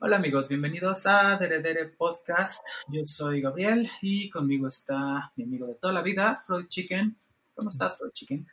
Hola 0.00 0.16
amigos, 0.16 0.48
bienvenidos 0.48 1.06
a 1.06 1.36
Deredere 1.36 1.86
Podcast. 1.86 2.66
Yo 2.88 3.04
soy 3.04 3.42
Gabriel 3.42 3.86
y 4.00 4.30
conmigo 4.30 4.68
está 4.68 5.32
mi 5.36 5.44
amigo 5.44 5.66
de 5.66 5.74
toda 5.74 5.92
la 5.92 6.00
vida, 6.00 6.42
Freud 6.46 6.66
Chicken. 6.68 7.14
¿Cómo 7.54 7.68
estás, 7.68 7.98
Freud 7.98 8.12
Chicken? 8.12 8.46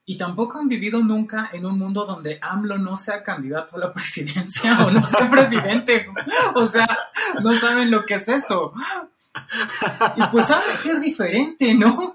y 0.05 0.17
tampoco 0.17 0.61
han 0.61 0.69
vivido 0.69 1.03
nunca 1.03 1.51
en 1.53 1.67
un 1.67 1.77
mundo 1.77 2.07
donde 2.07 2.39
AMLO 2.41 2.79
no 2.79 2.97
sea 2.97 3.25
candidato 3.25 3.75
a 3.75 3.81
la 3.81 3.93
presidencia 3.95 4.87
o 4.87 4.93
no 4.93 5.09
sea 5.09 5.29
presidente. 5.29 6.07
O 6.55 6.67
sea, 6.67 6.87
no 7.43 7.53
saben 7.57 7.91
lo 7.91 8.07
que 8.07 8.15
es 8.15 8.29
eso. 8.29 8.73
Y 10.15 10.23
pues 10.31 10.49
ha 10.53 10.65
de 10.65 10.73
ser 10.73 11.01
diferente, 11.01 11.75
¿no? 11.75 12.15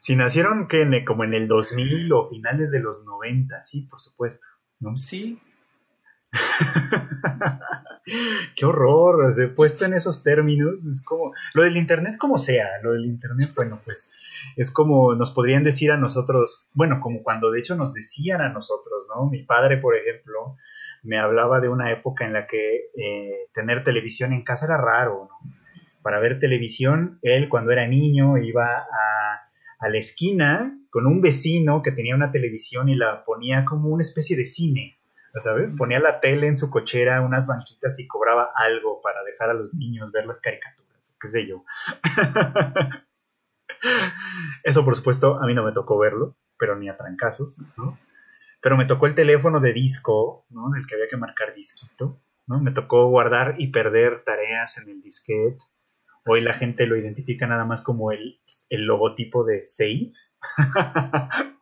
Si 0.00 0.16
nacieron 0.16 0.68
que 0.68 1.04
como 1.04 1.24
en 1.24 1.34
el 1.34 1.48
2000 1.48 2.12
o 2.12 2.28
finales 2.28 2.70
de 2.70 2.80
los 2.80 3.04
90, 3.04 3.60
sí, 3.62 3.82
por 3.82 4.00
supuesto. 4.00 4.46
¿no? 4.80 4.96
Sí. 4.96 5.38
Qué 8.54 8.64
horror, 8.64 9.34
se 9.34 9.48
puesto 9.48 9.84
en 9.84 9.94
esos 9.94 10.22
términos, 10.22 10.86
es 10.86 11.04
como, 11.04 11.32
lo 11.54 11.64
del 11.64 11.76
Internet 11.76 12.18
como 12.18 12.38
sea, 12.38 12.68
lo 12.82 12.92
del 12.92 13.04
Internet, 13.04 13.50
bueno, 13.56 13.80
pues 13.84 14.12
es 14.56 14.70
como 14.70 15.14
nos 15.14 15.32
podrían 15.32 15.64
decir 15.64 15.90
a 15.90 15.96
nosotros, 15.96 16.68
bueno, 16.72 17.00
como 17.00 17.24
cuando 17.24 17.50
de 17.50 17.58
hecho 17.58 17.74
nos 17.74 17.92
decían 17.94 18.42
a 18.42 18.50
nosotros, 18.50 19.08
¿no? 19.08 19.28
Mi 19.28 19.42
padre, 19.42 19.78
por 19.78 19.96
ejemplo, 19.96 20.56
me 21.02 21.18
hablaba 21.18 21.60
de 21.60 21.68
una 21.68 21.90
época 21.90 22.26
en 22.26 22.32
la 22.32 22.46
que 22.46 22.90
eh, 22.96 23.48
tener 23.52 23.82
televisión 23.82 24.32
en 24.32 24.44
casa 24.44 24.66
era 24.66 24.76
raro, 24.76 25.28
¿no? 25.28 25.56
para 26.06 26.20
ver 26.20 26.38
televisión, 26.38 27.18
él 27.22 27.48
cuando 27.48 27.72
era 27.72 27.88
niño 27.88 28.38
iba 28.38 28.64
a, 28.64 29.25
la 29.80 29.98
esquina 29.98 30.78
con 30.90 31.06
un 31.06 31.20
vecino 31.20 31.82
que 31.82 31.92
tenía 31.92 32.14
una 32.14 32.32
televisión 32.32 32.88
y 32.88 32.96
la 32.96 33.24
ponía 33.24 33.64
como 33.64 33.90
una 33.90 34.02
especie 34.02 34.36
de 34.36 34.44
cine, 34.44 34.98
¿sabes? 35.40 35.72
Ponía 35.72 36.00
la 36.00 36.20
tele 36.20 36.46
en 36.46 36.56
su 36.56 36.70
cochera, 36.70 37.20
unas 37.20 37.46
banquitas 37.46 37.98
y 37.98 38.06
cobraba 38.06 38.50
algo 38.54 39.00
para 39.02 39.22
dejar 39.24 39.50
a 39.50 39.54
los 39.54 39.74
niños 39.74 40.12
ver 40.12 40.26
las 40.26 40.40
caricaturas, 40.40 41.16
qué 41.20 41.28
sé 41.28 41.46
yo. 41.46 41.64
Eso, 44.64 44.84
por 44.84 44.96
supuesto, 44.96 45.40
a 45.40 45.46
mí 45.46 45.54
no 45.54 45.64
me 45.64 45.72
tocó 45.72 45.98
verlo, 45.98 46.36
pero 46.58 46.76
ni 46.76 46.88
a 46.88 46.96
trancazos, 46.96 47.60
¿no? 47.76 47.98
Pero 48.62 48.76
me 48.76 48.86
tocó 48.86 49.06
el 49.06 49.14
teléfono 49.14 49.60
de 49.60 49.72
disco, 49.72 50.46
¿no? 50.48 50.70
Del 50.70 50.86
que 50.86 50.94
había 50.94 51.08
que 51.08 51.16
marcar 51.16 51.54
disquito, 51.54 52.20
¿no? 52.46 52.60
Me 52.60 52.72
tocó 52.72 53.06
guardar 53.08 53.56
y 53.58 53.68
perder 53.68 54.24
tareas 54.24 54.78
en 54.78 54.88
el 54.88 55.02
disquete. 55.02 55.58
Hoy 56.28 56.40
la 56.40 56.54
gente 56.54 56.86
lo 56.86 56.96
identifica 56.96 57.46
nada 57.46 57.64
más 57.64 57.82
como 57.82 58.10
el, 58.10 58.40
logotipo 58.70 59.44
de 59.44 59.62
Save. 59.66 60.10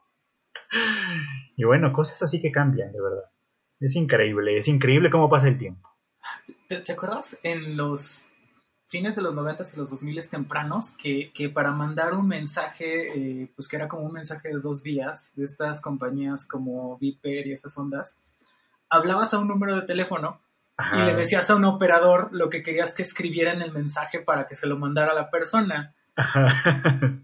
y 1.57 1.65
bueno, 1.65 1.93
cosas 1.93 2.23
así 2.23 2.41
que 2.41 2.51
cambian, 2.51 2.91
de 2.91 3.01
verdad. 3.01 3.31
Es 3.79 3.95
increíble, 3.95 4.57
es 4.57 4.67
increíble 4.67 5.11
cómo 5.11 5.29
pasa 5.29 5.49
el 5.49 5.59
tiempo. 5.59 5.91
¿Te, 6.67 6.91
acuerdas 6.91 7.39
en 7.43 7.77
los 7.77 8.33
fines 8.89 9.17
de 9.17 9.23
los 9.23 9.35
90 9.35 9.65
y 9.75 9.77
los 9.77 9.91
2000 9.91 10.31
tempranos 10.31 10.97
que, 10.97 11.51
para 11.53 11.73
mandar 11.73 12.15
un 12.15 12.27
mensaje, 12.27 13.43
eh, 13.43 13.53
pues 13.55 13.69
que 13.69 13.77
era 13.77 13.87
como 13.87 14.05
un 14.07 14.13
mensaje 14.13 14.49
de 14.49 14.61
dos 14.61 14.83
vías 14.83 15.35
de 15.37 15.45
estas 15.45 15.83
compañías 15.83 16.47
como 16.49 16.97
Viper 16.97 17.47
y 17.47 17.53
esas 17.53 17.77
ondas, 17.77 18.23
hablabas 18.89 19.35
a 19.35 19.41
un 19.41 19.49
número 19.49 19.77
de 19.77 19.87
teléfono 19.87 20.41
y 20.79 21.03
le 21.05 21.15
decías 21.15 21.49
a 21.51 21.57
un 21.57 21.65
operador 21.65 22.31
lo 22.33 22.51
que 22.51 22.63
querías 22.63 22.95
que 22.95 23.03
escribiera 23.03 23.53
en 23.53 23.63
el 23.63 23.73
mensaje 23.73 24.21
para 24.21 24.47
que 24.47 24.57
se 24.57 24.67
lo 24.67 24.77
mandara 24.77 25.13
a 25.13 25.15
la 25.15 25.31
persona. 25.31 25.95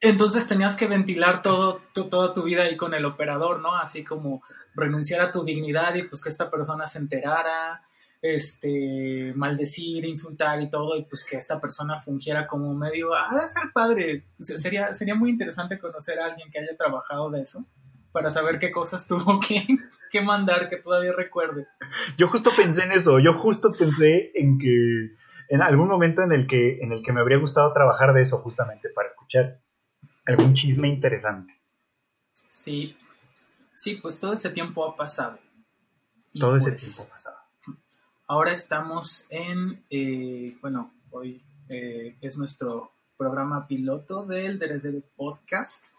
Entonces 0.00 0.46
tenías 0.46 0.76
que 0.76 0.88
ventilar 0.88 1.42
todo, 1.42 1.80
toda 1.92 2.34
tu 2.34 2.42
vida 2.42 2.64
ahí 2.64 2.76
con 2.76 2.94
el 2.94 3.04
operador, 3.04 3.60
¿no? 3.60 3.76
Así 3.76 4.04
como 4.04 4.42
renunciar 4.74 5.20
a 5.20 5.30
tu 5.30 5.44
dignidad 5.44 5.94
y 5.94 6.02
pues 6.02 6.22
que 6.22 6.28
esta 6.28 6.50
persona 6.50 6.86
se 6.86 6.98
enterara, 6.98 7.82
este, 8.20 9.32
maldecir, 9.34 10.04
insultar 10.04 10.60
y 10.60 10.68
todo, 10.68 10.96
y 10.96 11.04
pues 11.04 11.24
que 11.24 11.36
esta 11.36 11.58
persona 11.58 11.98
fungiera 11.98 12.46
como 12.46 12.74
medio, 12.74 13.14
ah, 13.14 13.28
de 13.32 13.46
ser 13.46 13.72
padre. 13.72 14.26
Sería, 14.38 14.92
sería 14.92 15.14
muy 15.14 15.30
interesante 15.30 15.78
conocer 15.78 16.18
a 16.18 16.26
alguien 16.26 16.50
que 16.50 16.58
haya 16.58 16.76
trabajado 16.76 17.30
de 17.30 17.40
eso 17.42 17.64
para 18.16 18.30
saber 18.30 18.58
qué 18.58 18.72
cosas 18.72 19.06
tuvo 19.08 19.38
que, 19.40 19.66
que 20.10 20.22
mandar 20.22 20.70
que 20.70 20.78
todavía 20.78 21.12
recuerde. 21.12 21.68
Yo 22.16 22.28
justo 22.28 22.50
pensé 22.56 22.84
en 22.84 22.92
eso, 22.92 23.18
yo 23.18 23.34
justo 23.34 23.72
pensé 23.72 24.30
en 24.34 24.58
que 24.58 25.14
en 25.50 25.60
algún 25.60 25.88
momento 25.88 26.22
en 26.22 26.32
el 26.32 26.46
que 26.46 26.78
en 26.80 26.92
el 26.92 27.02
que 27.02 27.12
me 27.12 27.20
habría 27.20 27.36
gustado 27.36 27.74
trabajar 27.74 28.14
de 28.14 28.22
eso 28.22 28.38
justamente 28.38 28.88
para 28.88 29.08
escuchar 29.08 29.60
algún 30.24 30.54
chisme 30.54 30.88
interesante. 30.88 31.60
Sí, 32.48 32.96
sí, 33.74 33.96
pues 33.96 34.18
todo 34.18 34.32
ese 34.32 34.48
tiempo 34.48 34.86
ha 34.86 34.96
pasado. 34.96 35.38
todo 36.40 36.56
ese 36.56 36.70
pues, 36.70 36.84
tiempo 36.84 37.02
ha 37.02 37.14
pasado. 37.16 37.36
Ahora 38.28 38.52
estamos 38.52 39.26
en, 39.28 39.84
eh, 39.90 40.56
bueno, 40.62 40.94
hoy 41.10 41.44
eh, 41.68 42.16
es 42.22 42.38
nuestro 42.38 42.92
programa 43.18 43.66
piloto 43.66 44.24
del 44.24 44.58
DRD 44.58 45.02
Podcast 45.14 45.95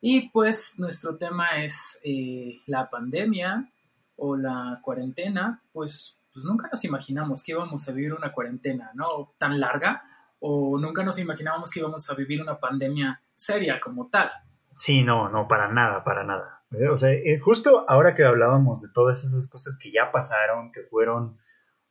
y 0.00 0.30
pues 0.30 0.74
nuestro 0.78 1.16
tema 1.16 1.62
es 1.62 2.00
eh, 2.04 2.60
la 2.66 2.88
pandemia 2.88 3.70
o 4.16 4.36
la 4.36 4.80
cuarentena, 4.82 5.62
pues, 5.72 6.20
pues 6.32 6.44
nunca 6.44 6.68
nos 6.70 6.84
imaginamos 6.84 7.42
que 7.42 7.52
íbamos 7.52 7.88
a 7.88 7.92
vivir 7.92 8.12
una 8.12 8.32
cuarentena, 8.32 8.90
¿no? 8.94 9.34
Tan 9.38 9.60
larga, 9.60 10.02
o 10.40 10.78
nunca 10.78 11.02
nos 11.02 11.18
imaginábamos 11.18 11.70
que 11.70 11.80
íbamos 11.80 12.08
a 12.08 12.14
vivir 12.14 12.40
una 12.40 12.58
pandemia 12.58 13.20
seria 13.34 13.80
como 13.80 14.08
tal. 14.08 14.30
Sí, 14.76 15.02
no, 15.02 15.28
no, 15.28 15.48
para 15.48 15.72
nada, 15.72 16.04
para 16.04 16.24
nada. 16.24 16.62
O 16.92 16.98
sea, 16.98 17.12
eh, 17.12 17.38
justo 17.38 17.84
ahora 17.88 18.14
que 18.14 18.24
hablábamos 18.24 18.82
de 18.82 18.88
todas 18.92 19.24
esas 19.24 19.48
cosas 19.48 19.76
que 19.80 19.90
ya 19.90 20.12
pasaron, 20.12 20.70
que 20.70 20.82
fueron 20.82 21.38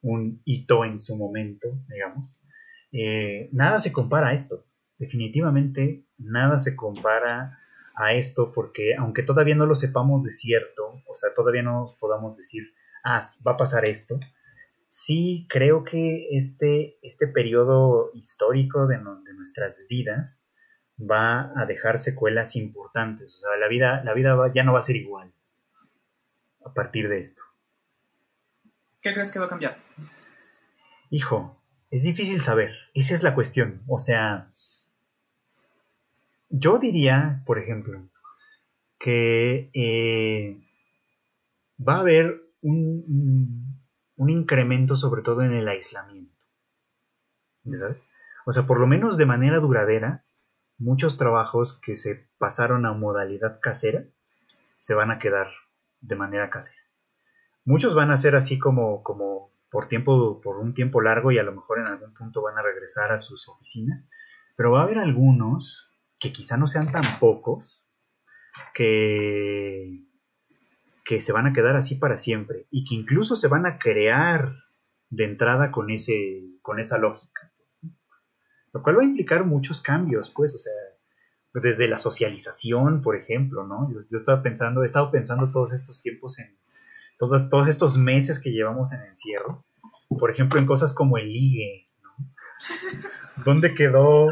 un 0.02 0.42
hito 0.46 0.86
en 0.86 1.00
su 1.00 1.18
momento, 1.18 1.68
digamos, 1.90 2.44
eh, 2.92 3.50
nada 3.52 3.80
se 3.80 3.92
compara 3.92 4.30
a 4.30 4.34
esto. 4.34 4.66
Definitivamente 4.98 6.06
nada 6.18 6.60
se 6.60 6.76
compara 6.76 7.60
a 7.98 8.14
esto 8.14 8.52
porque 8.54 8.96
aunque 8.96 9.24
todavía 9.24 9.56
no 9.56 9.66
lo 9.66 9.76
sepamos 9.76 10.24
de 10.24 10.32
cierto, 10.32 11.02
o 11.08 11.16
sea, 11.16 11.34
todavía 11.34 11.64
no 11.64 11.86
podamos 12.00 12.38
decir, 12.38 12.74
ah, 13.04 13.22
va 13.46 13.54
a 13.54 13.58
pasar 13.58 13.86
esto, 13.86 14.20
sí 14.88 15.48
creo 15.50 15.84
que 15.84 16.28
este, 16.32 17.00
este 17.02 17.28
periodo 17.28 18.12
histórico 18.14 18.86
de, 18.86 18.98
de 18.98 19.34
nuestras 19.34 19.88
vidas 19.90 20.48
va 21.00 21.52
a 21.60 21.66
dejar 21.66 21.98
secuelas 21.98 22.56
importantes, 22.56 23.34
o 23.34 23.38
sea, 23.40 23.58
la 23.58 23.68
vida, 23.68 24.04
la 24.04 24.14
vida 24.14 24.52
ya 24.54 24.64
no 24.64 24.74
va 24.74 24.80
a 24.80 24.84
ser 24.84 24.96
igual 24.96 25.34
a 26.64 26.74
partir 26.74 27.10
de 27.10 27.20
esto. 27.20 27.42
¿Qué 29.02 29.14
crees 29.14 29.32
que 29.32 29.40
va 29.40 29.46
a 29.46 29.50
cambiar? 29.50 29.78
Hijo, 31.10 31.60
es 31.90 32.04
difícil 32.04 32.42
saber, 32.42 32.76
esa 32.94 33.16
es 33.16 33.24
la 33.24 33.34
cuestión, 33.34 33.82
o 33.88 33.98
sea, 33.98 34.52
yo 36.50 36.80
diría, 36.80 37.44
por 37.46 37.60
ejemplo, 37.60 38.10
que 39.00 39.70
eh, 39.74 40.60
va 41.80 41.96
a 41.96 42.00
haber 42.00 42.42
un, 42.62 43.76
incremento 44.18 44.96
sobre 44.96 45.22
todo 45.22 45.44
en 45.44 45.54
el 45.54 45.68
aislamiento. 45.68 46.36
¿Sabes? 47.74 48.02
O 48.46 48.54
sea, 48.54 48.64
por 48.64 48.80
lo 48.80 48.88
menos 48.88 49.18
de 49.18 49.26
manera 49.26 49.60
duradera, 49.60 50.24
muchos 50.78 51.18
trabajos 51.18 51.80
que 51.80 51.96
se 51.96 52.28
pasaron 52.38 52.86
a 52.86 52.94
modalidad 52.94 53.60
casera 53.60 54.06
se 54.80 54.94
van 54.94 55.12
a 55.12 55.20
quedar 55.20 55.48
de 56.02 56.16
manera 56.16 56.50
casera. 56.50 56.80
Muchos 57.66 57.94
van 57.94 58.12
a 58.12 58.18
ser 58.18 58.36
así 58.36 58.58
como, 58.58 59.04
como 59.04 59.52
por 59.70 59.88
tiempo, 59.88 60.40
por 60.42 60.58
un 60.58 60.74
tiempo 60.74 61.02
largo 61.02 61.32
y 61.32 61.40
a 61.40 61.44
lo 61.44 61.52
mejor 61.52 61.80
en 61.80 61.88
algún 61.88 62.14
punto 62.14 62.42
van 62.42 62.58
a 62.58 62.62
regresar 62.62 63.12
a 63.12 63.20
sus 63.20 63.50
oficinas, 63.50 64.10
pero 64.56 64.72
va 64.72 64.82
a 64.82 64.84
haber 64.84 65.00
algunos 65.00 65.87
que 66.20 66.32
quizá 66.32 66.58
no 66.58 66.68
sean 66.68 66.92
tan 66.92 67.04
pocos 67.20 67.92
que, 68.74 70.04
que 71.06 71.22
se 71.22 71.32
van 71.32 71.48
a 71.48 71.54
quedar 71.54 71.76
así 71.76 71.96
para 71.96 72.18
siempre 72.18 72.68
y 72.72 72.86
que 72.86 72.96
incluso 72.96 73.36
se 73.36 73.48
van 73.48 73.66
a 73.66 73.78
crear 73.78 74.54
de 75.10 75.24
entrada 75.24 75.72
con, 75.72 75.90
ese, 75.90 76.44
con 76.62 76.80
esa 76.80 76.98
lógica. 76.98 77.54
Pues, 77.56 77.94
Lo 78.74 78.84
cual 78.84 78.98
va 78.98 79.02
a 79.02 79.06
implicar 79.06 79.46
muchos 79.46 79.82
cambios, 79.82 80.32
pues, 80.36 80.54
o 80.56 80.60
sea, 80.60 80.74
desde 81.54 81.88
la 81.88 81.98
socialización, 81.98 83.02
por 83.02 83.16
ejemplo, 83.16 83.66
¿no? 83.66 83.92
Yo, 83.92 84.00
yo 84.10 84.18
estaba 84.18 84.44
pensando, 84.44 84.84
he 84.84 84.86
estado 84.86 85.12
pensando 85.12 85.50
todos 85.50 85.74
estos 85.74 86.02
tiempos 86.02 86.40
en, 86.40 86.58
todos, 87.18 87.50
todos 87.50 87.68
estos 87.68 87.98
meses 87.98 88.40
que 88.40 88.52
llevamos 88.52 88.92
en 88.92 89.02
encierro, 89.02 89.66
por 90.10 90.32
ejemplo, 90.32 90.60
en 90.60 90.66
cosas 90.66 90.94
como 90.94 91.18
el 91.18 91.32
ligue, 91.32 91.90
¿no? 92.04 92.34
¿Dónde 93.46 93.74
quedó 93.74 94.28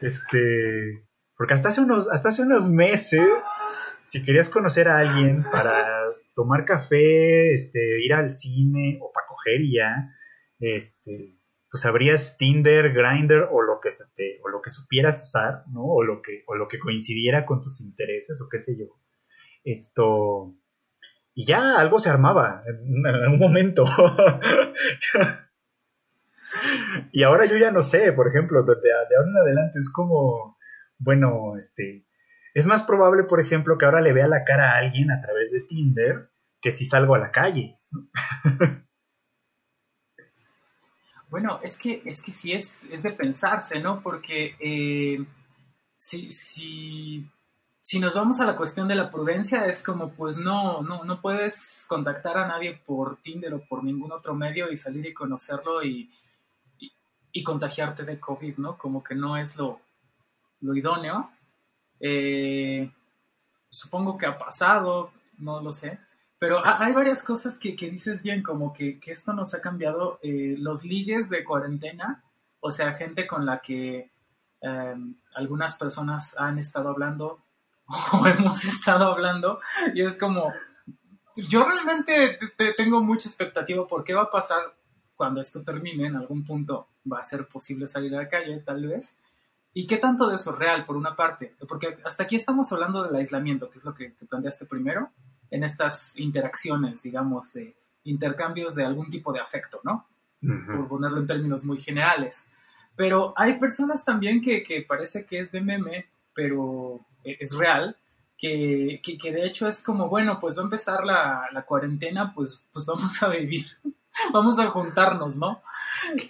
este? 0.00 1.09
Porque 1.40 1.54
hasta 1.54 1.70
hace 1.70 1.80
unos, 1.80 2.06
hasta 2.12 2.28
hace 2.28 2.42
unos 2.42 2.68
meses, 2.68 3.26
si 4.04 4.22
querías 4.22 4.50
conocer 4.50 4.88
a 4.88 4.98
alguien 4.98 5.42
para 5.50 6.04
tomar 6.34 6.66
café, 6.66 7.54
este, 7.54 8.04
ir 8.04 8.12
al 8.12 8.30
cine 8.30 8.98
o 9.00 9.10
para 9.10 9.26
coger 9.26 9.62
ya, 9.62 10.14
este, 10.58 11.38
pues 11.70 11.86
abrías 11.86 12.36
Tinder, 12.36 12.92
Grinder 12.92 13.48
o 13.50 13.62
lo 13.62 13.80
que 13.80 13.90
se 13.90 14.04
te, 14.14 14.38
o 14.44 14.50
lo 14.50 14.60
que 14.60 14.68
supieras 14.68 15.28
usar, 15.28 15.64
¿no? 15.72 15.82
O 15.82 16.02
lo 16.02 16.20
que, 16.20 16.44
o 16.46 16.56
lo 16.56 16.68
que 16.68 16.78
coincidiera 16.78 17.46
con 17.46 17.62
tus 17.62 17.80
intereses 17.80 18.38
o 18.42 18.48
qué 18.50 18.58
sé 18.58 18.76
yo. 18.78 19.00
Esto, 19.64 20.54
y 21.32 21.46
ya 21.46 21.78
algo 21.78 22.00
se 22.00 22.10
armaba 22.10 22.64
en, 22.66 23.32
un 23.32 23.38
momento. 23.38 23.84
y 27.12 27.22
ahora 27.22 27.46
yo 27.46 27.56
ya 27.56 27.70
no 27.70 27.82
sé, 27.82 28.12
por 28.12 28.28
ejemplo, 28.28 28.62
de, 28.62 28.74
de, 28.74 28.92
ahora 28.92 29.30
en 29.30 29.38
adelante 29.38 29.78
es 29.78 29.90
como, 29.90 30.58
bueno, 31.00 31.56
este, 31.58 32.06
es 32.54 32.66
más 32.66 32.84
probable, 32.84 33.24
por 33.24 33.40
ejemplo, 33.40 33.76
que 33.76 33.86
ahora 33.86 34.00
le 34.00 34.12
vea 34.12 34.28
la 34.28 34.44
cara 34.44 34.72
a 34.72 34.78
alguien 34.78 35.10
a 35.10 35.20
través 35.20 35.50
de 35.50 35.62
Tinder 35.62 36.30
que 36.60 36.70
si 36.70 36.86
salgo 36.86 37.16
a 37.16 37.18
la 37.18 37.32
calle. 37.32 37.80
bueno, 41.28 41.58
es 41.64 41.76
que, 41.76 42.02
es 42.04 42.22
que 42.22 42.30
sí 42.30 42.52
es, 42.52 42.84
es 42.92 43.02
de 43.02 43.10
pensarse, 43.10 43.80
¿no? 43.80 44.00
Porque 44.00 44.54
eh, 44.60 45.24
si, 45.96 46.30
si 46.30 47.28
si 47.82 47.98
nos 47.98 48.14
vamos 48.14 48.40
a 48.40 48.44
la 48.44 48.56
cuestión 48.56 48.86
de 48.88 48.94
la 48.94 49.10
prudencia, 49.10 49.66
es 49.66 49.82
como, 49.82 50.12
pues 50.12 50.36
no, 50.36 50.82
no, 50.82 51.02
no 51.04 51.20
puedes 51.20 51.86
contactar 51.88 52.36
a 52.38 52.46
nadie 52.46 52.80
por 52.86 53.16
Tinder 53.22 53.54
o 53.54 53.64
por 53.66 53.82
ningún 53.82 54.12
otro 54.12 54.34
medio 54.34 54.70
y 54.70 54.76
salir 54.76 55.06
y 55.06 55.14
conocerlo 55.14 55.82
y, 55.82 56.10
y, 57.32 57.42
contagiarte 57.42 58.04
de 58.04 58.20
COVID, 58.20 58.58
¿no? 58.58 58.76
Como 58.76 59.02
que 59.02 59.14
no 59.14 59.36
es 59.36 59.56
lo, 59.56 59.80
lo 60.60 60.74
idóneo. 60.74 61.30
Eh, 62.00 62.90
supongo 63.68 64.16
que 64.16 64.26
ha 64.26 64.38
pasado, 64.38 65.12
no 65.38 65.60
lo 65.60 65.72
sé. 65.72 65.98
Pero 66.38 66.62
hay 66.64 66.94
varias 66.94 67.22
cosas 67.22 67.58
que, 67.58 67.76
que 67.76 67.90
dices 67.90 68.22
bien, 68.22 68.42
como 68.42 68.72
que, 68.72 68.98
que, 68.98 69.12
esto 69.12 69.34
nos 69.34 69.52
ha 69.52 69.60
cambiado 69.60 70.18
eh, 70.22 70.54
los 70.58 70.82
ligues 70.84 71.28
de 71.28 71.44
cuarentena, 71.44 72.24
o 72.60 72.70
sea, 72.70 72.94
gente 72.94 73.26
con 73.26 73.44
la 73.44 73.60
que 73.60 74.10
eh, 74.62 74.94
algunas 75.34 75.74
personas 75.74 76.38
han 76.38 76.58
estado 76.58 76.88
hablando 76.88 77.42
o 78.12 78.26
hemos 78.26 78.64
estado 78.64 79.12
hablando 79.12 79.60
y 79.94 80.02
es 80.02 80.18
como, 80.18 80.50
yo 81.36 81.64
realmente 81.64 82.38
tengo 82.76 83.02
mucha 83.02 83.28
expectativa 83.28 83.86
por 83.86 84.02
qué 84.02 84.14
va 84.14 84.22
a 84.22 84.30
pasar 84.30 84.74
cuando 85.16 85.42
esto 85.42 85.62
termine, 85.62 86.06
en 86.06 86.16
algún 86.16 86.44
punto 86.44 86.88
va 87.10 87.18
a 87.18 87.22
ser 87.24 87.46
posible 87.46 87.86
salir 87.86 88.14
a 88.14 88.22
la 88.22 88.28
calle, 88.30 88.58
tal 88.60 88.86
vez. 88.86 89.16
¿Y 89.72 89.86
qué 89.86 89.98
tanto 89.98 90.26
de 90.28 90.36
eso 90.36 90.52
es 90.52 90.58
real, 90.58 90.84
por 90.84 90.96
una 90.96 91.14
parte? 91.14 91.54
Porque 91.68 91.94
hasta 92.04 92.24
aquí 92.24 92.36
estamos 92.36 92.72
hablando 92.72 93.02
del 93.04 93.14
aislamiento, 93.14 93.70
que 93.70 93.78
es 93.78 93.84
lo 93.84 93.94
que, 93.94 94.14
planteaste 94.28 94.66
primero, 94.66 95.10
en 95.50 95.62
estas 95.62 96.18
interacciones, 96.18 97.02
digamos, 97.02 97.52
de 97.52 97.76
intercambios 98.04 98.74
de 98.74 98.84
algún 98.84 99.10
tipo 99.10 99.32
de 99.32 99.40
afecto, 99.40 99.80
¿no? 99.84 100.06
Por 100.40 100.88
ponerlo 100.88 101.18
en 101.18 101.26
términos 101.26 101.64
muy 101.64 101.78
generales. 101.78 102.48
Pero 102.96 103.32
hay 103.36 103.58
personas 103.58 104.04
también 104.04 104.40
que, 104.40 104.62
que 104.62 104.82
parece 104.82 105.24
que 105.24 105.38
es 105.38 105.52
de 105.52 105.60
meme, 105.60 106.06
pero 106.34 107.00
eh, 107.24 107.36
es 107.38 107.54
real, 107.56 107.96
que, 108.36 109.00
que, 109.02 109.32
de 109.32 109.44
hecho 109.44 109.68
es 109.68 109.82
como, 109.82 110.08
bueno, 110.08 110.38
pues 110.40 110.56
va 110.56 110.62
a 110.62 110.64
empezar 110.64 111.04
la, 111.04 111.44
la 111.52 111.62
cuarentena, 111.62 112.32
pues, 112.34 112.66
pues 112.72 112.86
vamos 112.86 113.22
a 113.22 113.28
vivir, 113.28 113.66
vamos 114.32 114.58
a 114.58 114.66
juntarnos, 114.68 115.36
¿no? 115.36 115.62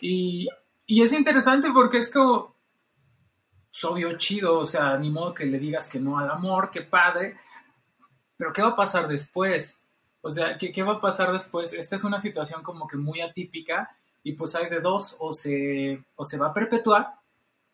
Y, 0.01 0.49
y 0.87 1.03
es 1.03 1.13
interesante 1.13 1.71
porque 1.73 1.99
es 1.99 2.13
como, 2.13 2.57
obvio, 3.85 4.17
chido, 4.19 4.59
o 4.59 4.67
sea, 4.67 4.97
ni 4.99 5.11
modo 5.11 5.35
que 5.35 5.47
le 5.47 5.59
digas 5.59 5.89
que 5.89 6.01
no 6.01 6.19
al 6.19 6.31
amor, 6.31 6.71
qué 6.71 6.83
padre, 6.83 7.37
pero 8.37 8.53
¿qué 8.53 8.63
va 8.63 8.71
a 8.71 8.77
pasar 8.77 9.09
después? 9.09 9.81
O 10.23 10.31
sea, 10.31 10.57
¿qué, 10.59 10.73
¿qué 10.73 10.83
va 10.83 10.95
a 10.95 11.01
pasar 11.01 11.33
después? 11.33 11.73
Esta 11.73 11.97
es 11.97 12.05
una 12.05 12.21
situación 12.21 12.63
como 12.63 12.87
que 12.87 12.97
muy 12.97 13.21
atípica 13.21 13.91
y 14.23 14.33
pues 14.33 14.55
hay 14.55 14.69
de 14.69 14.81
dos, 14.81 15.17
o 15.21 15.33
se, 15.33 16.05
o 16.17 16.25
se 16.25 16.39
va 16.39 16.49
a 16.49 16.55
perpetuar 16.55 17.15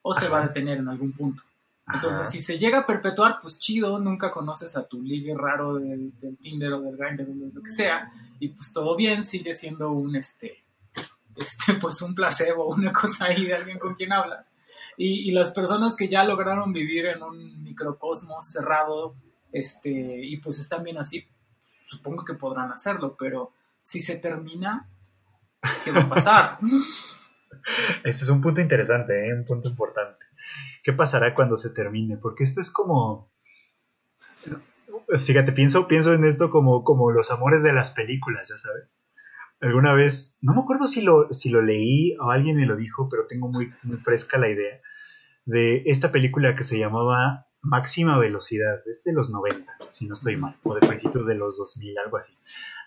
o 0.03 0.15
se 0.15 0.29
va 0.29 0.41
a 0.41 0.47
detener 0.47 0.79
en 0.79 0.89
algún 0.89 1.13
punto. 1.13 1.43
Entonces, 1.93 2.31
si 2.31 2.41
se 2.41 2.59
llega 2.59 2.79
a 2.79 2.87
perpetuar, 2.87 3.39
pues 3.41 3.59
chido, 3.59 3.99
nunca 3.99 4.33
conoces 4.33 4.77
a 4.77 4.87
tu 4.87 5.03
ligue 5.03 5.35
raro 5.37 5.75
del, 5.75 6.13
Tinder 6.41 6.73
o 6.73 6.81
del 6.81 6.97
Grindr 6.97 7.29
o 7.29 7.55
lo 7.55 7.63
que 7.63 7.71
sea, 7.71 8.13
y 8.41 8.49
pues 8.49 8.73
todo 8.73 8.97
bien, 8.97 9.23
sigue 9.23 9.55
siendo 9.55 9.93
un, 9.93 10.17
este, 10.17 10.65
este, 11.37 11.75
pues 11.75 12.03
un 12.03 12.15
placebo, 12.15 12.67
una 12.67 12.93
cosa 12.93 13.27
ahí 13.27 13.47
de 13.47 13.55
alguien 13.55 13.79
con 13.79 13.95
quien 13.95 14.13
hablas. 14.13 14.53
Y, 14.97 15.29
y 15.29 15.33
las 15.33 15.51
personas 15.53 15.95
que 15.97 16.09
ya 16.09 16.25
lograron 16.25 16.73
vivir 16.73 17.07
en 17.07 17.23
un 17.23 17.63
microcosmos 17.63 18.47
cerrado, 18.47 19.15
este, 19.53 19.91
y 19.91 20.37
pues 20.38 20.59
están 20.59 20.83
bien 20.83 20.99
así, 20.99 21.26
supongo 21.87 22.25
que 22.25 22.35
podrán 22.35 22.71
hacerlo, 22.73 23.17
pero 23.19 23.53
si 23.81 24.00
se 24.00 24.17
termina, 24.17 24.88
¿qué 25.85 25.93
va 25.93 26.03
a 26.03 26.09
pasar? 26.09 26.59
Ese 28.05 28.25
es 28.25 28.29
un 28.29 28.41
punto 28.41 28.61
interesante, 28.61 29.29
¿eh? 29.29 29.35
un 29.35 29.45
punto 29.45 29.69
importante. 29.69 30.25
¿Qué 30.83 30.93
pasará 30.93 31.35
cuando 31.35 31.57
se 31.57 31.71
termine? 31.71 32.17
Porque 32.17 32.45
esto 32.45 32.61
es 32.61 32.71
como... 32.71 33.31
Fíjate, 35.19 35.53
pienso, 35.53 35.87
pienso 35.87 36.12
en 36.15 36.25
esto 36.25 36.50
como, 36.50 36.83
como 36.85 37.11
los 37.11 37.31
amores 37.31 37.62
de 37.62 37.73
las 37.73 37.91
películas, 37.91 38.49
ya 38.49 38.59
sabes. 38.59 38.95
Alguna 39.61 39.95
vez, 39.95 40.37
no 40.41 40.55
me 40.55 40.61
acuerdo 40.61 40.87
si 40.87 41.01
lo, 41.01 41.33
si 41.33 41.49
lo 41.49 41.63
leí 41.63 42.17
o 42.19 42.31
alguien 42.31 42.57
me 42.57 42.67
lo 42.67 42.77
dijo, 42.77 43.09
pero 43.09 43.27
tengo 43.27 43.49
muy, 43.49 43.73
muy 43.85 43.97
fresca 43.97 44.39
la 44.39 44.49
idea 44.49 44.81
de 45.47 45.85
esta 45.87 46.13
película 46.13 46.55
que 46.57 46.65
se 46.65 46.79
llamaba 46.79 47.47
Máxima 47.63 48.19
Velocidad, 48.19 48.81
es 48.87 49.05
de 49.05 49.13
los 49.13 49.31
90, 49.31 49.73
si 49.93 50.07
no 50.07 50.15
estoy 50.15 50.37
mal, 50.37 50.57
o 50.63 50.75
de 50.75 50.87
principios 50.87 51.27
de 51.27 51.37
los 51.37 51.57
2000, 51.57 51.99
algo 51.99 52.19
así. 52.19 52.37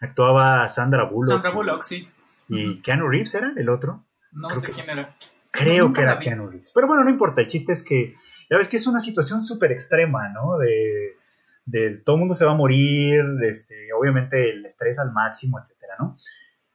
Actuaba 0.02 0.68
Sandra 0.70 1.06
Bullock. 1.06 1.34
Sandra 1.34 1.52
Bullock, 1.52 1.84
sí. 1.84 2.08
¿Y 2.50 2.82
Keanu 2.82 3.08
Reeves 3.08 3.34
era 3.34 3.54
el 3.56 3.70
otro? 3.70 4.04
No 4.32 4.54
sé 4.56 4.70
quién 4.70 4.90
era. 4.90 5.16
Creo 5.52 5.94
que 5.94 6.02
era 6.02 6.20
Keanu 6.20 6.48
Reeves. 6.48 6.72
Pero 6.74 6.88
bueno, 6.88 7.04
no 7.04 7.10
importa. 7.10 7.42
El 7.42 7.48
chiste 7.48 7.74
es 7.74 7.84
que, 7.84 8.14
ya 8.50 8.58
ves 8.58 8.68
que 8.68 8.78
es 8.78 8.88
una 8.88 9.00
situación 9.00 9.42
súper 9.42 9.72
extrema, 9.72 10.30
¿no? 10.30 10.58
De, 10.58 11.18
de, 11.66 11.98
todo 11.98 12.16
el 12.16 12.20
mundo 12.22 12.34
se 12.34 12.46
va 12.46 12.52
a 12.52 12.56
morir, 12.56 13.24
este, 13.44 13.92
obviamente 13.94 14.52
el 14.52 14.66
estrés 14.66 15.00
al 15.00 15.12
máximo, 15.12 15.60
etcétera, 15.60 15.96
¿no? 16.00 16.18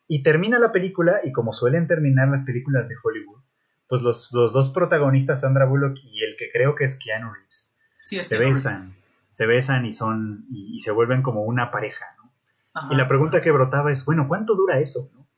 Y 0.07 0.23
termina 0.23 0.59
la 0.59 0.73
película, 0.73 1.21
y 1.25 1.33
como 1.33 1.53
suelen 1.53 1.87
terminar 1.87 2.29
las 2.29 2.43
películas 2.43 2.89
de 2.89 2.97
Hollywood, 3.03 3.43
pues 3.89 4.03
los, 4.03 4.31
los 4.33 4.53
dos 4.53 4.71
protagonistas, 4.71 5.41
Sandra 5.41 5.67
Bullock 5.67 5.97
y 6.03 6.23
el 6.25 6.37
que 6.37 6.51
creo 6.51 6.75
que 6.75 6.85
es 6.85 6.99
Keanu 6.99 7.33
Reeves, 7.33 7.73
se 8.05 8.39
besan, 8.39 8.97
se 9.31 9.47
besan 9.47 9.87
y 9.87 9.93
son, 9.93 10.47
y, 10.51 10.81
se 10.81 10.91
vuelven 10.91 11.23
como 11.23 11.43
una 11.43 11.71
pareja, 11.71 12.05
¿no? 12.19 12.93
y 12.93 12.97
la 12.97 13.09
pregunta 13.09 13.41
que 13.41 13.53
brotaba 13.53 13.93
es, 13.93 14.05
bueno, 14.05 14.27
¿cuánto 14.27 14.57
dura 14.57 14.81
eso? 14.81 15.11
¿no? 15.15 15.29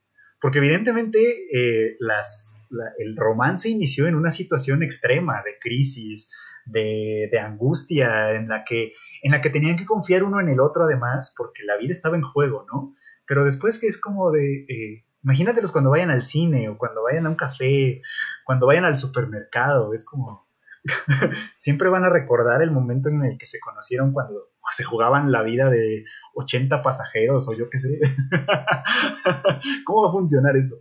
Porque 0.41 0.59
evidentemente 0.59 1.49
eh, 1.53 1.97
las, 2.01 2.57
el 2.99 3.17
romance 3.17 3.69
inició 3.69 4.07
en 4.07 4.15
una 4.15 4.31
situación 4.31 4.83
extrema 4.83 5.43
de 5.45 5.59
crisis, 5.61 6.31
de, 6.67 7.39
angustia, 7.41 8.33
en 8.33 8.49
la, 8.49 8.65
que, 8.65 8.93
en 9.23 9.33
la 9.33 9.41
que 9.41 9.51
tenían 9.51 9.77
que 9.77 9.87
confiar 9.87 10.25
uno 10.25 10.41
en 10.41 10.49
el 10.49 10.61
otro 10.61 10.85
además, 10.85 11.33
porque 11.37 11.63
la 11.65 11.77
vida 11.77 11.93
estaba 11.93 12.17
en 12.17 12.23
juego, 12.23 12.67
¿no? 12.73 12.95
Pero 13.27 13.45
después 13.45 13.79
que 13.79 13.89
es 13.89 13.99
como 13.99 14.31
de, 14.31 14.67
eh, 14.69 15.05
imagínatelos 15.23 15.73
cuando 15.73 15.91
vayan 15.91 16.11
al 16.11 16.23
cine 16.23 16.69
o 16.69 16.79
cuando 16.79 17.03
vayan 17.03 17.27
a 17.27 17.31
un 17.31 17.37
café, 17.37 18.03
cuando 18.45 18.67
vayan 18.67 18.85
al 18.85 18.99
supermercado, 18.99 19.93
es 19.95 20.05
como, 20.05 20.47
siempre 21.59 21.89
van 21.89 22.05
a 22.05 22.11
recordar 22.11 22.63
el 22.63 22.71
momento 22.71 23.09
en 23.09 23.25
el 23.25 23.39
que 23.39 23.47
se 23.47 23.61
conocieron 23.61 24.13
cuando 24.13 24.51
se 24.71 24.85
jugaban 24.85 25.33
la 25.33 25.43
vida 25.43 25.71
de 25.71 26.05
80 26.35 26.83
pasajeros 26.83 27.49
o 27.49 27.55
yo 27.55 27.69
qué 27.71 27.79
sé. 27.79 28.01
¿Cómo 29.85 30.03
va 30.03 30.09
a 30.09 30.13
funcionar 30.13 30.57
eso? 30.57 30.77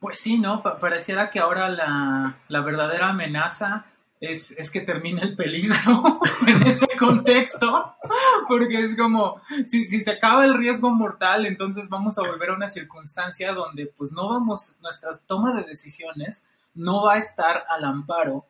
Pues 0.00 0.18
sí, 0.18 0.38
¿no? 0.38 0.62
pareciera 0.62 1.30
que 1.30 1.38
ahora 1.38 1.70
la, 1.70 2.60
verdadera 2.60 3.08
amenaza 3.08 3.86
es, 4.20 4.52
es 4.52 4.70
que 4.70 4.80
termina 4.80 5.22
el 5.22 5.36
peligro 5.36 6.20
en 6.46 6.62
ese 6.62 6.86
contexto, 6.98 7.96
porque 8.48 8.80
es 8.84 8.96
como, 8.96 9.40
si, 9.66 9.84
si 9.84 10.00
se 10.00 10.12
acaba 10.12 10.44
el 10.44 10.54
riesgo 10.54 10.90
mortal, 10.90 11.46
entonces 11.46 11.88
vamos 11.88 12.18
a 12.18 12.22
volver 12.22 12.50
a 12.50 12.54
una 12.54 12.68
circunstancia 12.68 13.52
donde 13.52 13.86
pues 13.86 14.12
no 14.12 14.28
vamos, 14.28 14.76
nuestra 14.80 15.10
toma 15.26 15.54
de 15.54 15.64
decisiones 15.64 16.46
no 16.74 17.04
va 17.04 17.14
a 17.14 17.18
estar 17.18 17.64
al 17.68 17.84
amparo 17.84 18.46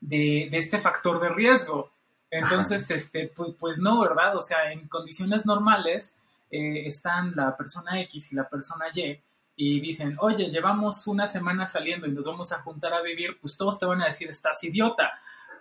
de, 0.00 0.48
de 0.50 0.58
este 0.58 0.78
factor 0.78 1.20
de 1.20 1.28
riesgo. 1.28 1.90
Entonces, 2.30 2.90
este, 2.90 3.28
pues, 3.34 3.50
pues, 3.58 3.78
no, 3.78 4.00
¿verdad? 4.00 4.36
O 4.36 4.40
sea, 4.40 4.72
en 4.72 4.88
condiciones 4.88 5.46
normales 5.46 6.14
eh, 6.50 6.86
están 6.86 7.34
la 7.36 7.56
persona 7.56 8.00
X 8.02 8.32
y 8.32 8.36
la 8.36 8.48
persona 8.48 8.86
Y 8.92 9.18
y 9.56 9.80
dicen, 9.80 10.16
oye, 10.20 10.50
llevamos 10.50 11.06
una 11.06 11.26
semana 11.26 11.66
saliendo 11.66 12.06
y 12.06 12.12
nos 12.12 12.26
vamos 12.26 12.52
a 12.52 12.60
juntar 12.60 12.92
a 12.92 13.00
vivir, 13.00 13.38
pues 13.40 13.56
todos 13.56 13.78
te 13.78 13.86
van 13.86 14.02
a 14.02 14.06
decir, 14.06 14.28
estás 14.28 14.62
idiota. 14.62 15.12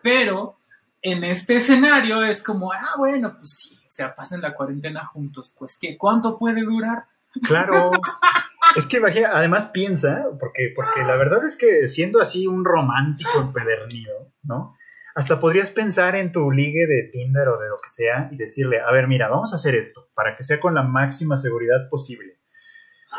Pero 0.03 0.57
en 1.01 1.23
este 1.23 1.55
escenario 1.55 2.23
es 2.23 2.43
como, 2.43 2.73
ah, 2.73 2.95
bueno, 2.97 3.35
pues 3.37 3.57
sí, 3.57 3.75
o 3.75 3.89
sea, 3.89 4.13
pasen 4.13 4.41
la 4.41 4.53
cuarentena 4.53 5.05
juntos, 5.05 5.55
pues 5.57 5.77
¿qué? 5.79 5.97
¿Cuánto 5.97 6.37
puede 6.37 6.61
durar? 6.61 7.05
Claro. 7.43 7.91
es 8.75 8.85
que 8.85 8.97
además 9.25 9.67
piensa, 9.67 10.25
porque, 10.39 10.73
porque 10.75 11.03
la 11.07 11.15
verdad 11.15 11.45
es 11.45 11.55
que 11.55 11.87
siendo 11.87 12.21
así 12.21 12.47
un 12.47 12.65
romántico 12.65 13.39
empedernido, 13.39 14.33
¿no? 14.43 14.75
Hasta 15.15 15.39
podrías 15.39 15.71
pensar 15.71 16.17
en 16.17 16.33
tu 16.33 16.51
ligue 16.51 16.85
de 16.85 17.03
Tinder 17.13 17.47
o 17.47 17.57
de 17.57 17.69
lo 17.69 17.77
que 17.81 17.89
sea 17.89 18.27
y 18.33 18.35
decirle, 18.35 18.81
a 18.81 18.91
ver, 18.91 19.07
mira, 19.07 19.29
vamos 19.29 19.53
a 19.53 19.55
hacer 19.55 19.73
esto 19.73 20.09
para 20.13 20.35
que 20.35 20.43
sea 20.43 20.59
con 20.59 20.75
la 20.75 20.83
máxima 20.83 21.37
seguridad 21.37 21.87
posible. 21.89 22.37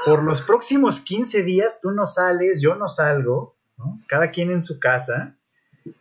Por 0.04 0.22
los 0.22 0.42
próximos 0.42 1.00
15 1.00 1.42
días 1.42 1.80
tú 1.80 1.90
no 1.90 2.06
sales, 2.06 2.60
yo 2.60 2.74
no 2.74 2.88
salgo, 2.88 3.56
cada 4.08 4.30
quien 4.30 4.50
en 4.50 4.62
su 4.62 4.78
casa. 4.78 5.34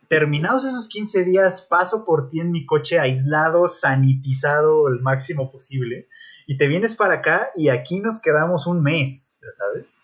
Terminados 0.08 0.64
esos 0.64 0.88
15 0.88 1.24
días, 1.24 1.62
paso 1.62 2.04
por 2.04 2.30
ti 2.30 2.40
en 2.40 2.50
mi 2.50 2.66
coche 2.66 2.98
aislado, 2.98 3.68
sanitizado 3.68 4.88
el 4.88 5.00
máximo 5.00 5.50
posible, 5.50 6.08
y 6.46 6.56
te 6.56 6.68
vienes 6.68 6.94
para 6.94 7.14
acá 7.14 7.48
y 7.56 7.68
aquí 7.68 8.00
nos 8.00 8.20
quedamos 8.20 8.66
un 8.66 8.82
mes, 8.82 9.40
¿sabes? 9.56 9.96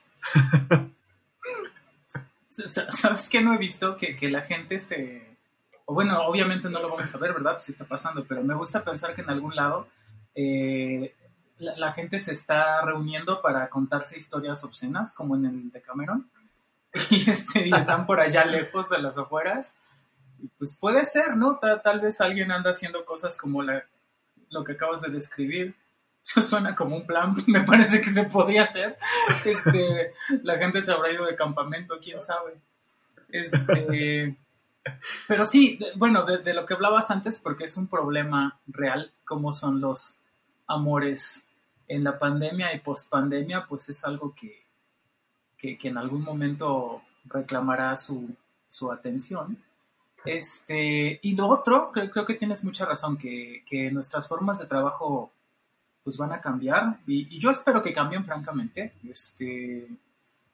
¿Sabes 2.48 3.28
qué 3.28 3.40
no 3.40 3.54
he 3.54 3.58
visto? 3.58 3.96
Que, 3.96 4.28
la 4.28 4.42
gente 4.42 4.78
se 4.78 5.32
bueno, 5.86 6.26
obviamente 6.26 6.70
no 6.70 6.80
lo 6.80 6.90
vamos 6.90 7.14
a 7.14 7.18
ver, 7.18 7.32
¿verdad? 7.32 7.58
Si 7.58 7.72
está 7.72 7.84
pasando, 7.84 8.24
pero 8.26 8.42
me 8.42 8.54
gusta 8.54 8.84
pensar 8.84 9.14
que 9.14 9.22
en 9.22 9.30
algún 9.30 9.54
lado 9.54 9.88
eh, 10.34 11.14
la, 11.62 11.92
gente 11.92 12.18
se 12.18 12.32
está 12.32 12.82
reuniendo 12.82 13.40
para 13.40 13.68
contarse 13.68 14.18
historias 14.18 14.64
obscenas, 14.64 15.12
como 15.14 15.36
en 15.36 15.46
el 15.46 15.70
de 15.70 15.80
Cameron, 15.80 16.28
y, 17.10 17.30
este, 17.30 17.68
están 17.68 18.06
por 18.06 18.20
allá 18.20 18.44
lejos 18.46 18.90
de 18.90 19.00
las 19.00 19.16
afueras. 19.16 19.76
pues 20.58 20.76
puede 20.76 21.04
ser, 21.04 21.36
¿no? 21.36 21.58
Tal, 21.58 22.00
vez 22.00 22.20
alguien 22.20 22.50
anda 22.50 22.70
haciendo 22.70 23.04
cosas 23.04 23.36
como 23.36 23.62
la, 23.62 23.84
lo 24.50 24.64
que 24.64 24.72
acabas 24.72 25.00
de 25.00 25.10
describir. 25.10 25.74
Eso 26.22 26.40
suena 26.40 26.76
como 26.76 26.96
un 26.96 27.06
plan, 27.06 27.34
me 27.48 27.62
parece 27.62 28.00
que 28.00 28.10
se 28.10 28.24
podría 28.24 28.64
hacer. 28.64 28.96
Este, 29.44 30.12
la 30.42 30.56
gente 30.56 30.80
se 30.82 30.92
habrá 30.92 31.10
ido 31.10 31.24
de 31.24 31.34
campamento, 31.34 31.98
quién 32.00 32.20
sabe. 32.20 32.54
Este, 33.28 34.36
pero 35.26 35.44
sí, 35.44 35.80
bueno, 35.96 36.24
de, 36.24 36.54
lo 36.54 36.66
que 36.66 36.74
hablabas 36.74 37.10
antes, 37.10 37.38
porque 37.38 37.64
es 37.64 37.76
un 37.76 37.88
problema 37.88 38.60
real, 38.66 39.12
como 39.24 39.52
son 39.52 39.80
los 39.80 40.18
amores 40.66 41.48
en 41.94 42.04
la 42.04 42.18
pandemia 42.18 42.74
y 42.74 42.80
post 42.80 43.10
pandemia, 43.10 43.66
pues 43.68 43.88
es 43.88 44.04
algo 44.04 44.34
que, 44.34 44.66
que, 45.56 45.76
en 45.82 45.98
algún 45.98 46.22
momento 46.22 47.02
reclamará 47.24 47.94
su, 47.96 48.34
su, 48.66 48.90
atención. 48.90 49.58
Este, 50.24 51.18
y 51.22 51.34
lo 51.34 51.48
otro, 51.48 51.90
creo, 51.92 52.24
que 52.24 52.34
tienes 52.34 52.64
mucha 52.64 52.84
razón, 52.84 53.16
que, 53.16 53.62
que, 53.66 53.90
nuestras 53.90 54.28
formas 54.28 54.58
de 54.58 54.66
trabajo 54.66 55.32
pues 56.04 56.16
van 56.16 56.32
a 56.32 56.40
cambiar 56.40 56.98
y, 57.06 57.36
y, 57.36 57.38
yo 57.38 57.50
espero 57.50 57.82
que 57.82 57.92
cambien 57.92 58.24
francamente. 58.24 58.94
Este, 59.08 59.88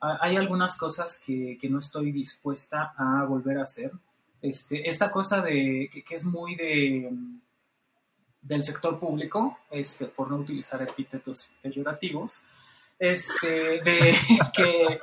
hay 0.01 0.37
algunas 0.37 0.77
cosas 0.77 1.21
que, 1.25 1.57
que 1.61 1.69
no 1.69 1.79
estoy 1.79 2.13
dispuesta 2.13 2.95
a 2.97 3.25
volver 3.25 3.59
a 3.59 3.63
hacer 3.63 3.93
este, 4.41 4.89
esta 4.89 5.11
cosa 5.11 5.43
de 5.43 5.91
que, 5.93 6.15
es 6.15 6.25
muy 6.25 6.55
de 6.55 7.11
del 8.49 8.63
sector 8.63 8.99
público, 8.99 9.59
este, 9.71 10.07
por 10.07 10.31
no 10.31 10.37
utilizar 10.37 10.81
epítetos 10.83 11.51
peyorativos, 11.63 12.43
este, 12.99 13.81
de 13.83 14.17
que 14.55 15.01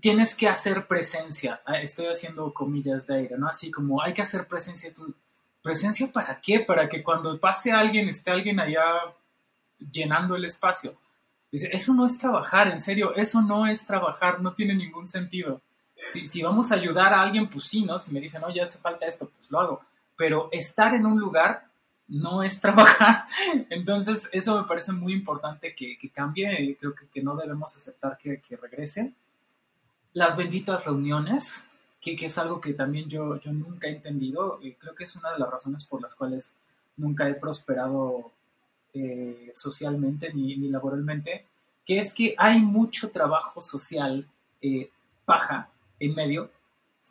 tienes 0.00 0.34
que 0.34 0.48
hacer 0.48 0.86
presencia. 0.86 1.62
Ah, 1.64 1.80
estoy 1.80 2.06
haciendo 2.06 2.52
comillas 2.52 3.06
de 3.06 3.16
aire, 3.16 3.38
¿no? 3.38 3.48
Así 3.48 3.70
como 3.70 4.02
hay 4.02 4.12
que 4.12 4.22
hacer 4.22 4.46
presencia. 4.46 4.92
¿Presencia 5.62 6.12
para 6.12 6.40
qué? 6.40 6.60
Para 6.60 6.88
que 6.88 7.02
cuando 7.02 7.38
pase 7.40 7.72
alguien, 7.72 8.08
esté 8.08 8.30
alguien 8.30 8.60
allá 8.60 8.84
llenando 9.78 10.36
el 10.36 10.44
espacio. 10.44 10.96
Dice, 11.50 11.70
eso 11.72 11.94
no 11.94 12.04
es 12.04 12.18
trabajar, 12.18 12.68
en 12.68 12.80
serio, 12.80 13.14
eso 13.14 13.40
no 13.40 13.66
es 13.66 13.86
trabajar, 13.86 14.40
no 14.40 14.54
tiene 14.54 14.74
ningún 14.74 15.06
sentido 15.06 15.62
si, 16.04 16.42
vamos 16.42 16.70
a 16.70 16.76
ayudar 16.76 17.12
a 17.12 17.22
alguien, 17.22 17.48
pues 17.48 17.64
sí, 17.64 17.82
¿no? 17.82 17.98
Si 17.98 18.12
me 18.12 18.20
dicen, 18.20 18.40
no, 18.40 18.52
ya 18.54 18.64
hace 18.64 18.78
falta 18.78 19.06
esto, 19.06 19.30
pues 19.30 19.50
lo 19.50 19.60
hago. 19.60 19.80
Pero 20.16 20.48
estar 20.52 20.94
en 20.94 21.06
un 21.06 21.18
lugar 21.18 21.66
no 22.08 22.42
es 22.42 22.60
trabajar. 22.62 23.26
Entonces, 23.70 24.28
eso 24.32 24.60
me 24.60 24.66
parece 24.66 24.92
muy 24.92 25.12
importante 25.12 25.74
que, 25.74 25.98
cambie. 26.12 26.76
Creo 26.78 26.94
que, 26.94 27.22
no 27.22 27.36
debemos 27.36 27.74
aceptar 27.76 28.16
que, 28.16 28.40
que 28.40 28.56
regrese. 28.56 29.14
Las 30.12 30.36
benditas 30.36 30.84
reuniones, 30.84 31.68
que, 32.00 32.16
es 32.20 32.38
algo 32.38 32.60
que 32.60 32.74
también 32.74 33.08
yo, 33.08 33.40
yo 33.40 33.52
nunca 33.52 33.88
he 33.88 33.92
entendido. 33.92 34.60
Creo 34.78 34.94
que 34.94 35.04
es 35.04 35.16
una 35.16 35.32
de 35.32 35.38
las 35.38 35.50
razones 35.50 35.86
por 35.86 36.02
las 36.02 36.14
cuales 36.14 36.56
nunca 36.96 37.28
he 37.28 37.34
prosperado 37.34 38.32
eh, 38.92 39.50
socialmente 39.52 40.32
ni, 40.32 40.56
laboralmente, 40.68 41.46
que 41.84 41.98
es 41.98 42.14
que 42.14 42.34
hay 42.38 42.60
mucho 42.60 43.10
trabajo 43.10 43.60
social 43.60 44.26
eh, 44.62 44.90
paja 45.24 45.68
en 45.98 46.14
medio 46.14 46.50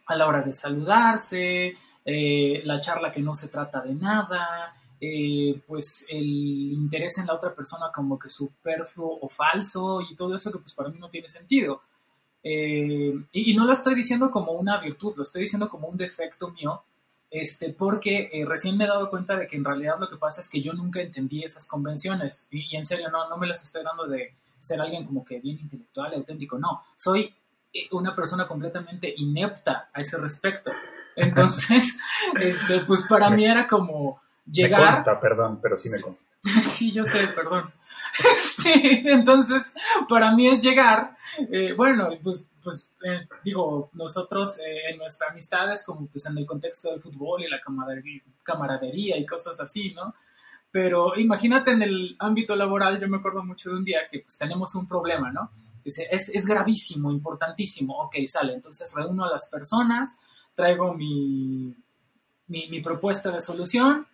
a 0.06 0.16
la 0.16 0.28
hora 0.28 0.42
de 0.42 0.54
saludarse, 0.54 1.74
eh, 2.06 2.62
la 2.64 2.80
charla 2.80 3.12
que 3.12 3.22
no 3.22 3.34
se 3.34 3.50
trata 3.50 3.82
de 3.82 3.96
nada, 3.96 4.76
eh, 5.06 5.62
pues 5.68 6.06
el 6.10 6.24
interés 6.24 7.18
en 7.18 7.28
la 7.28 7.34
otra 7.34 7.54
persona 7.54 7.92
como 7.94 8.18
que 8.18 8.30
superfluo 8.30 9.20
o 9.22 9.28
falso 9.28 10.00
y 10.02 10.16
todo 10.16 10.34
eso 10.36 10.50
que 10.50 10.60
pues 10.60 10.74
para 10.74 10.90
mí 10.90 10.98
no 10.98 11.10
tiene 11.10 11.28
sentido. 11.28 11.82
Eh, 12.42 13.14
y, 13.34 13.54
no 13.54 13.66
lo 13.66 13.74
estoy 13.74 13.96
diciendo 13.96 14.32
como 14.32 14.54
una 14.54 14.78
virtud, 14.80 15.14
lo 15.18 15.24
estoy 15.24 15.42
diciendo 15.42 15.68
como 15.68 15.88
un 15.88 15.98
defecto 15.98 16.52
mío, 16.52 16.84
este, 17.30 17.74
porque 17.74 18.30
recién 18.48 18.78
me 18.78 18.86
he 18.86 18.88
dado 18.88 19.10
cuenta 19.10 19.36
de 19.36 19.48
que 19.48 19.58
en 19.58 19.66
realidad 19.66 19.96
lo 20.00 20.10
que 20.10 20.18
pasa 20.18 20.42
es 20.42 20.50
que 20.50 20.62
yo 20.62 20.74
nunca 20.74 21.02
entendí 21.02 21.44
esas 21.44 21.68
convenciones 21.68 22.48
y, 22.52 22.74
y 22.74 22.78
en 22.78 22.86
serio 22.86 23.10
no, 23.10 23.30
no 23.30 23.38
me 23.38 23.48
las 23.48 23.64
estoy 23.64 23.84
dando 23.84 24.08
de 24.08 24.36
ser 24.60 24.80
alguien 24.80 25.06
como 25.06 25.26
que 25.26 25.40
bien 25.40 25.60
intelectual, 25.60 26.14
auténtico, 26.14 26.58
no, 26.58 26.82
soy 26.96 27.34
una 27.92 28.16
persona 28.16 28.48
completamente 28.48 29.14
inepta 29.18 29.90
a 29.94 30.00
ese 30.00 30.18
respecto. 30.18 30.72
Entonces, 31.16 32.00
este, 32.40 32.82
pues 32.82 33.04
para 33.04 33.30
mí 33.30 33.46
era 33.46 33.68
como 33.68 34.22
llegar. 34.46 34.82
Me 34.82 34.88
consta, 34.88 35.20
perdón, 35.20 35.60
pero 35.62 35.78
sí 35.78 35.90
me 35.90 36.02
consta. 36.02 36.24
Sí, 36.62 36.92
yo 36.92 37.04
sé, 37.06 37.28
perdón. 37.28 37.72
Este, 38.36 39.12
entonces, 39.12 39.74
para 40.08 40.36
mí 40.36 40.48
es 40.48 40.62
llegar, 40.62 41.16
eh, 41.52 41.74
bueno, 41.74 42.10
pues, 42.22 42.48
pues 42.64 42.92
eh, 43.04 43.28
digo, 43.44 43.90
nosotros 43.94 44.60
eh, 44.60 44.92
en 44.92 44.98
nuestra 44.98 45.30
amistad 45.30 45.72
es 45.74 45.84
como 45.84 46.06
pues 46.08 46.26
en 46.28 46.38
el 46.38 46.46
contexto 46.46 46.92
del 46.92 47.02
fútbol 47.02 47.44
y 47.44 47.50
la 47.50 47.60
camaradería, 48.44 49.18
y 49.18 49.26
cosas 49.26 49.60
así, 49.60 49.94
¿no? 49.94 50.14
Pero 50.70 51.18
imagínate 51.18 51.72
en 51.72 51.82
el 51.82 52.16
ámbito 52.20 52.56
laboral, 52.56 53.00
yo 53.00 53.08
me 53.08 53.18
acuerdo 53.18 53.44
mucho 53.44 53.70
de 53.70 53.78
un 53.78 53.84
día 53.84 54.02
que 54.12 54.20
pues 54.20 54.38
tenemos 54.38 54.76
un 54.76 54.88
problema, 54.88 55.32
¿no? 55.32 55.50
Dice, 55.84 56.08
es, 56.10 56.48
gravísimo, 56.48 57.12
importantísimo. 57.12 58.00
Ok, 58.00 58.16
sale. 58.26 58.54
Entonces 58.54 58.92
reúno 58.96 59.26
a 59.26 59.30
las 59.30 59.50
personas, 59.50 60.20
traigo 60.56 60.94
mi, 60.94 61.76
mi, 62.48 62.82
propuesta 62.82 63.32
de 63.32 63.40
solución, 63.40 64.08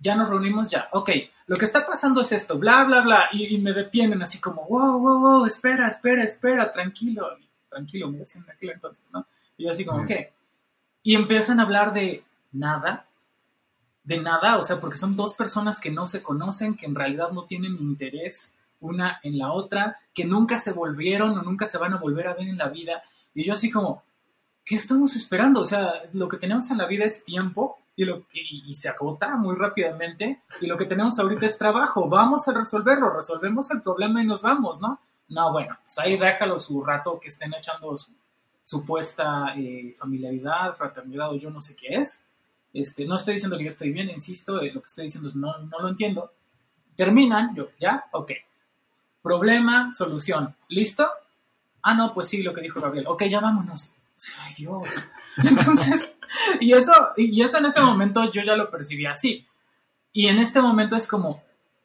ya 0.00 0.16
nos 0.16 0.28
reunimos, 0.28 0.70
ya. 0.70 0.88
Ok, 0.92 1.10
lo 1.46 1.56
que 1.56 1.66
está 1.66 1.86
pasando 1.86 2.22
es 2.22 2.32
esto, 2.32 2.58
bla, 2.58 2.84
bla, 2.84 3.02
bla. 3.02 3.28
Y, 3.32 3.58
me 3.58 3.72
detienen 3.72 4.22
así 4.22 4.40
como, 4.40 4.64
wow, 4.66 4.98
wow, 4.98 5.20
wow, 5.20 5.46
espera, 5.46 5.86
espera, 5.86 6.24
espera, 6.24 6.72
tranquilo. 6.72 7.28
Tranquilo, 7.68 8.10
me 8.10 8.18
decían 8.18 8.44
en 8.44 8.50
aquel 8.50 8.70
entonces, 8.70 9.04
¿no? 9.12 9.26
Y 9.56 9.64
yo 9.64 9.70
así 9.70 9.84
como, 9.84 10.04
¿qué? 10.04 10.32
Y 11.02 11.14
empiezan 11.14 11.60
a 11.60 11.64
hablar 11.64 11.92
de 11.92 12.24
nada, 12.52 13.06
de 14.02 14.18
nada, 14.18 14.56
o 14.56 14.62
sea, 14.62 14.80
porque 14.80 14.96
son 14.96 15.14
dos 15.14 15.34
personas 15.34 15.78
que 15.78 15.90
no 15.90 16.06
se 16.06 16.22
conocen, 16.22 16.76
que 16.76 16.86
en 16.86 16.94
realidad 16.94 17.30
no 17.30 17.44
tienen 17.44 17.76
interés 17.78 18.56
una 18.80 19.20
en 19.22 19.38
la 19.38 19.52
otra, 19.52 19.98
que 20.14 20.24
nunca 20.24 20.58
se 20.58 20.72
volvieron 20.72 21.38
o 21.38 21.42
nunca 21.42 21.66
se 21.66 21.78
van 21.78 21.92
a 21.92 21.98
volver 21.98 22.26
a 22.26 22.34
ver 22.34 22.48
en 22.48 22.56
la 22.56 22.68
vida. 22.68 23.02
Y 23.34 23.44
yo 23.44 23.52
así 23.52 23.70
como, 23.70 24.02
¿qué 24.64 24.76
estamos 24.76 25.16
esperando? 25.16 25.60
O 25.60 25.64
sea, 25.64 26.02
lo 26.12 26.28
que 26.28 26.36
tenemos 26.36 26.70
en 26.70 26.78
la 26.78 26.86
vida 26.86 27.04
es 27.04 27.24
tiempo 27.24 27.78
y, 27.96 28.04
lo 28.04 28.26
que, 28.28 28.40
y 28.40 28.72
se 28.74 28.88
agota 28.88 29.36
muy 29.36 29.56
rápidamente 29.56 30.42
y 30.60 30.66
lo 30.66 30.76
que 30.76 30.86
tenemos 30.86 31.18
ahorita 31.18 31.46
es 31.46 31.58
trabajo. 31.58 32.08
Vamos 32.08 32.46
a 32.48 32.52
resolverlo, 32.52 33.10
resolvemos 33.10 33.70
el 33.70 33.82
problema 33.82 34.22
y 34.22 34.26
nos 34.26 34.42
vamos, 34.42 34.80
¿no? 34.80 35.00
No, 35.28 35.52
bueno, 35.52 35.78
pues 35.82 35.98
ahí 35.98 36.18
déjalo 36.18 36.58
su 36.58 36.82
rato 36.82 37.20
que 37.20 37.28
estén 37.28 37.54
echando 37.54 37.96
su, 37.96 38.12
supuesta 38.62 39.54
eh, 39.56 39.94
familiaridad, 39.98 40.76
fraternidad 40.76 41.30
o 41.30 41.36
yo 41.36 41.50
no 41.50 41.60
sé 41.60 41.74
qué 41.74 41.88
es. 41.96 42.24
Este, 42.72 43.04
no 43.04 43.16
estoy 43.16 43.34
diciendo 43.34 43.58
que 43.58 43.64
yo 43.64 43.70
estoy 43.70 43.92
bien, 43.92 44.10
insisto, 44.10 44.60
eh, 44.60 44.72
lo 44.72 44.80
que 44.80 44.86
estoy 44.86 45.04
diciendo 45.04 45.28
es 45.28 45.34
no, 45.34 45.58
no 45.58 45.80
lo 45.80 45.88
entiendo. 45.88 46.32
Terminan, 46.94 47.54
yo, 47.54 47.70
¿ya? 47.80 48.04
Ok. 48.12 48.32
Problema, 49.22 49.92
solución. 49.92 50.54
¿Listo? 50.68 51.08
Ah, 51.82 51.94
no, 51.94 52.14
pues 52.14 52.28
sí, 52.28 52.42
lo 52.42 52.54
que 52.54 52.60
dijo 52.60 52.80
Gabriel. 52.80 53.06
Ok, 53.08 53.24
ya 53.24 53.40
vámonos. 53.40 53.94
Ay, 54.40 54.54
Dios. 54.56 54.88
Entonces, 55.36 56.18
y 56.60 56.72
eso, 56.72 56.92
y 57.16 57.42
eso 57.42 57.58
en 57.58 57.66
ese 57.66 57.80
momento 57.80 58.30
yo 58.30 58.42
ya 58.42 58.56
lo 58.56 58.70
percibí 58.70 59.06
así. 59.06 59.46
Y 60.12 60.26
en 60.26 60.38
este 60.38 60.60
momento 60.60 60.96
es 60.96 61.06
como, 61.06 61.42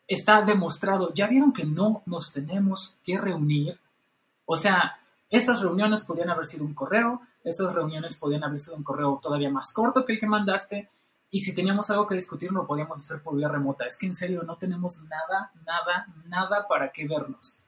está 0.08 0.42
demostrado, 0.42 1.14
ya 1.14 1.28
vieron 1.28 1.54
que 1.54 1.66
no 1.66 2.04
nos 2.06 2.32
tenemos 2.32 2.98
que 3.04 3.18
reunir. 3.18 3.80
O 4.46 4.56
sea, 4.56 5.00
esas 5.30 5.62
reuniones 5.62 6.04
podían 6.04 6.30
haber 6.30 6.46
sido 6.46 6.66
un 6.66 6.74
correo, 6.74 7.22
esas 7.44 7.74
reuniones 7.74 8.16
podían 8.16 8.44
haber 8.44 8.60
sido 8.60 8.76
un 8.76 8.84
correo 8.84 9.20
todavía 9.22 9.50
más 9.50 9.72
corto 9.74 10.06
que 10.06 10.14
el 10.14 10.20
que 10.20 10.28
mandaste, 10.28 10.90
y 11.32 11.40
si 11.40 11.54
teníamos 11.54 11.90
algo 11.90 12.08
que 12.08 12.16
discutir 12.16 12.52
lo 12.52 12.66
podíamos 12.66 13.00
hacer 13.00 13.22
por 13.22 13.36
vía 13.36 13.50
remota. 13.50 13.86
Es 13.86 13.98
que 13.98 14.06
en 14.06 14.14
serio 14.14 14.44
no 14.44 14.58
tenemos 14.58 15.02
nada, 15.04 15.52
nada, 15.66 16.08
nada 16.28 16.68
para 16.68 16.92
qué 16.92 17.08
vernos. 17.08 17.60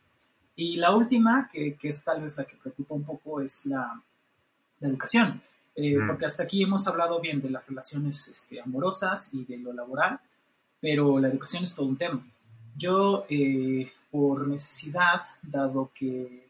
Y 0.56 0.78
la 0.78 0.96
última, 0.96 1.50
que, 1.52 1.78
es 1.82 2.04
tal 2.04 2.22
vez 2.22 2.38
la 2.38 2.46
que 2.46 2.56
preocupa 2.56 2.96
un 2.96 3.04
poco, 3.04 3.42
es 3.42 3.66
la, 3.66 4.02
educación. 4.82 5.42
Eh, 5.78 5.96
mm. 5.96 6.08
Porque 6.08 6.26
hasta 6.26 6.44
aquí 6.44 6.64
hemos 6.64 6.88
hablado 6.88 7.22
bien 7.22 7.40
de 7.40 7.52
las 7.52 7.66
relaciones 7.68 8.28
este, 8.28 8.60
amorosas 8.60 9.32
y 9.34 9.46
de 9.46 9.58
lo 9.60 9.72
laboral, 9.72 10.20
pero 10.82 11.20
la 11.20 11.28
educación 11.28 11.64
es 11.64 11.76
todo 11.76 11.86
un 11.86 11.98
tema. 11.98 12.26
Yo, 12.76 13.26
eh, 13.30 13.92
por 14.10 14.48
necesidad, 14.48 15.22
dado 15.44 15.92
que 15.94 16.50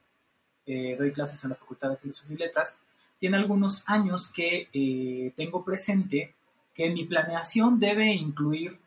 eh, 0.65 0.95
doy 0.97 1.11
clases 1.11 1.43
en 1.43 1.51
la 1.51 1.55
Facultad 1.55 1.89
de 1.89 1.97
Filosofía 1.97 2.35
y 2.35 2.39
Letras, 2.39 2.79
tiene 3.19 3.37
algunos 3.37 3.83
años 3.87 4.31
que 4.31 5.33
tengo 5.35 5.65
presente 5.65 6.35
que 6.73 6.91
mi 6.91 7.05
planeación 7.05 7.79
debe 7.79 8.13
incluir 8.13 8.77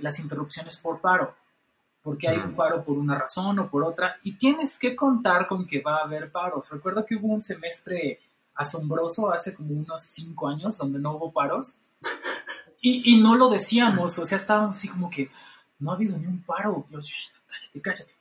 las 0.00 0.20
interrupciones 0.20 0.76
por 0.76 1.00
paro, 1.00 1.34
porque 2.02 2.28
hay 2.28 2.36
un 2.36 2.52
mm. 2.52 2.56
paro 2.56 2.84
por 2.84 2.96
una 2.96 3.18
razón 3.18 3.58
o 3.58 3.68
por 3.68 3.82
otra, 3.82 4.18
y 4.22 4.34
tienes 4.34 4.78
que 4.78 4.94
contar 4.94 5.48
con 5.48 5.66
que 5.66 5.80
va 5.80 5.96
a 5.96 6.04
haber 6.04 6.30
paros. 6.30 6.70
Recuerdo 6.70 7.04
que 7.04 7.16
hubo 7.16 7.34
un 7.34 7.42
semestre 7.42 8.20
asombroso 8.56 9.32
hace 9.32 9.54
como 9.54 9.74
unos 9.74 10.02
cinco 10.02 10.48
años 10.48 10.78
donde 10.78 10.98
no 10.98 11.16
hubo 11.16 11.32
paros, 11.32 11.78
y, 12.80 13.20
no 13.20 13.36
lo 13.36 13.48
decíamos, 13.48 14.18
o 14.18 14.24
sea, 14.24 14.36
estábamos 14.36 14.76
así 14.76 14.88
como 14.88 15.10
que 15.10 15.30
no 15.78 15.90
ha 15.90 15.94
habido 15.94 16.16
ni 16.18 16.26
un 16.26 16.42
paro. 16.42 16.86
Yo, 16.90 17.00
cállate, 17.46 17.82
cállate. 17.82 18.12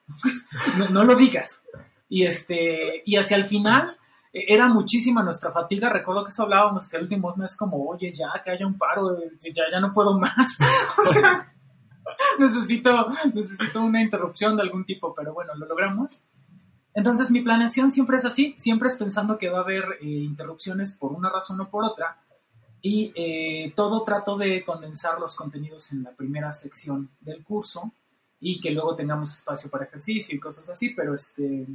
No, 0.92 1.04
lo 1.04 1.16
digas. 1.16 1.64
Y, 2.10 2.26
este, 2.26 3.04
y 3.06 3.18
hacia 3.18 3.38
el 3.38 3.46
final 3.46 3.86
e, 4.34 4.54
era 4.54 4.68
muchísima 4.68 5.22
nuestra 5.22 5.52
fatiga. 5.52 5.90
Recuerdo 5.90 6.24
que 6.24 6.30
eso 6.30 6.44
hablábamos 6.44 6.92
el 6.94 7.04
último 7.04 7.36
mes, 7.36 7.56
como, 7.56 7.88
oye, 7.88 8.12
ya 8.12 8.32
que 8.44 8.52
haya 8.52 8.66
un 8.66 8.78
paro, 8.78 9.20
ya, 9.40 9.64
ya 9.72 9.80
no 9.80 9.94
puedo 9.94 10.18
más. 10.18 10.58
o 10.98 11.14
sea, 11.14 11.54
necesito, 12.40 13.08
necesito 13.34 13.82
una 13.82 14.02
interrupción 14.02 14.56
de 14.56 14.64
algún 14.64 14.86
tipo, 14.86 15.14
pero 15.14 15.34
bueno, 15.34 15.54
lo 15.56 15.68
logramos. 15.68 16.24
Entonces 16.96 17.30
mi 17.30 17.42
planeación 17.42 17.92
siempre 17.92 18.18
es 18.18 18.26
así, 18.26 18.56
siempre 18.58 18.88
es 18.88 18.96
pensando 18.96 19.38
que 19.38 19.50
va 19.50 19.60
a 19.60 19.64
haber 19.64 19.84
eh, 20.02 20.06
interrupciones 20.06 20.94
por 20.94 21.12
una 21.12 21.30
razón 21.30 21.60
o 21.62 21.70
por 21.70 21.84
otra, 21.84 22.18
y 22.82 23.12
eh, 23.16 23.74
todo 23.76 24.04
trato 24.04 24.38
de 24.38 24.64
condensar 24.64 25.20
los 25.20 25.36
contenidos 25.36 25.92
en 25.92 26.04
la 26.04 26.12
primera 26.12 26.52
sección 26.52 27.10
del 27.20 27.44
curso 27.44 27.92
y 28.40 28.62
que 28.62 28.72
luego 28.72 28.96
tengamos 28.96 29.34
espacio 29.34 29.70
para 29.70 29.86
ejercicio 29.86 30.36
y 30.36 30.40
cosas 30.40 30.70
así, 30.70 30.92
pero, 30.92 31.16
este, 31.16 31.68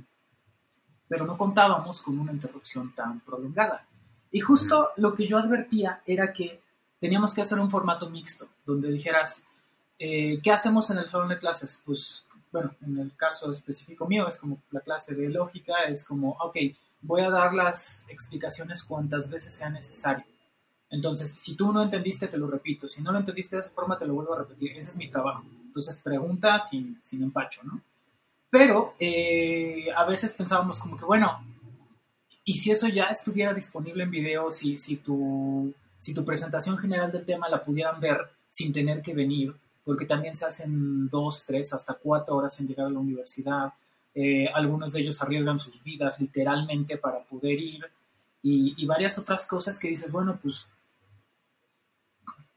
pero 1.09 1.26
no 1.26 1.37
contábamos 1.37 2.00
con 2.00 2.18
una 2.18 2.33
interrupción 2.33 2.94
tan 2.94 3.20
prolongada. 3.20 3.87
Y 4.30 4.40
justo 4.40 4.90
lo 4.96 5.14
que 5.14 5.26
yo 5.26 5.37
advertía 5.37 6.00
era 6.06 6.33
que 6.33 6.62
teníamos 7.00 7.35
que 7.35 7.40
hacer 7.40 7.59
un 7.59 7.70
formato 7.70 8.09
mixto, 8.09 8.48
donde 8.64 8.92
dijeras, 8.92 9.44
eh, 9.98 10.40
¿qué 10.42 10.52
hacemos 10.52 10.90
en 10.90 10.98
el 10.98 11.09
salón 11.09 11.28
de 11.28 11.40
clases? 11.40 11.83
Pues, 11.85 12.24
bueno, 12.52 12.74
en 12.82 12.98
el 12.98 13.16
caso 13.16 13.50
específico 13.52 14.06
mío 14.06 14.26
es 14.28 14.36
como 14.36 14.58
la 14.70 14.80
clase 14.80 15.14
de 15.14 15.28
lógica, 15.28 15.84
es 15.84 16.04
como, 16.04 16.30
ok, 16.40 16.56
voy 17.02 17.22
a 17.22 17.30
dar 17.30 17.54
las 17.54 18.08
explicaciones 18.08 18.84
cuantas 18.84 19.30
veces 19.30 19.54
sea 19.54 19.70
necesario 19.70 20.24
entonces, 20.90 21.32
si 21.32 21.54
tú 21.54 21.72
no 21.72 21.82
entendiste, 21.82 22.26
te 22.26 22.36
lo 22.36 22.48
repito. 22.48 22.88
Si 22.88 23.00
no 23.00 23.12
lo 23.12 23.18
entendiste 23.18 23.56
de 23.56 23.62
esa 23.62 23.70
forma, 23.70 23.96
te 23.96 24.06
lo 24.06 24.14
vuelvo 24.14 24.34
a 24.34 24.38
repetir. 24.38 24.72
Ese 24.76 24.90
es 24.90 24.96
mi 24.96 25.08
trabajo. 25.08 25.44
Entonces, 25.64 26.00
pregunta 26.02 26.58
sin, 26.58 26.98
sin 27.02 27.22
empacho, 27.22 27.62
¿no? 27.62 27.80
Pero 28.50 28.94
eh, 28.98 29.86
a 29.96 30.04
veces 30.04 30.34
pensábamos 30.34 30.80
como 30.80 30.96
que, 30.96 31.04
bueno, 31.04 31.44
¿y 32.44 32.54
si 32.54 32.72
eso 32.72 32.88
ya 32.88 33.04
estuviera 33.04 33.54
disponible 33.54 34.02
en 34.02 34.10
video? 34.10 34.50
Si, 34.50 34.76
si, 34.76 34.96
tu, 34.96 35.72
si 35.96 36.12
tu 36.12 36.24
presentación 36.24 36.76
general 36.76 37.12
del 37.12 37.24
tema 37.24 37.48
la 37.48 37.62
pudieran 37.62 38.00
ver 38.00 38.28
sin 38.48 38.72
tener 38.72 39.00
que 39.00 39.14
venir, 39.14 39.54
porque 39.85 40.05
también 40.05 40.35
se 40.35 40.47
hacen 40.47 41.09
dos, 41.09 41.45
tres, 41.47 41.73
hasta 41.73 41.95
cuatro 41.95 42.37
horas 42.37 42.59
en 42.61 42.69
llegar 42.69 42.87
a 42.87 42.90
la 42.90 42.99
universidad. 42.99 43.73
Eh, 44.14 44.49
algunos 44.53 44.93
de 44.93 45.01
ellos 45.01 45.21
arriesgan 45.23 45.59
sus 45.59 45.83
vidas 45.83 46.21
literalmente 46.21 46.97
para 46.97 47.21
poder 47.25 47.59
ir. 47.59 47.85
Y, 48.43 48.75
y, 48.83 48.87
varias 48.87 49.19
otras 49.19 49.47
cosas 49.47 49.79
que 49.79 49.88
dices, 49.88 50.11
bueno, 50.11 50.38
pues 50.43 50.66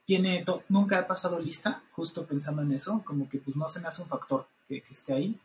tiene 0.06 0.44
nunca 0.70 1.00
he 1.00 1.04
pasado 1.04 1.40
lista, 1.40 1.82
justo 1.92 2.26
pensando 2.26 2.62
en 2.62 2.74
eso, 2.74 3.02
como 3.06 3.30
que 3.30 3.40
pues 3.40 3.56
no 3.56 3.70
se 3.70 3.80
me 3.80 3.88
hace 3.88 4.02
un 4.02 4.08
factor 4.08 4.48
que, 4.68 4.84
esté 4.90 5.14
ahí. 5.14 5.40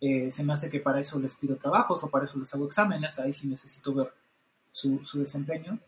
Eh, 0.00 0.30
se 0.30 0.44
me 0.44 0.52
hace 0.52 0.70
que 0.70 0.80
para 0.80 1.00
eso 1.00 1.18
les 1.18 1.36
pido 1.36 1.56
trabajos 1.56 2.04
o 2.04 2.10
para 2.10 2.24
eso 2.24 2.38
les 2.38 2.52
hago 2.54 2.66
exámenes, 2.66 3.18
ahí 3.18 3.32
sí 3.32 3.46
necesito 3.46 3.94
ver 3.94 4.12
su, 4.70 5.00
desempeño. 5.14 5.78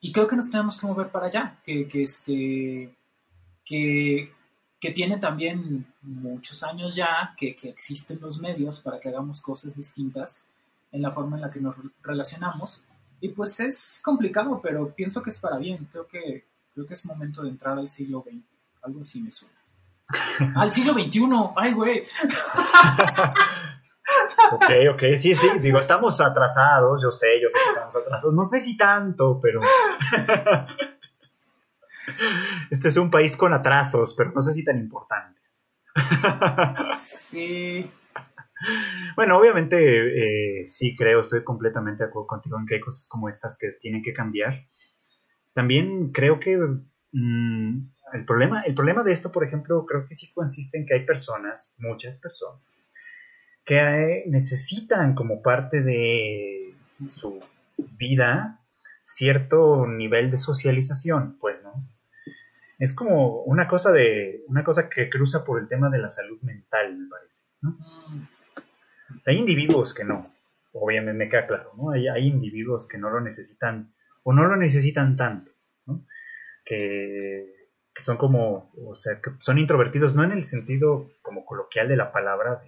Y 0.00 0.12
creo 0.12 0.28
que 0.28 0.36
nos 0.36 0.50
tenemos 0.50 0.78
que 0.78 0.86
mover 0.86 1.10
para 1.10 1.26
allá, 1.26 1.58
que, 1.64 1.88
que 1.88 2.02
este, 2.02 2.94
que, 3.64 4.32
que, 4.80 4.90
tiene 4.90 5.18
también 5.18 5.86
muchos 6.02 6.62
años 6.62 6.94
ya, 6.94 7.34
que, 7.36 7.54
que 7.54 7.68
existen 7.68 8.18
los 8.20 8.40
medios 8.40 8.80
para 8.80 9.00
que 9.00 9.08
hagamos 9.08 9.40
cosas 9.40 9.76
distintas 9.76 10.46
en 10.92 11.02
la 11.02 11.10
forma 11.10 11.36
en 11.36 11.42
la 11.42 11.50
que 11.50 11.60
nos 11.60 11.76
relacionamos. 12.02 12.82
Y 13.20 13.30
pues 13.30 13.58
es 13.60 14.00
complicado, 14.04 14.60
pero 14.62 14.94
pienso 14.94 15.22
que 15.22 15.30
es 15.30 15.38
para 15.38 15.58
bien. 15.58 15.88
Creo 15.90 16.06
que 16.06 16.44
Creo 16.76 16.86
que 16.86 16.92
es 16.92 17.06
momento 17.06 17.42
de 17.42 17.48
entrar 17.48 17.78
al 17.78 17.88
siglo 17.88 18.22
XX. 18.22 18.44
Algo 18.82 19.00
así 19.00 19.22
me 19.22 19.32
suena. 19.32 19.54
al 20.56 20.70
siglo 20.70 20.92
XXI. 20.92 21.22
Ay, 21.56 21.72
güey. 21.72 22.02
ok, 24.52 24.70
ok, 24.92 25.02
sí, 25.16 25.34
sí, 25.34 25.58
digo, 25.58 25.78
estamos 25.78 26.20
atrasados, 26.20 27.02
yo 27.02 27.10
sé, 27.10 27.40
yo 27.40 27.48
sé 27.48 27.54
que 27.54 27.70
estamos 27.70 27.96
atrasados, 27.96 28.34
no 28.34 28.42
sé 28.42 28.60
si 28.60 28.76
tanto, 28.76 29.40
pero... 29.40 29.60
este 32.70 32.88
es 32.88 32.96
un 32.96 33.10
país 33.10 33.36
con 33.36 33.52
atrasos, 33.52 34.14
pero 34.16 34.32
no 34.32 34.42
sé 34.42 34.54
si 34.54 34.64
tan 34.64 34.78
importantes. 34.78 35.66
sí. 36.98 37.90
Bueno, 39.14 39.36
obviamente 39.36 40.62
eh, 40.62 40.68
sí 40.68 40.94
creo, 40.96 41.20
estoy 41.20 41.44
completamente 41.44 42.04
de 42.04 42.08
acuerdo 42.08 42.26
contigo 42.26 42.58
en 42.58 42.66
que 42.66 42.76
hay 42.76 42.80
cosas 42.80 43.06
como 43.08 43.28
estas 43.28 43.56
que 43.58 43.72
tienen 43.80 44.02
que 44.02 44.14
cambiar. 44.14 44.66
También 45.52 46.12
creo 46.12 46.40
que 46.40 46.58
mm, 47.12 47.78
el, 48.12 48.24
problema, 48.24 48.62
el 48.62 48.74
problema 48.74 49.02
de 49.02 49.12
esto, 49.12 49.32
por 49.32 49.44
ejemplo, 49.44 49.84
creo 49.86 50.06
que 50.06 50.14
sí 50.14 50.32
consiste 50.32 50.78
en 50.78 50.86
que 50.86 50.94
hay 50.94 51.04
personas, 51.04 51.74
muchas 51.78 52.18
personas, 52.18 52.62
que 53.64 54.24
necesitan 54.26 55.14
como 55.14 55.42
parte 55.42 55.82
de 55.82 56.74
su 57.08 57.40
vida 57.76 58.60
cierto 59.02 59.86
nivel 59.86 60.30
de 60.30 60.38
socialización, 60.38 61.36
pues, 61.40 61.62
¿no? 61.62 61.88
Es 62.78 62.94
como 62.94 63.42
una 63.42 63.68
cosa 63.68 63.90
de 63.92 64.44
una 64.48 64.62
cosa 64.62 64.88
que 64.88 65.08
cruza 65.08 65.44
por 65.44 65.60
el 65.60 65.68
tema 65.68 65.88
de 65.88 65.98
la 65.98 66.10
salud 66.10 66.40
mental, 66.42 66.96
me 66.96 67.08
parece, 67.08 67.44
¿no? 67.62 67.78
Hay 69.24 69.38
individuos 69.38 69.94
que 69.94 70.04
no, 70.04 70.32
obviamente 70.72 71.16
me 71.16 71.28
queda 71.28 71.46
claro, 71.46 71.72
¿no? 71.76 71.90
Hay, 71.90 72.08
hay 72.08 72.26
individuos 72.26 72.86
que 72.86 72.98
no 72.98 73.10
lo 73.10 73.20
necesitan 73.20 73.94
o 74.22 74.32
no 74.32 74.44
lo 74.44 74.56
necesitan 74.56 75.16
tanto, 75.16 75.52
que, 76.64 77.46
son 77.94 78.16
como, 78.16 78.72
o 78.84 78.96
sea, 78.96 79.20
que 79.20 79.30
son 79.38 79.58
introvertidos, 79.58 80.16
no 80.16 80.24
en 80.24 80.32
el 80.32 80.44
sentido 80.44 81.12
como 81.22 81.44
coloquial 81.44 81.86
de 81.86 81.96
la 81.96 82.10
palabra, 82.10 82.60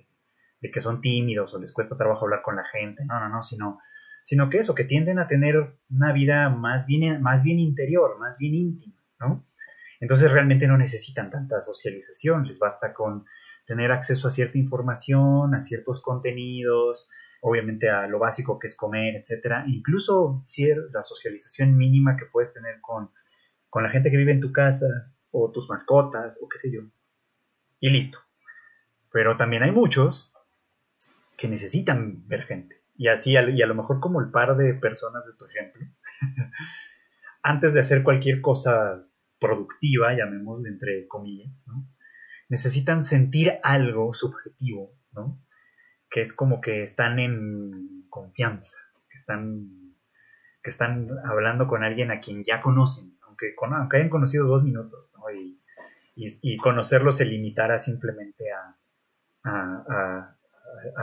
de, 0.61 0.71
que 0.71 0.81
son 0.81 1.01
tímidos 1.01 1.53
o 1.53 1.59
les 1.59 1.73
cuesta 1.73 1.97
trabajo 1.97 2.25
hablar 2.25 2.43
con 2.43 2.55
la 2.55 2.65
gente, 2.65 3.05
no, 3.05 3.19
no, 3.19 3.29
no, 3.29 3.43
sino, 3.43 3.81
sino 4.23 4.49
que 4.49 4.59
eso, 4.59 4.77
que 4.77 4.85
tienden 4.85 5.19
a 5.19 5.27
tener 5.27 5.75
una 5.91 6.13
vida 6.13 6.49
más 6.49 6.87
bien, 6.87 7.21
más 7.23 7.43
bien 7.43 7.59
interior, 7.59 8.19
más 8.21 8.39
bien 8.39 8.55
íntima, 8.55 9.03
¿no? 9.19 9.45
Entonces 10.01 10.31
realmente 10.31 10.67
no 10.67 10.79
necesitan 10.79 11.31
tanta 11.31 11.63
socialización, 11.63 12.47
les 12.47 12.59
basta 12.59 12.93
con 12.93 13.25
tener 13.67 13.93
acceso 13.93 14.29
a 14.29 14.31
cierta 14.31 14.59
información, 14.59 15.55
a 15.55 15.61
ciertos 15.61 16.01
contenidos, 16.01 17.09
obviamente 17.41 17.91
a 17.91 18.07
lo 18.07 18.19
básico 18.19 18.59
que 18.59 18.69
es 18.69 18.77
comer, 18.77 19.17
etcétera, 19.17 19.65
incluso 19.67 20.43
la 20.93 21.03
socialización 21.03 21.77
mínima 21.77 22.17
que 22.17 22.27
puedes 22.27 22.53
tener 22.53 22.81
con, 22.81 23.11
con 23.69 23.83
la 23.83 23.91
gente 23.91 24.11
que 24.11 24.17
vive 24.17 24.33
en 24.33 24.41
tu 24.41 24.53
casa 24.53 24.87
o 25.31 25.51
tus 25.51 25.69
mascotas 25.69 26.39
o 26.43 26.49
qué 26.49 26.59
sé 26.59 26.71
yo. 26.71 26.83
Y 27.81 27.91
listo. 27.91 28.19
Pero 29.13 29.37
también 29.37 29.63
hay 29.63 29.71
muchos 29.71 30.35
que 31.37 31.49
necesitan 31.49 32.27
ver 32.27 32.43
gente, 32.43 32.83
y 32.97 33.09
así, 33.09 33.33
y 33.33 33.63
a 33.63 33.67
lo 33.67 33.75
mejor 33.77 34.01
como 34.01 34.21
el 34.21 34.31
par 34.31 34.57
de 34.57 34.75
personas 34.75 35.25
de 35.25 35.33
tu 35.35 35.47
ejemplo, 35.47 35.87
antes 37.43 37.73
de 37.73 37.81
hacer 37.81 38.03
cualquier 38.03 38.41
cosa 38.41 39.05
productiva, 39.41 40.15
llamémosle 40.15 40.69
entre 40.69 41.07
comillas, 41.07 41.65
necesitan 42.49 43.05
sentir 43.05 43.59
algo 43.63 44.15
subjetivo, 44.15 44.93
que 46.11 46.23
es 46.23 46.33
como 46.33 46.61
que 46.61 46.83
están 46.83 47.19
en 47.19 48.07
confianza, 48.09 48.79
que 49.09 49.15
están, 49.15 49.95
que 50.63 50.71
están 50.71 51.09
hablando 51.25 51.67
con 51.67 51.85
alguien 51.85 52.11
a 52.11 52.21
quien 52.21 52.45
ya 52.45 52.61
conocen, 52.63 53.19
aunque, 53.23 53.55
aunque 53.61 53.97
hayan 53.99 54.11
conocido 54.11 54.47
dos 54.47 54.65
minutos, 54.65 55.13
y, 56.21 56.57
conocerlo 56.57 57.13
se 57.13 57.25
limitara 57.25 57.79
simplemente 57.79 58.45
a, 58.53 58.75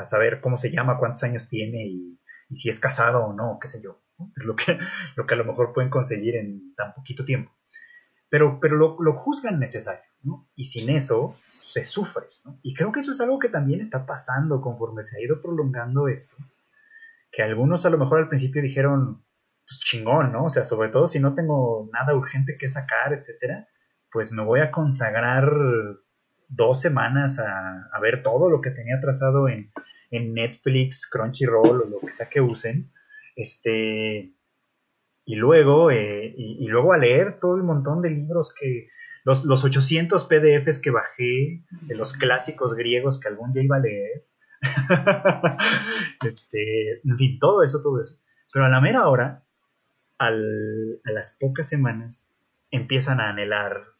saber 0.04 0.42
cómo 0.42 0.58
se 0.58 0.72
llama, 0.72 0.98
cuántos 0.98 1.24
años 1.24 1.48
tiene 1.48 1.88
y, 1.88 2.20
si 2.52 2.70
es 2.70 2.80
casado 2.80 3.26
o 3.26 3.34
no, 3.34 3.58
qué 3.60 3.68
sé 3.68 3.82
yo. 3.82 4.02
Es 4.38 4.46
lo 4.46 4.56
que, 4.56 4.78
lo 5.16 5.26
que 5.26 5.34
a 5.34 5.38
lo 5.38 5.46
mejor 5.46 5.74
pueden 5.74 5.90
conseguir 5.90 6.36
en 6.36 6.76
tan 6.76 6.94
poquito 6.94 7.26
tiempo. 7.26 7.52
Pero, 8.30 8.60
pero 8.60 8.76
lo, 8.76 8.98
lo 9.00 9.14
juzgan 9.14 9.60
necesario, 9.60 10.04
¿no? 10.24 10.48
Y 10.56 10.66
sin 10.66 10.90
eso 10.90 11.36
se 11.50 11.86
sufre, 11.86 12.26
¿no? 12.44 12.60
Y 12.64 12.74
creo 12.74 12.92
que 12.92 13.02
eso 13.02 13.12
es 13.12 13.22
algo 13.22 13.40
que 13.40 13.50
también 13.50 13.82
está 13.82 14.06
pasando 14.06 14.62
conforme 14.62 15.04
se 15.04 15.18
ha 15.18 15.22
ido 15.22 15.42
prolongando 15.42 16.08
esto. 16.08 16.36
Que 17.32 17.44
algunos 17.44 17.86
a 17.86 17.90
lo 17.90 17.98
mejor 17.98 18.20
al 18.20 18.30
principio 18.30 18.62
dijeron, 18.62 19.24
pues 19.68 19.80
chingón, 19.80 20.32
¿no? 20.32 20.46
O 20.46 20.50
sea, 20.50 20.64
sobre 20.64 20.90
todo 20.90 21.08
si 21.08 21.20
no 21.20 21.36
tengo 21.36 21.90
nada 21.94 22.16
urgente 22.16 22.56
que 22.60 22.70
sacar, 22.70 23.14
etcétera 23.14 23.68
pues 24.16 24.32
me 24.32 24.46
voy 24.46 24.62
a 24.62 24.72
consagrar 24.72 25.52
dos 26.48 26.80
semanas 26.80 27.38
a, 27.38 28.00
ver 28.02 28.24
todo 28.24 28.50
lo 28.50 28.62
que 28.62 28.72
tenía 28.72 29.02
trazado 29.02 29.50
en, 29.50 29.70
Netflix, 30.10 31.06
Crunchyroll 31.06 31.82
o 31.82 31.90
lo 31.90 32.00
que 32.00 32.14
sea 32.14 32.30
que 32.30 32.40
usen. 32.40 32.90
Este, 33.36 34.32
y 35.26 35.36
luego, 35.36 35.92
eh, 35.92 36.34
y, 36.38 36.68
luego 36.68 36.94
a 36.94 36.98
leer 36.98 37.40
todo 37.40 37.56
el 37.56 37.64
montón 37.64 38.02
de 38.02 38.12
libros 38.12 38.54
que, 38.54 38.90
los, 39.24 39.44
los 39.44 39.64
800 39.64 40.26
PDFs 40.26 40.80
que 40.80 40.92
bajé 40.92 41.64
de 41.82 41.96
los 41.96 42.14
clásicos 42.14 42.76
griegos 42.76 43.20
que 43.20 43.28
algún 43.28 43.54
día 43.54 43.64
iba 43.64 43.78
a 43.78 43.80
leer. 43.80 44.26
este, 46.26 47.02
en 47.04 47.18
fin, 47.18 47.40
todo 47.40 47.64
eso, 47.64 47.82
todo 47.82 48.00
eso. 48.00 48.20
Pero 48.54 48.66
a 48.66 48.70
la 48.70 48.82
mera 48.82 49.08
hora, 49.08 49.44
a 50.20 50.30
las 50.30 51.36
pocas 51.40 51.68
semanas, 51.68 52.32
empiezan 52.70 53.20
a 53.20 53.30
anhelar 53.30 53.96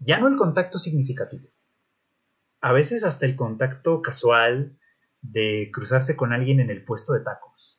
ya 0.00 0.18
no 0.18 0.28
el 0.28 0.36
contacto 0.36 0.78
significativo. 0.78 1.48
A 2.62 2.72
veces 2.72 3.04
hasta 3.04 3.26
el 3.26 3.36
contacto 3.36 4.00
casual 4.02 4.78
de 5.20 5.70
cruzarse 5.72 6.16
con 6.16 6.32
alguien 6.32 6.60
en 6.60 6.70
el 6.70 6.84
puesto 6.84 7.12
de 7.12 7.20
tacos. 7.20 7.69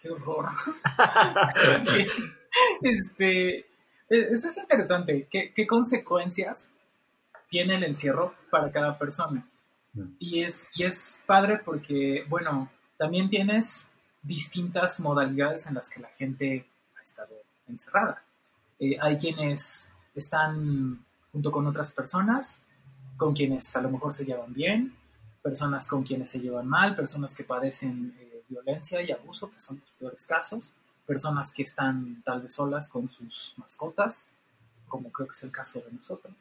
Qué 0.00 0.10
horror. 0.10 0.48
este, 2.82 3.58
e-, 3.58 3.66
eso 4.08 4.48
es 4.48 4.56
interesante. 4.58 5.26
¿Qué, 5.30 5.52
¿Qué, 5.54 5.66
consecuencias 5.66 6.72
tiene 7.48 7.76
el 7.76 7.84
encierro 7.84 8.34
para 8.50 8.70
cada 8.70 8.98
persona? 8.98 9.46
Mm. 9.94 10.08
Y 10.18 10.42
es, 10.42 10.70
y 10.74 10.84
es 10.84 11.20
padre 11.26 11.60
porque, 11.64 12.24
bueno, 12.28 12.70
también 12.96 13.28
tienes 13.28 13.92
distintas 14.22 15.00
modalidades 15.00 15.66
en 15.66 15.74
las 15.74 15.88
que 15.88 16.00
la 16.00 16.08
gente 16.08 16.66
ha 16.98 17.02
estado 17.02 17.34
encerrada. 17.68 18.22
Eh, 18.78 18.96
hay 19.00 19.16
quienes 19.18 19.92
están 20.14 21.04
junto 21.32 21.50
con 21.52 21.66
otras 21.66 21.92
personas, 21.92 22.62
con 23.16 23.34
quienes 23.34 23.74
a 23.76 23.82
lo 23.82 23.90
mejor 23.90 24.12
se 24.12 24.24
llevan 24.24 24.52
bien, 24.52 24.94
personas 25.42 25.86
con 25.86 26.02
quienes 26.02 26.30
se 26.30 26.40
llevan 26.40 26.66
mal, 26.66 26.96
personas 26.96 27.34
que 27.34 27.44
padecen 27.44 28.16
eh, 28.18 28.25
violencia 28.48 29.02
y 29.02 29.12
abuso, 29.12 29.50
que 29.50 29.58
son 29.58 29.80
los 29.80 29.90
peores 29.92 30.26
casos, 30.26 30.72
personas 31.06 31.52
que 31.52 31.62
están 31.62 32.22
tal 32.24 32.42
vez 32.42 32.54
solas 32.54 32.88
con 32.88 33.08
sus 33.08 33.54
mascotas, 33.56 34.28
como 34.88 35.10
creo 35.10 35.28
que 35.28 35.32
es 35.32 35.42
el 35.42 35.50
caso 35.50 35.80
de 35.80 35.92
nosotros. 35.92 36.34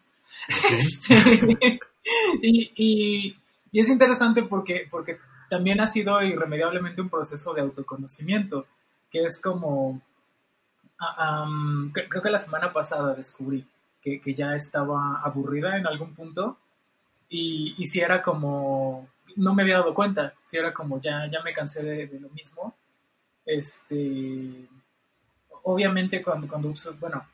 Este, 0.72 1.80
y, 2.42 3.36
es 3.72 3.90
interesante 3.90 4.44
porque, 4.44 4.88
porque 4.90 5.20
también 5.50 5.82
ha 5.82 5.88
sido 5.88 6.22
irremediablemente 6.24 7.02
un 7.02 7.10
proceso 7.10 7.54
de 7.54 7.62
autoconocimiento, 7.62 8.66
que 9.12 9.24
es 9.24 9.42
como 9.42 10.02
Ah, 11.00 11.46
creo 11.92 12.22
que 12.22 12.30
la 12.30 12.40
semana 12.40 12.72
pasada 12.72 13.14
descubrí 13.16 13.66
que, 14.02 14.22
ya 14.34 14.56
estaba 14.56 15.20
aburrida 15.22 15.78
en 15.78 15.88
algún 15.88 16.14
punto 16.14 16.58
y, 17.28 17.76
y 17.78 17.86
si 17.86 18.00
era 18.00 18.22
como, 18.22 19.08
no 19.36 19.54
me 19.54 19.64
había 19.64 19.80
dado 19.80 19.94
cuenta, 19.94 20.34
si 20.46 20.58
era 20.58 20.74
como 20.74 21.02
ya, 21.02 21.30
ya 21.32 21.42
me 21.44 21.52
cansé 21.52 21.84
de, 21.84 22.20
lo 22.20 22.30
mismo. 22.30 22.76
Este, 23.46 24.68
obviamente 25.64 26.22
cuando, 26.22 26.48
cuando 26.48 26.70
uso, 26.70 26.96
bueno, 27.00 27.26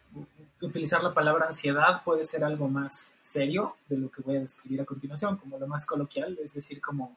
utilizar 0.61 1.03
la 1.03 1.13
palabra 1.13 1.47
ansiedad 1.47 2.03
puede 2.03 2.23
ser 2.23 2.43
algo 2.43 2.67
más 2.67 3.15
serio 3.23 3.75
de 3.87 3.97
lo 3.97 4.11
que 4.11 4.21
voy 4.21 4.37
a 4.37 4.41
describir 4.41 4.81
a 4.81 4.85
continuación, 4.85 5.37
como 5.37 5.57
lo 5.57 5.67
más 5.67 5.85
coloquial, 5.85 6.37
es 6.43 6.53
decir, 6.53 6.81
como 6.81 7.15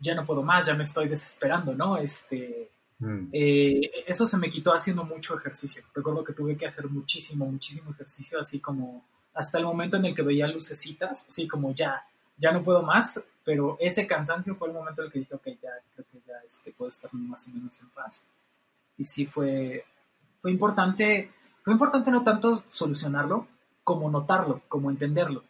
ya 0.00 0.14
no 0.14 0.24
puedo 0.24 0.42
más, 0.42 0.66
ya 0.66 0.74
me 0.74 0.82
estoy 0.82 1.08
desesperando, 1.08 1.74
¿no? 1.74 1.96
Este, 1.96 2.70
Mm. 2.98 3.28
Eh, 3.32 3.90
eso 4.06 4.26
se 4.26 4.38
me 4.38 4.48
quitó 4.48 4.72
haciendo 4.72 5.04
mucho 5.04 5.36
ejercicio. 5.36 5.82
Recuerdo 5.94 6.24
que 6.24 6.32
tuve 6.32 6.56
que 6.56 6.66
hacer 6.66 6.88
muchísimo, 6.88 7.46
muchísimo 7.46 7.90
ejercicio, 7.90 8.40
así 8.40 8.60
como 8.60 9.04
hasta 9.34 9.58
el 9.58 9.64
momento 9.64 9.98
en 9.98 10.06
el 10.06 10.14
que 10.14 10.22
veía 10.22 10.46
lucecitas, 10.48 11.26
así 11.28 11.46
como 11.46 11.74
ya, 11.74 12.06
ya 12.36 12.52
no 12.52 12.62
puedo 12.62 12.82
más, 12.82 13.24
pero 13.44 13.76
ese 13.80 14.06
cansancio 14.06 14.54
fue 14.56 14.68
el 14.68 14.74
momento 14.74 15.02
en 15.02 15.06
el 15.06 15.12
que 15.12 15.18
dije, 15.20 15.34
ok, 15.34 15.46
ya 15.62 15.70
creo 15.94 16.06
que 16.10 16.20
ya 16.26 16.34
este, 16.44 16.72
puedo 16.72 16.88
estar 16.88 17.12
más 17.14 17.46
o 17.46 17.50
menos 17.50 17.80
en 17.80 17.88
paz. 17.90 18.24
Y 18.98 19.04
sí 19.04 19.26
fue, 19.26 19.84
fue 20.42 20.50
importante, 20.50 21.32
fue 21.62 21.72
importante 21.72 22.10
no 22.10 22.22
tanto 22.22 22.64
solucionarlo, 22.70 23.46
como 23.84 24.10
notarlo, 24.10 24.62
como 24.68 24.90
entenderlo. 24.90 25.44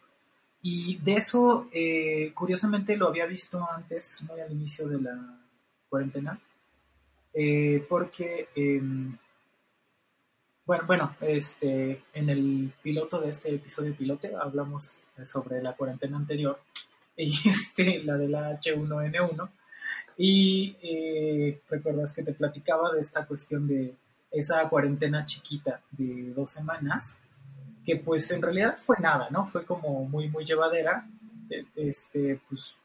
Y 0.61 0.97
de 0.97 1.13
eso, 1.13 1.67
eh, 1.71 2.31
curiosamente, 2.35 2.97
lo 2.97 3.07
había 3.07 3.25
visto 3.25 3.67
antes, 3.69 4.23
muy 4.27 4.39
al 4.39 4.51
inicio 4.51 4.87
de 4.87 5.01
la 5.01 5.39
cuarentena, 5.89 6.39
eh, 7.33 7.85
porque, 7.87 8.49
em, 8.55 9.17
bueno, 10.67 10.83
bueno, 10.85 11.15
este, 11.21 12.03
en 12.13 12.29
el 12.29 12.73
piloto 12.83 13.21
de 13.21 13.29
este 13.29 13.55
episodio 13.55 13.95
pilote 13.95 14.33
hablamos 14.35 15.01
sobre 15.23 15.63
la 15.63 15.71
cuarentena 15.73 16.17
anterior, 16.17 16.59
y 17.17 17.31
este, 17.49 18.03
la 18.03 18.17
de 18.17 18.27
la 18.27 18.59
H1N1, 18.59 19.49
y 20.17 20.75
eh, 20.81 21.61
recuerdas 21.69 22.13
que 22.13 22.21
te 22.21 22.33
platicaba 22.33 22.91
de 22.91 22.99
esta 22.99 23.25
cuestión 23.25 23.65
de 23.65 23.95
esa 24.29 24.67
cuarentena 24.67 25.25
chiquita 25.25 25.79
de 25.91 26.33
dos 26.33 26.49
semanas, 26.49 27.21
que 27.85 27.95
pues 27.95 28.29
en 28.31 28.41
realidad 28.41 28.75
fue 28.75 28.97
nada, 28.99 29.29
¿no? 29.29 29.47
Fue 29.47 29.63
como 29.63 30.03
muy, 30.03 30.27
muy 30.27 30.43
llevadera, 30.43 31.07
este, 31.77 32.41
pues 32.49 32.75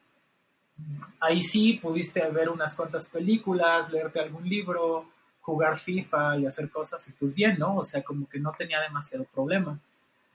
ahí 1.19 1.41
sí 1.41 1.73
pudiste 1.81 2.25
ver 2.29 2.47
unas 2.47 2.75
cuantas 2.75 3.09
películas, 3.09 3.91
leerte 3.91 4.21
algún 4.21 4.47
libro, 4.47 5.09
jugar 5.43 5.77
FIFA 5.77 6.39
y 6.39 6.45
hacer 6.47 6.71
cosas, 6.71 7.07
y 7.07 7.11
pues 7.11 7.35
bien, 7.35 7.59
¿no? 7.59 7.77
O 7.77 7.83
sea, 7.83 8.01
como 8.01 8.27
que 8.27 8.39
no 8.39 8.51
tenía 8.57 8.81
demasiado 8.81 9.25
problema. 9.25 9.79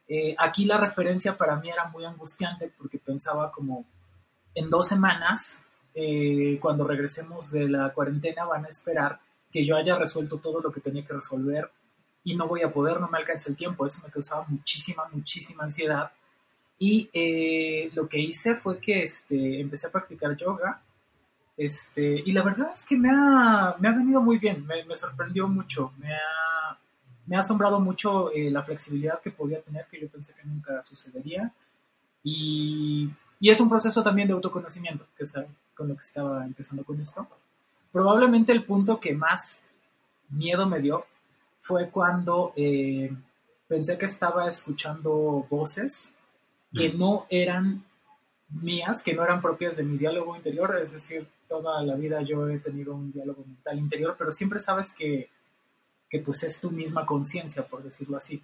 Eh, 0.06 0.36
aquí 0.38 0.64
la 0.64 0.78
referencia 0.78 1.36
para 1.36 1.56
mí 1.56 1.68
era 1.68 1.88
muy 1.88 2.04
angustiante 2.04 2.70
porque 2.78 2.98
pensaba 2.98 3.50
como 3.50 3.84
en 4.54 4.70
dos 4.70 4.86
semanas, 4.86 5.64
eh, 5.94 6.58
cuando 6.60 6.86
regresemos 6.86 7.50
de 7.50 7.68
la 7.68 7.90
cuarentena, 7.92 8.44
van 8.44 8.64
a 8.64 8.68
esperar 8.68 9.18
que 9.50 9.64
yo 9.64 9.76
haya 9.76 9.96
resuelto 9.96 10.38
todo 10.38 10.60
lo 10.60 10.70
que 10.70 10.80
tenía 10.80 11.04
que 11.04 11.14
resolver 11.14 11.70
y 12.22 12.36
no 12.36 12.46
voy 12.46 12.62
a 12.62 12.72
poder, 12.72 13.00
no 13.00 13.08
me 13.08 13.18
alcanza 13.18 13.50
el 13.50 13.56
tiempo. 13.56 13.84
Eso 13.84 14.02
me 14.04 14.12
causaba 14.12 14.44
muchísima, 14.48 15.08
muchísima 15.10 15.64
ansiedad 15.64 16.12
y 16.78 17.10
eh, 17.12 17.90
lo 17.94 18.08
que 18.08 18.20
hice 18.20 18.54
fue 18.54 18.80
que 18.80 19.02
este, 19.02 19.60
empecé 19.60 19.88
a 19.88 19.92
practicar 19.92 20.36
yoga. 20.36 20.80
Este, 21.58 22.22
y 22.24 22.30
la 22.30 22.44
verdad 22.44 22.70
es 22.72 22.86
que 22.86 22.96
me 22.96 23.10
ha, 23.10 23.74
me 23.80 23.88
ha 23.88 23.92
venido 23.92 24.20
muy 24.22 24.38
bien, 24.38 24.64
me, 24.64 24.84
me 24.84 24.94
sorprendió 24.94 25.48
mucho, 25.48 25.92
me 25.98 26.14
ha, 26.14 26.78
me 27.26 27.34
ha 27.34 27.40
asombrado 27.40 27.80
mucho 27.80 28.30
eh, 28.32 28.48
la 28.48 28.62
flexibilidad 28.62 29.20
que 29.20 29.32
podía 29.32 29.60
tener, 29.60 29.84
que 29.90 30.00
yo 30.00 30.08
pensé 30.08 30.32
que 30.34 30.44
nunca 30.44 30.80
sucedería. 30.84 31.52
Y, 32.22 33.10
y 33.40 33.50
es 33.50 33.60
un 33.60 33.68
proceso 33.68 34.04
también 34.04 34.28
de 34.28 34.34
autoconocimiento, 34.34 35.04
que 35.16 35.24
es 35.24 35.34
con 35.74 35.88
lo 35.88 35.94
que 35.94 36.00
estaba 36.00 36.44
empezando 36.44 36.84
con 36.84 37.00
esto. 37.00 37.26
Probablemente 37.90 38.52
el 38.52 38.64
punto 38.64 39.00
que 39.00 39.14
más 39.14 39.64
miedo 40.28 40.64
me 40.66 40.80
dio 40.80 41.06
fue 41.62 41.90
cuando 41.90 42.52
eh, 42.54 43.12
pensé 43.66 43.98
que 43.98 44.06
estaba 44.06 44.48
escuchando 44.48 45.44
voces 45.50 46.14
que 46.72 46.92
no 46.92 47.26
eran 47.30 47.84
mías, 48.50 49.02
que 49.02 49.14
no 49.14 49.22
eran 49.22 49.42
propias 49.42 49.76
de 49.76 49.82
mi 49.82 49.98
diálogo 49.98 50.36
interior, 50.36 50.76
es 50.80 50.92
decir, 50.92 51.26
toda 51.48 51.82
la 51.82 51.94
vida 51.94 52.22
yo 52.22 52.48
he 52.48 52.58
tenido 52.58 52.94
un 52.94 53.12
diálogo 53.12 53.44
mental 53.44 53.78
interior, 53.78 54.14
pero 54.18 54.32
siempre 54.32 54.60
sabes 54.60 54.94
que, 54.94 55.28
que 56.08 56.20
pues 56.20 56.42
es 56.42 56.60
tu 56.60 56.70
misma 56.70 57.04
conciencia, 57.04 57.66
por 57.66 57.82
decirlo 57.82 58.16
así. 58.16 58.42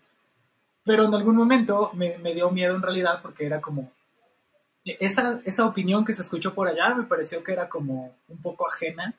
Pero 0.85 1.05
en 1.05 1.15
algún 1.15 1.37
momento 1.37 1.91
me, 1.95 2.19
me, 2.19 2.35
dio 2.35 2.51
miedo 2.51 2.75
en 2.75 2.83
realidad 2.83 3.21
porque 3.23 3.47
era 3.47 3.61
como, 3.61 3.91
esa, 4.85 5.41
esa 5.45 5.67
opinión 5.67 6.05
que 6.05 6.13
se 6.13 6.23
escuchó 6.23 6.55
por 6.55 6.69
allá 6.69 6.95
me 6.95 7.05
pareció 7.05 7.43
que 7.43 7.53
era 7.53 7.69
como 7.69 8.15
un 8.29 8.39
poco 8.43 8.69
ajena 8.69 9.15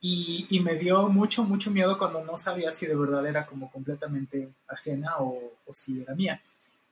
y, 0.00 0.46
y, 0.50 0.60
me 0.60 0.74
dio 0.74 1.08
mucho, 1.08 1.42
mucho 1.44 1.70
miedo 1.70 1.98
cuando 1.98 2.22
no 2.22 2.36
sabía 2.36 2.70
si 2.70 2.86
de 2.86 2.94
verdad 2.94 3.26
era 3.26 3.46
como 3.46 3.70
completamente 3.72 4.50
ajena 4.68 5.16
o, 5.18 5.54
o 5.66 5.72
si 5.72 6.02
era 6.02 6.14
mía. 6.14 6.40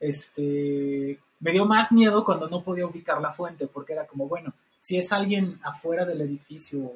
Este, 0.03 1.21
me 1.38 1.53
dio 1.53 1.65
más 1.65 1.93
miedo 1.93 2.25
cuando 2.25 2.49
no 2.49 2.65
podía 2.65 2.87
ubicar 2.87 3.21
la 3.21 3.33
fuente, 3.33 3.69
porque 3.69 3.93
era 3.93 4.05
como, 4.05 4.27
bueno, 4.27 4.53
si 4.81 4.99
es 4.99 5.12
alguien 5.12 5.61
afuera 5.62 6.05
del 6.05 6.21
edificio, 6.23 6.93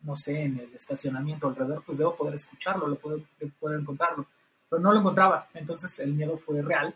no 0.00 0.16
sé, 0.16 0.42
en 0.42 0.58
el 0.58 0.74
estacionamiento 0.74 1.46
alrededor, 1.46 1.84
pues 1.86 1.98
debo 1.98 2.16
poder 2.16 2.34
escucharlo, 2.34 2.88
lo 2.88 2.96
puedo, 2.96 3.20
poder 3.60 3.78
encontrarlo. 3.78 4.26
Pero 4.68 4.82
no 4.82 4.92
lo 4.92 4.98
encontraba, 4.98 5.48
entonces 5.54 6.00
el 6.00 6.14
miedo 6.14 6.36
fue 6.36 6.60
real, 6.62 6.92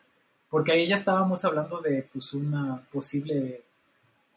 porque 0.49 0.73
ahí 0.73 0.89
ya 0.89 0.97
estábamos 0.97 1.45
hablando 1.45 1.81
de 1.81 2.09
pues 2.13 2.35
una 2.35 2.83
posible 2.91 3.63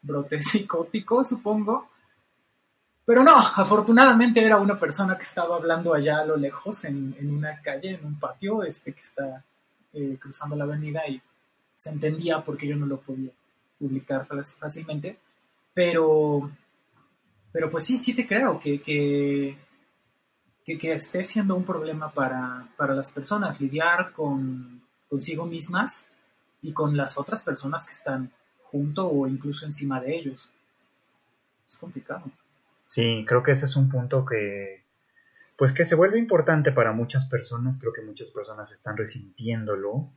brote 0.03 0.39
psicótico, 0.41 1.23
supongo, 1.23 1.89
pero 3.03 3.23
no, 3.23 3.35
afortunadamente 3.35 4.45
era 4.45 4.57
una 4.57 4.79
persona 4.79 5.17
que 5.17 5.23
estaba 5.23 5.55
hablando 5.55 5.91
allá 5.91 6.19
a 6.19 6.25
lo 6.25 6.37
lejos, 6.37 6.85
en, 6.85 7.15
una 7.19 7.59
calle, 7.63 7.95
en 7.95 8.05
un 8.05 8.19
patio 8.19 8.63
este, 8.63 8.93
que 8.93 9.01
está 9.01 9.43
eh, 9.93 10.17
cruzando 10.19 10.55
la 10.55 10.63
avenida 10.63 11.07
y 11.07 11.21
se 11.75 11.89
entendía 11.89 12.43
porque 12.43 12.67
yo 12.67 12.75
no 12.75 12.85
lo 12.85 12.99
podía 12.99 13.31
publicar 13.79 14.27
fácilmente. 14.27 15.17
Pero, 15.73 16.51
pero 17.51 17.69
pues 17.69 17.83
sí, 17.83 17.97
sí 17.97 18.15
te 18.15 18.27
creo 18.27 18.59
que, 18.59 18.81
que, 18.81 19.57
que, 20.63 20.93
esté 20.93 21.23
siendo 21.23 21.55
un 21.55 21.63
problema 21.63 22.11
para, 22.11 22.67
para 22.77 22.93
las 22.93 23.11
personas, 23.11 23.59
lidiar 23.59 24.11
con 24.11 24.81
consigo 25.09 25.45
mismas 25.45 26.11
y 26.61 26.71
con 26.71 26.95
las 26.95 27.17
otras 27.17 27.43
personas 27.43 27.85
que 27.85 27.91
están 27.91 28.31
junto 28.63 29.07
o 29.07 29.27
incluso 29.27 29.65
encima 29.65 29.99
de 29.99 30.15
ellos. 30.15 30.51
Es 31.65 31.77
complicado. 31.77 32.25
Sí, 32.83 33.25
creo 33.27 33.41
que 33.43 33.51
ese 33.51 33.65
es 33.65 33.75
un 33.75 33.89
punto 33.89 34.25
que, 34.25 34.82
pues 35.57 35.71
que 35.71 35.85
se 35.85 35.95
vuelve 35.95 36.19
importante 36.19 36.71
para 36.71 36.93
muchas 36.93 37.29
personas, 37.29 37.79
creo 37.79 37.93
que 37.93 38.01
muchas 38.01 38.31
personas 38.31 38.71
están 38.71 38.97
resintiéndolo 38.97 40.13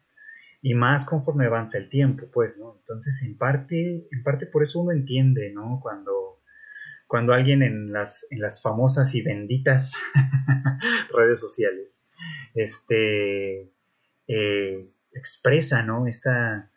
y 0.62 0.74
más 0.74 1.04
conforme 1.04 1.46
avanza 1.46 1.78
el 1.78 1.88
tiempo, 1.88 2.26
pues, 2.32 2.58
¿no? 2.58 2.76
Entonces, 2.78 3.22
en 3.22 3.36
parte, 3.36 4.08
en 4.10 4.22
parte 4.22 4.46
por 4.46 4.62
eso 4.62 4.80
uno 4.80 4.92
entiende, 4.92 5.52
¿no? 5.52 5.80
Cuando, 5.82 6.40
cuando 7.06 7.34
alguien 7.34 7.62
en 7.62 7.92
las, 7.92 8.26
en 8.30 8.40
las 8.40 8.62
famosas 8.62 9.14
y 9.14 9.22
benditas 9.22 9.94
redes 11.14 11.40
sociales, 11.40 11.90
este, 12.54 13.70
eh, 14.28 14.90
expresa, 15.12 15.82
¿no? 15.82 16.06
Esta, 16.06 16.70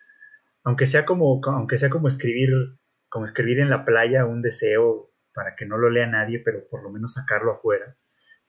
aunque 0.64 0.86
sea 0.86 1.06
como, 1.06 1.42
aunque 1.46 1.78
sea 1.78 1.90
como 1.90 2.08
escribir, 2.08 2.52
como 3.08 3.26
escribir 3.26 3.60
en 3.60 3.70
la 3.70 3.86
playa 3.86 4.26
un 4.26 4.42
deseo 4.42 5.12
para 5.34 5.56
que 5.56 5.66
no 5.66 5.78
lo 5.78 5.90
lea 5.90 6.08
nadie, 6.08 6.40
pero 6.40 6.68
por 6.70 6.84
lo 6.84 6.90
menos 6.90 7.14
sacarlo 7.14 7.54
afuera. 7.54 7.98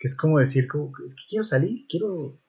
Que 0.01 0.09
es 0.09 0.17
como 0.17 0.41
decir, 0.41 0.67
es 1.07 1.15
que 1.15 1.23
quiero 1.29 1.45
salir, 1.45 1.87
quiero, 1.89 2.41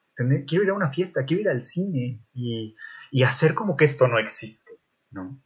quiero 0.48 0.64
ir 0.64 0.70
a 0.70 0.74
una 0.74 0.90
fiesta, 0.90 1.24
quiero 1.24 1.42
ir 1.42 1.48
al 1.48 1.62
cine 1.62 2.26
y, 2.34 2.74
hacer 3.24 3.54
como 3.54 3.76
que 3.76 3.84
esto 3.84 4.08
no 4.08 4.18
existe, 4.18 4.72
¿no? 5.10 5.40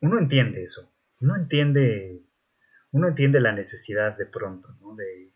Uno 0.00 0.18
entiende 0.18 0.64
eso, 0.64 0.90
uno 1.20 1.36
entiende, 1.36 2.24
uno 2.90 3.08
entiende 3.08 3.38
la 3.38 3.52
necesidad 3.52 4.16
de 4.16 4.26
pronto, 4.26 4.74
¿no? 4.80 4.96
De, 4.96 5.30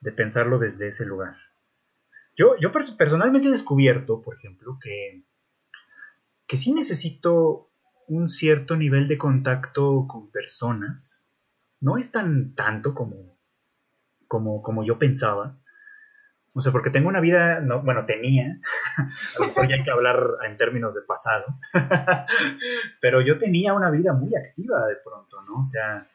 de 0.00 0.12
pensarlo 0.12 0.58
desde 0.58 0.88
ese 0.88 1.04
lugar. 1.04 1.36
Yo, 2.36 2.56
yo 2.58 2.72
personalmente 2.72 3.48
he 3.48 3.52
descubierto, 3.52 4.22
por 4.22 4.36
ejemplo, 4.36 4.78
que, 4.82 5.24
que 6.46 6.56
sí 6.56 6.72
necesito 6.72 7.70
un 8.08 8.28
cierto 8.28 8.76
nivel 8.76 9.08
de 9.08 9.18
contacto 9.18 10.06
con 10.08 10.30
personas. 10.30 11.22
No 11.80 11.98
es 11.98 12.10
tan 12.10 12.54
tanto 12.54 12.94
como, 12.94 13.35
como, 14.28 14.62
como 14.62 14.84
yo 14.84 14.98
pensaba. 14.98 15.56
O 16.54 16.60
sea, 16.62 16.72
porque 16.72 16.90
tengo 16.90 17.08
una 17.08 17.20
vida, 17.20 17.60
no, 17.60 17.82
bueno, 17.82 18.06
tenía, 18.06 18.58
a 18.96 19.40
lo 19.40 19.46
mejor 19.48 19.68
ya 19.68 19.74
hay 19.76 19.82
que 19.82 19.90
hablar 19.90 20.26
en 20.46 20.56
términos 20.56 20.94
de 20.94 21.02
pasado, 21.02 21.44
pero 23.00 23.20
yo 23.20 23.38
tenía 23.38 23.74
una 23.74 23.90
vida 23.90 24.14
muy 24.14 24.34
activa 24.34 24.86
de 24.86 24.96
pronto, 25.04 25.42
¿no? 25.42 25.60
O 25.60 25.64
sea, 25.64 26.08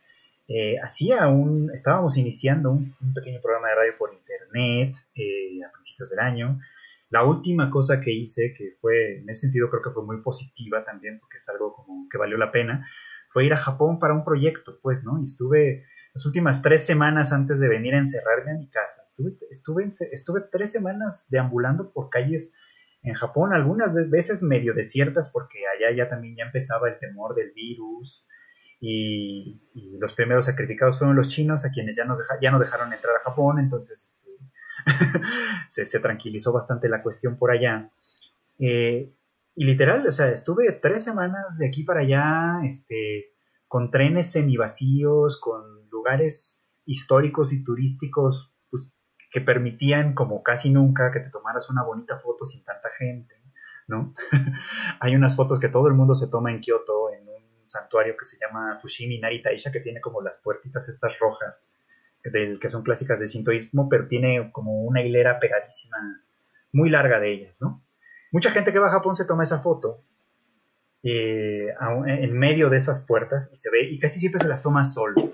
eh, 0.47 0.77
hacía 0.83 1.27
un, 1.27 1.69
estábamos 1.73 2.17
iniciando 2.17 2.71
un, 2.71 2.95
pequeño 3.13 3.39
programa 3.39 3.69
de 3.69 3.75
radio 3.75 3.93
por 3.99 4.13
internet 4.13 4.95
eh, 5.13 5.63
a 5.63 5.71
principios 5.71 6.09
del 6.09 6.19
año, 6.19 6.59
la 7.11 7.25
última 7.25 7.69
cosa 7.69 7.99
que 7.99 8.11
hice, 8.11 8.53
que 8.57 8.77
fue, 8.79 9.19
en 9.19 9.29
ese 9.29 9.41
sentido 9.41 9.69
creo 9.69 9.83
que 9.83 9.91
fue 9.91 10.03
muy 10.03 10.21
positiva 10.21 10.83
también, 10.85 11.19
porque 11.19 11.37
es 11.37 11.49
algo 11.49 11.75
como 11.75 12.07
que 12.09 12.17
valió 12.17 12.37
la 12.37 12.51
pena, 12.51 12.89
fue 13.29 13.45
ir 13.45 13.53
a 13.53 13.57
Japón 13.57 13.99
para 13.99 14.13
un 14.13 14.23
proyecto, 14.23 14.79
pues, 14.81 15.03
¿no? 15.03 15.19
Y 15.19 15.25
estuve 15.25 15.85
las 16.13 16.25
últimas 16.25 16.61
tres 16.61 16.85
semanas 16.85 17.31
antes 17.31 17.59
de 17.59 17.67
venir 17.67 17.95
a 17.95 17.99
encerrarme 17.99 18.51
a 18.51 18.57
mi 18.57 18.69
casa. 18.69 19.03
Estuve, 19.05 19.37
estuve, 19.49 19.89
estuve 20.11 20.41
tres 20.51 20.71
semanas 20.71 21.27
deambulando 21.29 21.91
por 21.93 22.09
calles 22.09 22.53
en 23.03 23.13
Japón, 23.13 23.53
algunas 23.53 23.93
veces 24.09 24.43
medio 24.43 24.73
desiertas, 24.73 25.31
porque 25.31 25.59
allá 25.67 25.95
ya 25.95 26.09
también 26.09 26.35
ya 26.35 26.43
empezaba 26.45 26.89
el 26.89 26.99
temor 26.99 27.33
del 27.35 27.51
virus. 27.51 28.27
Y, 28.79 29.61
los 29.99 30.13
primeros 30.13 30.47
sacrificados 30.47 30.97
fueron 30.97 31.15
los 31.15 31.27
chinos, 31.27 31.63
a 31.63 31.69
quienes 31.69 31.95
ya, 31.95 32.05
nos 32.05 32.19
ya 32.41 32.49
no 32.49 32.57
dejaron 32.57 32.91
entrar 32.91 33.15
a 33.15 33.19
Japón, 33.19 33.59
entonces 33.59 34.19
se, 35.69 35.99
tranquilizó 35.99 36.51
bastante 36.51 36.89
la 36.89 37.03
cuestión 37.03 37.37
por 37.37 37.51
allá. 37.51 37.91
Eh, 38.57 39.13
y 39.55 39.65
literal, 39.65 40.07
o 40.07 40.11
sea, 40.11 40.29
estuve 40.31 40.71
tres 40.71 41.03
semanas 41.03 41.57
de 41.59 41.67
aquí 41.67 41.83
para 41.83 42.01
allá, 42.01 42.61
este, 42.67 43.33
con 43.67 43.91
trenes 43.91 44.31
semivacíos, 44.31 45.39
con 45.39 45.80
lugares 45.91 46.63
históricos 46.85 47.53
y 47.53 47.63
turísticos, 47.63 48.53
pues, 48.69 48.97
que 49.31 49.41
permitían 49.41 50.13
como 50.13 50.43
casi 50.43 50.69
nunca 50.69 51.11
que 51.11 51.19
te 51.19 51.29
tomaras 51.29 51.69
una 51.69 51.83
bonita 51.83 52.19
foto 52.19 52.45
sin 52.45 52.63
tanta 52.63 52.89
gente, 52.89 53.35
¿no? 53.87 54.13
Hay 54.99 55.15
unas 55.15 55.35
fotos 55.35 55.59
que 55.59 55.69
todo 55.69 55.87
el 55.87 55.93
mundo 55.93 56.15
se 56.15 56.27
toma 56.27 56.51
en 56.51 56.59
Kioto, 56.59 57.13
en 57.13 57.27
un 57.27 57.69
santuario 57.69 58.15
que 58.17 58.25
se 58.25 58.37
llama 58.39 58.79
Fushimi 58.81 59.19
Naritaisha, 59.19 59.71
que 59.71 59.79
tiene 59.79 60.01
como 60.01 60.21
las 60.21 60.41
puertitas 60.41 60.89
estas 60.89 61.17
rojas, 61.19 61.71
que 62.23 62.69
son 62.69 62.83
clásicas 62.83 63.19
de 63.19 63.27
sintoísmo, 63.27 63.89
pero 63.89 64.07
tiene 64.07 64.51
como 64.51 64.83
una 64.83 65.01
hilera 65.01 65.39
pegadísima, 65.39 65.97
muy 66.71 66.89
larga 66.89 67.19
de 67.19 67.31
ellas, 67.31 67.61
¿no? 67.61 67.83
Mucha 68.31 68.51
gente 68.51 68.71
que 68.71 68.79
va 68.79 68.87
a 68.87 68.91
Japón 68.91 69.15
se 69.15 69.25
toma 69.25 69.43
esa 69.43 69.59
foto 69.59 70.03
eh, 71.03 71.73
en 72.07 72.37
medio 72.37 72.69
de 72.69 72.77
esas 72.77 73.01
puertas 73.01 73.49
y 73.51 73.55
se 73.55 73.71
ve, 73.71 73.83
y 73.83 73.99
casi 73.99 74.19
siempre 74.19 74.41
se 74.41 74.47
las 74.47 74.61
toma 74.61 74.85
solo. 74.85 75.33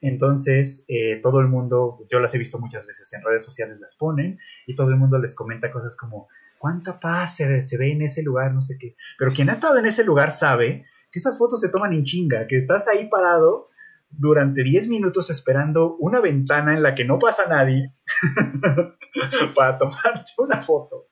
Entonces, 0.00 0.84
eh, 0.88 1.20
todo 1.22 1.40
el 1.40 1.48
mundo, 1.48 1.98
yo 2.10 2.20
las 2.20 2.34
he 2.34 2.38
visto 2.38 2.58
muchas 2.58 2.86
veces 2.86 3.12
en 3.12 3.22
redes 3.22 3.44
sociales, 3.44 3.80
las 3.80 3.96
ponen 3.96 4.38
y 4.66 4.74
todo 4.74 4.88
el 4.88 4.96
mundo 4.96 5.18
les 5.18 5.34
comenta 5.34 5.70
cosas 5.70 5.96
como, 5.96 6.28
¿cuánta 6.58 6.98
paz 6.98 7.36
se, 7.36 7.62
se 7.62 7.76
ve 7.76 7.92
en 7.92 8.02
ese 8.02 8.22
lugar? 8.22 8.54
No 8.54 8.62
sé 8.62 8.76
qué. 8.78 8.96
Pero 9.18 9.30
quien 9.30 9.50
ha 9.50 9.52
estado 9.52 9.78
en 9.78 9.86
ese 9.86 10.04
lugar 10.04 10.32
sabe 10.32 10.86
que 11.10 11.18
esas 11.18 11.38
fotos 11.38 11.60
se 11.60 11.68
toman 11.68 11.92
en 11.92 12.04
chinga, 12.04 12.46
que 12.46 12.56
estás 12.56 12.88
ahí 12.88 13.08
parado 13.08 13.68
durante 14.10 14.62
10 14.62 14.88
minutos 14.88 15.30
esperando 15.30 15.96
una 15.96 16.20
ventana 16.20 16.74
en 16.74 16.82
la 16.82 16.94
que 16.94 17.04
no 17.04 17.18
pasa 17.18 17.46
nadie 17.48 17.94
para 19.54 19.78
tomarte 19.78 20.32
una 20.38 20.60
foto. 20.62 21.06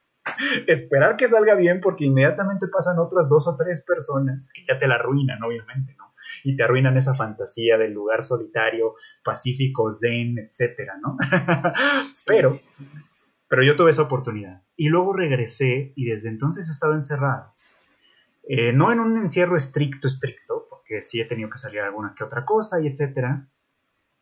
Esperar 0.66 1.16
que 1.16 1.28
salga 1.28 1.54
bien 1.54 1.80
porque 1.80 2.04
inmediatamente 2.04 2.66
pasan 2.68 2.98
otras 2.98 3.28
dos 3.28 3.48
o 3.48 3.56
tres 3.56 3.84
personas 3.84 4.50
que 4.52 4.64
ya 4.66 4.78
te 4.78 4.86
la 4.86 4.96
arruinan, 4.96 5.42
obviamente, 5.42 5.94
¿no? 5.96 6.07
Y 6.44 6.56
te 6.56 6.62
arruinan 6.62 6.96
esa 6.96 7.14
fantasía 7.14 7.78
del 7.78 7.92
lugar 7.92 8.22
solitario, 8.22 8.94
pacífico, 9.24 9.90
zen, 9.92 10.38
etcétera, 10.38 10.94
¿no? 11.02 11.16
pero, 12.26 12.60
pero 13.48 13.62
yo 13.62 13.76
tuve 13.76 13.90
esa 13.90 14.02
oportunidad. 14.02 14.62
Y 14.76 14.88
luego 14.88 15.12
regresé 15.12 15.92
y 15.96 16.04
desde 16.06 16.28
entonces 16.28 16.68
he 16.68 16.72
estado 16.72 16.94
encerrado. 16.94 17.52
Eh, 18.48 18.72
no 18.72 18.92
en 18.92 19.00
un 19.00 19.18
encierro 19.18 19.56
estricto, 19.56 20.08
estricto, 20.08 20.68
que 20.88 21.02
sí 21.02 21.20
he 21.20 21.26
tenido 21.26 21.50
que 21.50 21.58
salir 21.58 21.80
alguna 21.80 22.14
que 22.16 22.24
otra 22.24 22.46
cosa 22.46 22.80
y 22.80 22.86
etcétera, 22.86 23.46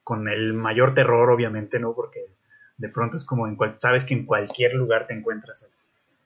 con 0.03 0.29
el 0.29 0.53
mayor 0.53 0.95
terror 0.95 1.31
obviamente, 1.31 1.79
¿no? 1.79 1.95
Porque 1.95 2.37
de 2.77 2.89
pronto 2.89 3.17
es 3.17 3.25
como, 3.25 3.47
en 3.47 3.57
cual, 3.57 3.79
sabes 3.79 4.05
que 4.05 4.15
en 4.15 4.27
cualquier 4.27 4.75
lugar 4.75 5.07
te 5.07 5.15
encuentras 5.15 5.71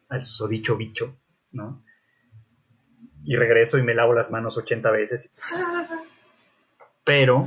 al, 0.08 0.24
susodicho 0.24 0.76
bicho, 0.76 1.16
¿no? 1.52 1.84
Y 3.24 3.36
regreso 3.36 3.78
y 3.78 3.82
me 3.82 3.94
lavo 3.94 4.14
las 4.14 4.30
manos 4.30 4.56
80 4.56 4.90
veces. 4.90 5.34
Pero, 7.04 7.46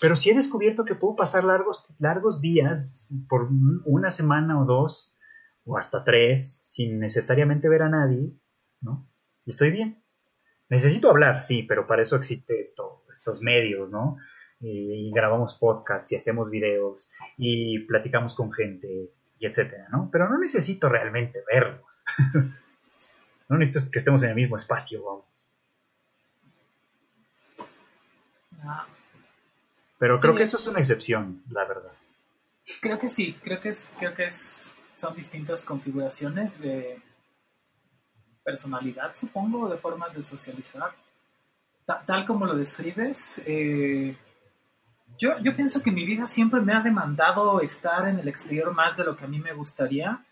pero 0.00 0.16
sí 0.16 0.30
he 0.30 0.34
descubierto 0.34 0.84
que 0.84 0.94
puedo 0.94 1.16
pasar 1.16 1.44
largos, 1.44 1.86
largos 1.98 2.40
días, 2.40 3.08
por 3.28 3.48
una 3.84 4.10
semana 4.10 4.60
o 4.60 4.64
dos, 4.64 5.16
o 5.64 5.76
hasta 5.76 6.04
tres, 6.04 6.60
sin 6.62 6.98
necesariamente 6.98 7.68
ver 7.68 7.82
a 7.82 7.88
nadie, 7.88 8.32
¿no? 8.80 9.08
Y 9.44 9.50
estoy 9.50 9.70
bien. 9.70 10.02
Necesito 10.68 11.10
hablar, 11.10 11.42
sí, 11.42 11.62
pero 11.64 11.86
para 11.86 12.02
eso 12.02 12.16
existe 12.16 12.58
esto, 12.58 13.04
estos 13.12 13.42
medios, 13.42 13.90
¿no? 13.90 14.16
Y, 14.60 15.10
grabamos 15.12 15.58
podcasts 15.58 16.10
y 16.12 16.16
hacemos 16.16 16.50
videos 16.50 17.12
y 17.36 17.80
platicamos 17.80 18.34
con 18.34 18.52
gente 18.52 19.10
y 19.38 19.46
etcétera, 19.46 19.88
¿no? 19.90 20.08
Pero 20.10 20.28
no 20.28 20.38
necesito 20.38 20.88
realmente 20.88 21.40
verlos. 21.52 22.04
No 23.48 23.58
necesito 23.58 23.90
que 23.90 23.98
estemos 23.98 24.22
en 24.22 24.30
el 24.30 24.34
mismo 24.34 24.56
espacio, 24.56 25.04
vamos. 25.04 25.52
Pero 29.98 30.18
creo 30.18 30.34
que 30.34 30.42
eso 30.42 30.56
es 30.56 30.66
una 30.66 30.80
excepción, 30.80 31.42
la 31.50 31.64
verdad. 31.64 31.92
Creo 32.80 32.98
que 32.98 33.08
sí, 33.08 33.34
creo 33.42 33.60
que 33.60 33.70
es, 33.70 33.92
creo 33.98 34.14
que 34.14 34.24
es, 34.24 34.76
son 34.94 35.14
distintas 35.14 35.64
configuraciones 35.64 36.60
de 36.60 37.00
personalidad, 38.44 39.14
supongo, 39.14 39.68
de 39.68 39.78
formas 39.78 40.14
de 40.14 40.22
socializar. 40.22 40.94
Tal 41.84 42.24
como 42.24 42.46
lo 42.46 42.54
describes, 42.54 43.42
eh, 43.44 44.16
yo, 45.18 45.38
yo 45.40 45.54
pienso 45.54 45.82
que 45.82 45.90
mi 45.90 46.04
vida 46.04 46.26
siempre 46.26 46.60
me 46.60 46.72
ha 46.72 46.80
demandado 46.80 47.60
estar 47.60 48.08
en 48.08 48.18
el 48.18 48.28
exterior 48.28 48.72
más 48.72 48.96
de 48.96 49.04
lo 49.04 49.16
que 49.16 49.24
a 49.24 49.28
mí 49.28 49.38
me 49.40 49.52
gustaría 49.52 50.24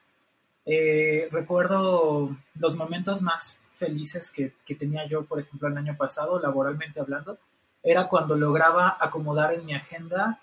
eh, 0.67 1.29
recuerdo 1.31 2.37
los 2.55 2.77
momentos 2.77 3.23
más 3.23 3.59
felices 3.77 4.31
que, 4.31 4.53
tenía 4.75 5.07
yo, 5.07 5.25
por 5.25 5.41
ejemplo, 5.41 5.69
el 5.69 5.77
año 5.77 5.97
pasado, 5.97 6.39
laboralmente 6.39 7.01
hablando, 7.01 7.39
era 7.83 8.09
cuando 8.09 8.37
lograba 8.37 8.97
acomodar 9.01 9.55
en 9.55 9.65
mi 9.65 9.75
agenda, 9.75 10.39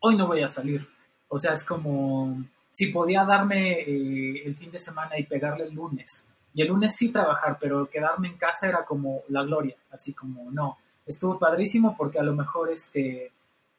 hoy 0.00 0.16
no 0.16 0.26
voy 0.26 0.42
a 0.42 0.48
salir. 0.48 0.88
O 1.28 1.38
sea, 1.38 1.52
es 1.52 1.64
como 1.64 2.42
si 2.70 2.86
podía 2.86 3.24
darme 3.24 3.80
eh, 3.80 4.42
el 4.46 4.56
fin 4.56 4.70
de 4.70 4.78
semana 4.78 5.18
y 5.18 5.24
pegarle 5.24 5.64
el 5.64 5.74
lunes. 5.74 6.26
Y 6.54 6.62
el 6.62 6.68
lunes 6.68 6.96
sí 6.96 7.12
trabajar, 7.12 7.58
pero 7.60 7.88
quedarme 7.88 8.28
en 8.28 8.38
casa 8.38 8.68
era 8.68 8.84
como 8.84 9.22
la 9.28 9.42
gloria, 9.42 9.76
así 9.90 10.14
como 10.14 10.50
no. 10.50 10.78
Estuvo 11.06 11.38
padrísimo 11.38 11.94
porque 11.96 12.18
a 12.18 12.22
lo 12.22 12.34
mejor 12.34 12.70
este 12.70 13.32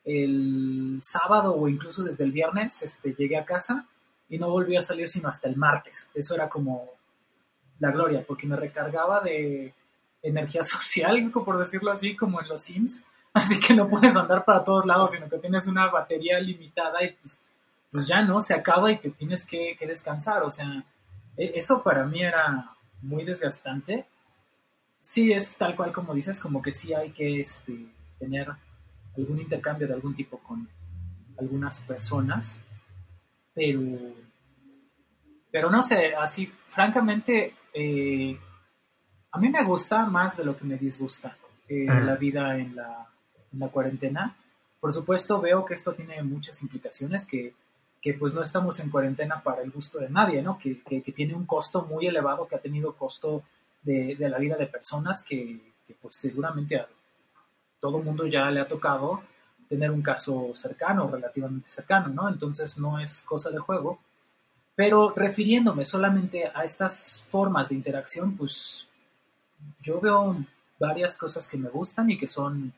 el 0.04 1.00
sábado 1.02 1.56
o 1.56 1.68
incluso 1.68 2.04
desde 2.04 2.24
el 2.24 2.32
viernes 2.32 2.82
este, 2.82 3.14
llegué 3.14 3.38
a 3.38 3.46
casa 3.46 3.88
y 4.32 4.40
no 4.40 4.50
volví 4.50 4.78
a 4.78 4.82
salir 4.82 5.10
sino 5.10 5.28
hasta 5.28 5.50
el 5.50 5.58
martes. 5.58 6.10
Eso 6.16 6.34
era 6.34 6.48
como 6.48 6.90
la 7.80 7.92
gloria, 7.92 8.24
porque 8.26 8.48
me 8.48 8.56
recargaba 8.56 9.20
de 9.20 9.74
energía 10.24 10.64
social, 10.64 11.30
por 11.32 11.60
decirlo 11.60 11.92
así, 11.92 12.16
como 12.16 12.42
en 12.42 12.48
los 12.48 12.62
Sims. 12.62 13.04
Así 13.34 13.60
que 13.60 13.74
no 13.74 13.90
puedes 13.90 14.16
andar 14.16 14.44
para 14.46 14.64
todos 14.64 14.86
lados, 14.86 15.12
sino 15.12 15.30
que 15.30 15.38
tienes 15.38 15.68
una 15.68 15.88
batería 15.88 16.40
limitada 16.40 17.04
y 17.04 17.14
pues, 17.14 17.42
pues 17.92 18.08
ya 18.08 18.22
no, 18.24 18.40
se 18.40 18.54
acaba 18.54 18.90
y 18.92 19.00
te 19.00 19.10
tienes 19.10 19.46
que, 19.46 19.78
descansar. 19.82 20.44
O 20.44 20.50
sea, 20.50 20.84
e, 21.36 21.52
eso 21.56 21.84
para 21.84 22.06
mí 22.06 22.24
era 22.24 22.72
muy 23.02 23.26
desgastante. 23.26 24.06
Sí, 25.02 25.34
es 25.34 25.56
tal 25.58 25.76
cual 25.76 25.92
como 25.92 26.14
dices, 26.14 26.40
como 26.40 26.62
que 26.62 26.72
sí 26.72 26.94
hay 26.94 27.12
que 27.12 27.42
este, 27.42 27.86
tener 28.18 28.48
algún 29.18 29.40
intercambio 29.40 29.88
de 29.88 29.94
algún 29.94 30.16
tipo 30.16 30.38
con 30.40 30.70
algunas 31.38 31.82
personas, 31.82 32.62
pero, 33.54 33.82
pero 35.52 35.70
no 35.70 35.84
sé, 35.84 36.16
así, 36.16 36.46
francamente, 36.68 37.56
eh, 37.74 38.38
a 39.32 39.40
mí 39.40 39.50
me 39.50 39.64
gusta 39.64 40.06
más 40.06 40.38
de 40.38 40.46
lo 40.46 40.58
que 40.58 40.66
me 40.66 40.78
disgusta 40.78 41.38
eh, 41.68 41.86
la 41.86 42.16
vida 42.16 42.58
en 42.58 42.76
la, 42.76 43.08
en 43.52 43.60
la, 43.60 43.70
cuarentena. 43.70 44.36
Por 44.80 44.92
supuesto, 44.92 45.40
veo 45.40 45.66
que 45.66 45.74
esto 45.74 45.94
tiene 45.94 46.22
muchas 46.24 46.62
implicaciones, 46.62 47.26
que, 47.26 47.54
que 48.02 48.14
pues 48.14 48.34
no 48.34 48.42
estamos 48.42 48.80
en 48.80 48.90
cuarentena 48.90 49.42
para 49.42 49.62
el 49.62 49.72
gusto 49.72 50.00
de 50.00 50.10
nadie, 50.10 50.42
¿no? 50.42 50.58
Que, 50.58 50.82
que, 50.82 51.12
tiene 51.12 51.34
un 51.34 51.46
costo 51.46 51.86
muy 51.86 52.08
elevado, 52.08 52.48
que 52.48 52.56
ha 52.56 52.62
tenido 52.62 52.96
costo 52.96 53.44
de, 53.84 54.16
de 54.16 54.30
la 54.30 54.38
vida 54.38 54.58
de 54.58 54.68
personas 54.68 55.24
que, 55.24 55.74
que 55.88 55.94
pues 55.94 56.16
seguramente 56.16 56.78
a 56.78 56.88
todo 57.80 58.00
mundo 58.00 58.28
ya 58.28 58.50
le 58.52 58.60
ha 58.60 58.68
tocado 58.68 59.24
tener 59.72 59.90
un 59.90 60.02
caso 60.02 60.52
cercano, 60.54 61.10
relativamente 61.10 61.70
cercano, 61.70 62.10
¿no? 62.10 62.28
Entonces 62.28 62.78
no 62.78 63.00
es 63.00 63.22
cosa 63.22 63.50
de 63.52 63.60
juego. 63.60 64.00
Pero 64.76 65.14
refiriéndome 65.16 65.86
solamente 65.86 66.52
a 66.54 66.66
estas 66.66 67.26
formas 67.30 67.70
de 67.70 67.76
interacción, 67.76 68.36
pues 68.36 68.86
yo 69.82 70.02
veo 70.02 70.36
varias 70.78 71.18
cosas 71.18 71.48
que 71.48 71.58
me 71.58 71.70
gustan 71.70 72.10
y 72.10 72.18
que 72.18 72.28
son 72.28 72.74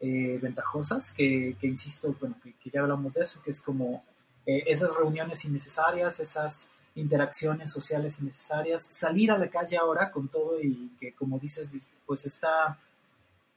eh, 0.00 0.38
ventajosas, 0.42 1.14
que, 1.14 1.56
insisto, 1.62 2.14
bueno, 2.20 2.36
que, 2.42 2.70
ya 2.70 2.82
hablamos 2.82 3.14
de 3.14 3.22
eso, 3.22 3.40
que 3.42 3.50
es 3.50 3.62
como 3.62 4.04
eh, 4.44 4.64
esas 4.66 4.94
reuniones 4.94 5.46
innecesarias, 5.46 6.20
esas 6.20 6.68
interacciones 6.94 7.70
sociales 7.70 8.20
innecesarias, 8.20 8.82
salir 8.82 9.30
a 9.30 9.38
la 9.38 9.48
calle 9.48 9.78
ahora 9.78 10.10
con 10.10 10.28
todo 10.28 10.60
y 10.60 10.90
que 11.00 11.14
como 11.14 11.38
dices, 11.38 11.70
pues 12.04 12.26
está, 12.26 12.78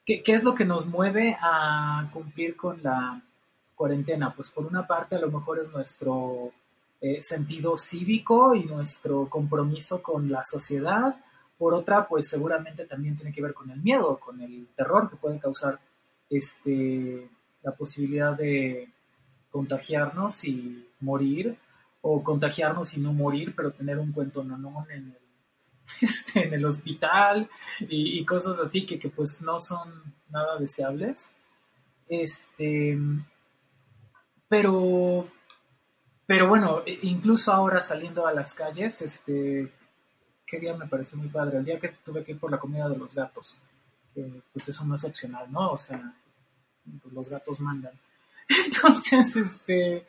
¿qué, 0.07 0.23
es 0.25 0.43
lo 0.43 0.55
que 0.55 0.65
nos 0.65 0.85
mueve 0.85 1.37
a 1.41 2.09
cumplir 2.13 2.55
con 2.55 2.81
la 2.81 3.21
cuarentena? 3.75 4.33
Pues 4.33 4.49
por 4.49 4.65
una 4.65 4.87
parte 4.87 5.17
a 5.17 5.19
lo 5.19 5.29
mejor 5.29 5.59
es 5.59 5.69
nuestro 5.69 6.51
eh, 7.01 7.21
sentido 7.21 7.75
cívico 7.77 8.55
y 8.55 8.63
nuestro 8.63 9.27
compromiso 9.29 10.01
con 10.01 10.31
la 10.31 10.41
sociedad, 10.43 11.17
por 11.57 11.73
otra, 11.73 12.07
pues 12.07 12.29
seguramente 12.29 12.85
también 12.85 13.17
tiene 13.17 13.33
que 13.33 13.41
ver 13.41 13.53
con 13.53 13.69
el 13.69 13.81
miedo, 13.81 14.19
con 14.19 14.41
el 14.41 14.67
terror 14.75 15.09
que 15.09 15.17
puede 15.17 15.39
causar 15.39 15.79
este, 16.29 17.29
la 17.63 17.71
posibilidad 17.73 18.37
de 18.37 18.89
contagiarnos 19.51 20.43
y 20.45 20.87
morir, 20.99 21.57
o 22.01 22.23
contagiarnos 22.23 22.95
y 22.95 23.01
no 23.01 23.11
morir, 23.11 23.53
pero 23.55 23.71
tener 23.71 23.97
un 23.97 24.11
cuento 24.11 24.43
no 24.43 24.85
en 24.89 24.97
el, 24.97 25.17
este, 26.01 26.47
en 26.47 26.53
el 26.53 26.65
hospital 26.65 27.49
y, 27.79 28.23
cosas 28.25 28.59
así 28.59 28.85
que, 28.85 28.99
que, 28.99 29.09
pues 29.09 29.41
no 29.41 29.59
son 29.59 30.03
nada 30.29 30.57
deseables. 30.57 31.35
Este, 32.07 32.97
pero, 34.47 35.27
pero 36.25 36.47
bueno, 36.47 36.83
e, 36.85 36.99
incluso 37.03 37.51
ahora 37.51 37.81
saliendo 37.81 38.25
a 38.27 38.33
las 38.33 38.53
calles, 38.53 39.01
este, 39.01 39.71
qué 40.45 40.59
día 40.59 40.75
me 40.75 40.87
pareció 40.87 41.17
muy 41.17 41.27
padre, 41.27 41.57
el 41.57 41.65
día 41.65 41.79
que 41.79 41.89
tuve 41.89 42.23
que 42.23 42.31
ir 42.31 42.39
por 42.39 42.51
la 42.51 42.59
comida 42.59 42.87
de 42.87 42.97
los 42.97 43.13
gatos, 43.13 43.57
que 44.13 44.41
pues 44.53 44.69
eso 44.69 44.85
no 44.85 44.95
es 44.95 45.03
opcional, 45.03 45.51
¿no? 45.51 45.71
O 45.71 45.77
sea, 45.77 46.13
pues, 47.01 47.13
los 47.13 47.29
gatos 47.29 47.59
mandan. 47.59 47.93
Entonces, 48.65 49.35
este, 49.35 50.07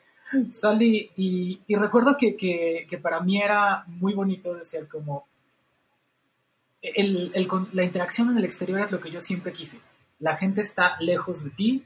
salí 0.51 1.11
y, 1.17 1.75
recuerdo 1.75 2.15
que, 2.17 2.99
para 3.01 3.19
mí 3.19 3.41
era 3.41 3.83
muy 3.87 4.13
bonito 4.13 4.53
decir 4.53 4.87
como, 4.87 5.27
la 6.81 7.83
interacción 7.83 8.29
en 8.29 8.37
el 8.37 8.45
exterior 8.45 8.79
es 8.81 8.91
lo 8.91 8.99
que 8.99 9.11
yo 9.11 9.21
siempre 9.21 9.51
quise. 9.51 9.79
La 10.19 10.37
gente 10.37 10.61
está 10.61 10.99
lejos 10.99 11.43
de 11.43 11.49
ti, 11.51 11.85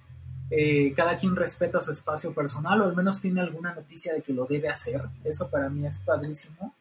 eh, 0.49 0.93
cada 0.93 1.17
quien 1.17 1.35
respeta 1.35 1.81
su 1.81 1.91
espacio 1.91 2.33
personal 2.33 2.81
o 2.81 2.85
al 2.85 2.95
menos 2.95 3.21
tiene 3.21 3.41
alguna 3.41 3.73
noticia 3.73 4.13
de 4.13 4.21
que 4.21 4.33
lo 4.33 4.45
debe 4.45 4.69
hacer. 4.69 5.01
Eso 5.23 5.49
para 5.49 5.69
mí 5.69 5.85
es 5.85 5.99
padrísimo. 5.99 6.75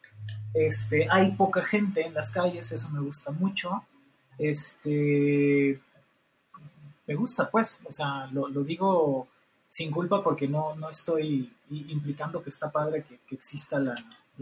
Este, 0.53 1.07
hay 1.11 1.33
poca 1.33 1.62
gente 1.62 2.05
en 2.05 2.14
las 2.14 2.31
calles, 2.31 2.70
eso 2.72 2.90
me 2.90 3.01
gusta 3.01 3.31
mucho. 3.31 3.85
Este, 4.38 5.81
me 7.07 7.14
gusta, 7.14 7.51
pues, 7.51 7.81
o 7.85 7.92
sea, 7.92 8.27
lo, 8.27 8.48
digo 8.62 9.29
sin 9.68 9.90
culpa 9.90 10.22
porque 10.22 10.46
no, 10.46 10.75
no 10.77 10.90
estoy 10.90 11.51
implicando 11.70 12.42
que 12.42 12.51
está 12.51 12.70
padre 12.70 13.05
que, 13.05 13.35
exista 13.35 13.79
la, 13.79 13.94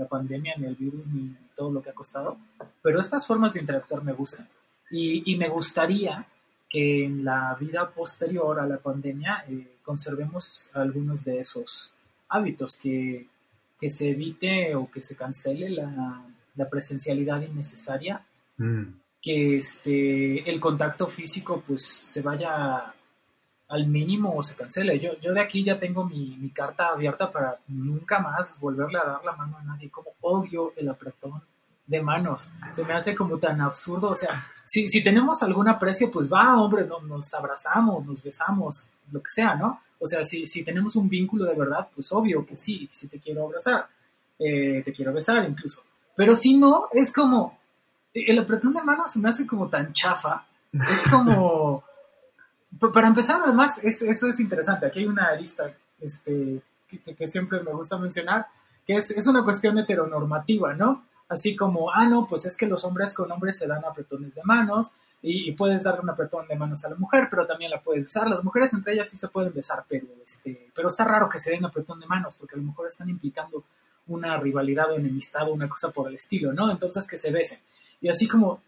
pandemia, 0.08 0.54
ni 0.56 0.66
el 0.66 0.76
virus, 0.76 1.06
ni 1.06 1.36
todo 1.56 1.70
lo 1.70 1.82
que 1.82 1.90
ha 1.90 1.94
costado, 1.94 2.38
pero 2.82 3.00
estas 3.00 3.26
formas 3.26 3.52
de 3.52 3.60
interactuar 3.60 4.02
me 4.02 4.12
gustan. 4.12 4.48
Y, 4.90 5.36
me 5.36 5.48
gustaría 5.48 6.26
que 6.68 7.04
en 7.04 7.24
la 7.24 7.56
vida 7.60 7.90
posterior 7.90 8.58
a 8.58 8.66
la 8.66 8.78
pandemia 8.78 9.44
eh, 9.48 9.76
conservemos 9.84 10.70
algunos 10.74 11.24
de 11.24 11.38
esos 11.38 11.94
hábitos 12.28 12.76
que 12.76 13.28
que 13.80 13.88
se 13.88 14.10
evite 14.10 14.74
o 14.74 14.90
que 14.90 15.00
se 15.00 15.16
cancele 15.16 15.70
la, 15.70 16.22
presencialidad 16.70 17.40
innecesaria, 17.40 18.22
mm. 18.58 18.82
que 19.22 19.56
este, 19.56 20.50
el 20.50 20.60
contacto 20.60 21.06
físico 21.06 21.64
pues 21.66 21.86
se 21.86 22.20
vaya 22.20 22.92
al 23.70 23.86
mínimo 23.86 24.42
se 24.42 24.56
cancele. 24.56 24.98
Yo, 24.98 25.18
yo 25.20 25.32
de 25.32 25.40
aquí 25.40 25.62
ya 25.62 25.78
tengo 25.78 26.04
mi, 26.04 26.50
carta 26.50 26.88
abierta 26.88 27.30
para 27.30 27.58
nunca 27.68 28.18
más 28.18 28.58
volverle 28.58 28.98
a 28.98 29.04
dar 29.04 29.24
la 29.24 29.32
mano 29.32 29.56
a 29.58 29.62
nadie, 29.62 29.88
como 29.88 30.10
odio 30.20 30.72
el 30.76 30.88
apretón 30.88 31.40
de 31.86 32.02
manos. 32.02 32.48
Se 32.72 32.84
me 32.84 32.94
hace 32.94 33.14
como 33.14 33.38
tan 33.38 33.60
absurdo. 33.60 34.10
O 34.10 34.14
sea, 34.14 34.44
si, 34.64 34.88
si 34.88 35.04
tenemos 35.04 35.42
algún 35.44 35.68
aprecio, 35.68 36.10
pues 36.10 36.30
va, 36.30 36.60
hombre, 36.60 36.84
nos 36.84 37.32
abrazamos, 37.32 38.04
nos 38.04 38.22
besamos, 38.22 38.90
lo 39.12 39.22
que 39.22 39.30
sea, 39.30 39.54
¿no? 39.54 39.80
O 40.00 40.06
sea, 40.06 40.24
si, 40.24 40.46
si 40.46 40.64
tenemos 40.64 40.96
un 40.96 41.08
vínculo 41.08 41.44
de 41.44 41.54
verdad, 41.54 41.88
pues 41.94 42.10
obvio 42.12 42.44
que 42.44 42.56
sí, 42.56 42.88
si 42.90 43.06
te 43.06 43.20
quiero 43.20 43.44
abrazar, 43.44 43.86
eh, 44.38 44.82
te 44.84 44.92
quiero 44.92 45.12
besar 45.12 45.48
incluso. 45.48 45.82
Pero 46.16 46.34
si 46.34 46.56
no, 46.56 46.88
es 46.92 47.12
como, 47.12 47.56
el 48.12 48.38
apretón 48.38 48.72
de 48.74 48.82
manos 48.82 49.12
se 49.12 49.20
me 49.20 49.28
hace 49.28 49.46
como 49.46 49.68
tan 49.68 49.92
chafa. 49.92 50.44
Es 50.90 51.06
como, 51.08 51.84
para 52.78 53.08
empezar, 53.08 53.40
además, 53.44 53.78
eso 53.82 54.28
es 54.28 54.40
interesante. 54.40 54.86
Aquí 54.86 55.00
hay 55.00 55.06
una 55.06 55.32
lista 55.34 55.72
este, 56.00 56.62
que, 56.88 57.14
que, 57.14 57.26
siempre 57.26 57.62
me 57.62 57.72
gusta 57.72 57.98
mencionar, 57.98 58.46
que 58.86 58.96
es, 58.96 59.10
es 59.10 59.26
una 59.26 59.44
cuestión 59.44 59.78
heteronormativa, 59.78 60.74
¿no? 60.74 61.04
Así 61.28 61.54
como, 61.54 61.90
ah, 61.92 62.08
no, 62.08 62.26
pues 62.26 62.46
es 62.46 62.56
que 62.56 62.66
los 62.66 62.84
hombres 62.84 63.14
con 63.14 63.30
hombres 63.30 63.58
se 63.58 63.66
dan 63.66 63.84
apretones 63.84 64.34
de 64.34 64.42
manos, 64.44 64.92
y, 65.22 65.52
puedes 65.52 65.82
darle 65.82 66.00
un 66.00 66.10
apretón 66.10 66.46
de 66.48 66.56
manos 66.56 66.84
a 66.84 66.90
la 66.90 66.96
mujer, 66.96 67.28
pero 67.30 67.46
también 67.46 67.70
la 67.70 67.82
puedes 67.82 68.04
besar. 68.04 68.26
Las 68.28 68.42
mujeres 68.42 68.72
entre 68.72 68.94
ellas 68.94 69.08
sí 69.08 69.16
se 69.16 69.28
pueden 69.28 69.52
besar, 69.52 69.84
pero, 69.86 70.06
este, 70.24 70.70
pero 70.74 70.88
está 70.88 71.04
raro 71.04 71.28
que 71.28 71.38
se 71.38 71.50
den 71.50 71.64
apretón 71.64 72.00
de 72.00 72.06
manos, 72.06 72.36
porque 72.36 72.54
a 72.54 72.58
lo 72.58 72.64
mejor 72.64 72.86
están 72.86 73.08
implicando 73.10 73.64
una 74.06 74.38
rivalidad 74.38 74.90
o 74.90 74.96
enemistad 74.96 75.48
o 75.48 75.52
una 75.52 75.68
cosa 75.68 75.90
por 75.90 76.08
el 76.08 76.14
estilo, 76.14 76.52
¿no? 76.52 76.70
Entonces 76.70 77.06
que 77.06 77.18
se 77.18 77.30
besen. 77.30 77.58
Y 78.00 78.08
así 78.08 78.26
como, 78.26 78.62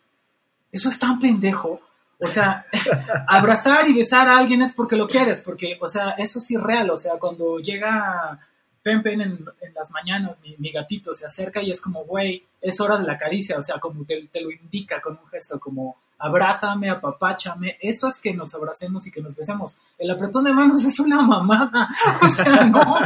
eso 0.70 0.90
es 0.90 0.98
tan 0.98 1.18
pendejo. 1.18 1.80
O 2.22 2.28
sea, 2.28 2.66
abrazar 3.28 3.88
y 3.88 3.94
besar 3.94 4.28
a 4.28 4.38
alguien 4.38 4.62
es 4.62 4.72
porque 4.72 4.96
lo 4.96 5.08
quieres, 5.08 5.40
porque, 5.40 5.76
o 5.80 5.88
sea, 5.88 6.10
eso 6.12 6.38
es 6.38 6.62
real. 6.62 6.90
O 6.90 6.96
sea, 6.96 7.18
cuando 7.18 7.58
llega 7.58 8.38
Pen 8.82 9.02
Pen 9.02 9.20
en, 9.20 9.44
las 9.74 9.90
mañanas, 9.90 10.40
mi, 10.58 10.70
gatito 10.70 11.12
se 11.14 11.26
acerca 11.26 11.62
y 11.62 11.70
es 11.70 11.80
como, 11.80 12.04
güey, 12.04 12.44
es 12.60 12.80
hora 12.80 12.96
de 12.96 13.04
la 13.04 13.16
caricia. 13.16 13.58
O 13.58 13.62
sea, 13.62 13.78
como 13.78 14.04
te, 14.04 14.28
te 14.32 14.40
lo 14.40 14.50
indica 14.50 15.00
con 15.00 15.18
un 15.20 15.28
gesto 15.28 15.58
como, 15.58 15.96
abrázame, 16.22 16.88
apapáchame, 16.88 17.78
eso 17.80 18.06
es 18.06 18.20
que 18.20 18.32
nos 18.32 18.54
abracemos 18.54 19.04
y 19.06 19.10
que 19.10 19.20
nos 19.20 19.34
besemos. 19.34 19.76
El 19.98 20.10
apretón 20.12 20.44
de 20.44 20.54
manos 20.54 20.84
es 20.84 21.00
una 21.00 21.20
mamada, 21.20 21.88
o 22.22 22.28
sea, 22.28 22.64
no, 22.64 22.80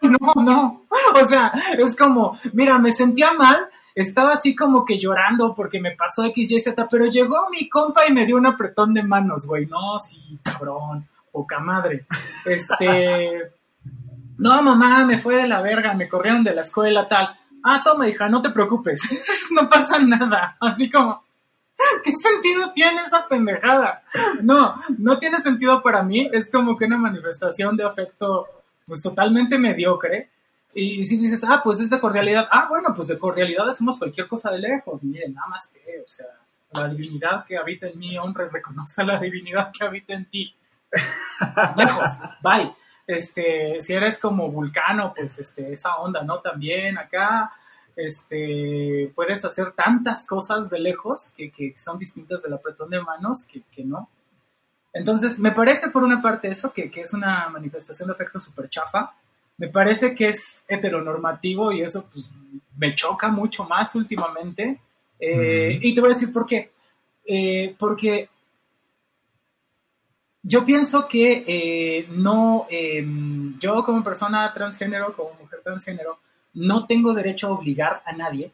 no, 0.00 0.08
no, 0.18 0.42
no, 0.42 0.86
o 1.22 1.26
sea, 1.26 1.52
es 1.76 1.94
como, 1.94 2.38
mira, 2.54 2.78
me 2.78 2.92
sentía 2.92 3.34
mal, 3.34 3.58
estaba 3.96 4.34
así 4.34 4.54
como 4.54 4.84
que 4.84 4.98
llorando 4.98 5.54
porque 5.54 5.80
me 5.80 5.96
pasó 5.96 6.24
X, 6.26 6.52
Y, 6.52 6.60
Z, 6.60 6.86
pero 6.88 7.06
llegó 7.06 7.48
mi 7.50 7.68
compa 7.68 8.02
y 8.08 8.12
me 8.12 8.26
dio 8.26 8.36
un 8.36 8.46
apretón 8.46 8.94
de 8.94 9.02
manos, 9.02 9.46
güey, 9.46 9.66
no, 9.66 9.98
sí, 9.98 10.38
cabrón, 10.42 11.08
poca 11.32 11.58
madre, 11.58 12.06
este, 12.44 13.50
no, 14.38 14.62
mamá, 14.62 15.04
me 15.04 15.18
fue 15.18 15.36
de 15.36 15.48
la 15.48 15.60
verga, 15.60 15.94
me 15.94 16.08
corrieron 16.08 16.44
de 16.44 16.54
la 16.54 16.60
escuela, 16.60 17.08
tal, 17.08 17.36
ah, 17.64 17.82
toma, 17.82 18.08
hija, 18.08 18.28
no 18.28 18.40
te 18.40 18.50
preocupes, 18.50 19.50
no 19.50 19.68
pasa 19.68 19.98
nada, 19.98 20.56
así 20.60 20.88
como, 20.88 21.26
¿Qué 22.04 22.12
sentido 22.14 22.72
tiene 22.72 23.02
esa 23.02 23.26
pendejada? 23.28 24.02
No, 24.42 24.80
no 24.98 25.18
tiene 25.18 25.40
sentido 25.40 25.82
para 25.82 26.02
mí. 26.02 26.28
Es 26.32 26.50
como 26.50 26.76
que 26.76 26.86
una 26.86 26.98
manifestación 26.98 27.76
de 27.76 27.84
afecto, 27.84 28.46
pues 28.86 29.02
totalmente 29.02 29.58
mediocre. 29.58 30.30
Y, 30.78 31.04
si 31.04 31.16
dices, 31.16 31.42
ah, 31.48 31.62
pues 31.64 31.80
es 31.80 31.88
de 31.88 31.98
cordialidad. 31.98 32.46
Ah, 32.50 32.66
bueno, 32.68 32.88
pues 32.94 33.08
de 33.08 33.18
cordialidad 33.18 33.70
hacemos 33.70 33.96
cualquier 33.96 34.28
cosa 34.28 34.50
de 34.50 34.58
lejos. 34.58 35.02
Miren, 35.02 35.32
nada 35.32 35.46
más 35.48 35.68
que, 35.68 36.02
o 36.04 36.08
sea, 36.08 36.26
la 36.74 36.88
divinidad 36.88 37.46
que 37.46 37.56
habita 37.56 37.86
en 37.86 37.98
mí, 37.98 38.18
hombre, 38.18 38.46
reconoce 38.52 39.02
la 39.02 39.18
divinidad 39.18 39.72
que 39.72 39.86
habita 39.86 40.12
en 40.12 40.26
ti. 40.26 40.54
lejos, 41.76 42.18
bye. 42.42 42.74
Este, 43.06 43.80
si 43.80 43.94
eres 43.94 44.20
como 44.20 44.50
vulcano, 44.50 45.14
pues 45.16 45.38
este, 45.38 45.72
esa 45.72 45.96
onda, 45.96 46.22
¿no? 46.22 46.40
También 46.40 46.98
acá 46.98 47.52
este, 47.96 49.10
puedes 49.14 49.46
hacer 49.46 49.72
tantas 49.72 50.26
cosas 50.26 50.68
de 50.68 50.78
lejos 50.78 51.32
que, 51.34 51.72
son 51.78 51.98
distintas 51.98 52.42
del 52.42 52.52
apretón 52.52 52.90
de 52.90 53.00
manos 53.00 53.46
que, 53.46 53.82
no. 53.82 54.10
Entonces, 54.92 55.38
me 55.38 55.52
parece 55.52 55.88
por 55.88 56.04
una 56.04 56.20
parte 56.20 56.48
eso, 56.48 56.70
que, 56.70 56.90
es 56.94 57.14
una 57.14 57.48
manifestación 57.48 58.08
de 58.08 58.12
afecto 58.12 58.38
súper 58.38 58.68
chafa. 58.68 59.14
Me 59.58 59.68
parece 59.68 60.14
que 60.14 60.28
es 60.28 60.64
heteronormativo 60.68 61.72
y 61.72 61.82
eso 61.82 62.06
pues, 62.12 62.26
me 62.76 62.94
choca 62.94 63.28
mucho 63.28 63.64
más 63.64 63.94
últimamente. 63.94 64.80
Eh, 65.18 65.78
y 65.82 65.94
te 65.94 66.00
voy 66.00 66.10
a 66.10 66.14
decir 66.14 66.32
por 66.32 66.44
qué. 66.44 66.72
Eh, 67.24 67.74
porque 67.78 68.28
yo 70.42 70.64
pienso 70.64 71.08
que 71.08 71.44
eh, 71.46 72.06
no, 72.10 72.66
em, 72.70 73.58
yo 73.58 73.82
como 73.82 74.04
persona 74.04 74.52
transgénero, 74.52 75.12
como 75.14 75.34
mujer 75.40 75.60
transgénero, 75.64 76.18
no 76.54 76.86
tengo 76.86 77.14
derecho 77.14 77.48
a 77.48 77.52
obligar 77.52 78.02
a 78.04 78.12
nadie 78.12 78.52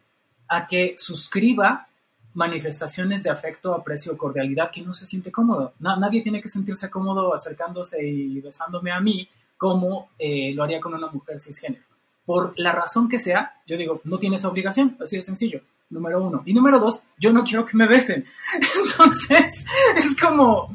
a 0.48 0.66
que 0.66 0.94
suscriba 0.96 1.86
manifestaciones 2.34 3.22
de 3.22 3.30
afecto, 3.30 3.74
aprecio 3.74 4.16
cordialidad 4.16 4.70
que 4.70 4.82
no 4.82 4.94
se 4.94 5.06
siente 5.06 5.30
cómodo. 5.30 5.74
nadie 5.80 6.22
tiene 6.22 6.40
que 6.40 6.48
sentirse 6.48 6.88
cómodo 6.88 7.34
acercándose 7.34 8.06
y 8.06 8.40
besándome 8.40 8.90
a 8.90 9.00
mí 9.00 9.28
como 9.62 10.08
eh, 10.18 10.52
lo 10.54 10.64
haría 10.64 10.80
con 10.80 10.92
una 10.92 11.06
mujer 11.06 11.38
cisgénero. 11.38 11.84
Por 12.26 12.52
la 12.56 12.72
razón 12.72 13.08
que 13.08 13.16
sea, 13.16 13.60
yo 13.64 13.76
digo, 13.76 14.00
no 14.02 14.18
tienes 14.18 14.44
obligación, 14.44 14.96
así 15.00 15.14
de 15.14 15.22
sencillo, 15.22 15.60
número 15.88 16.20
uno. 16.20 16.42
Y 16.44 16.52
número 16.52 16.80
dos, 16.80 17.04
yo 17.16 17.32
no 17.32 17.44
quiero 17.44 17.64
que 17.64 17.76
me 17.76 17.86
besen. 17.86 18.24
Entonces, 18.84 19.64
es 19.94 20.20
como, 20.20 20.74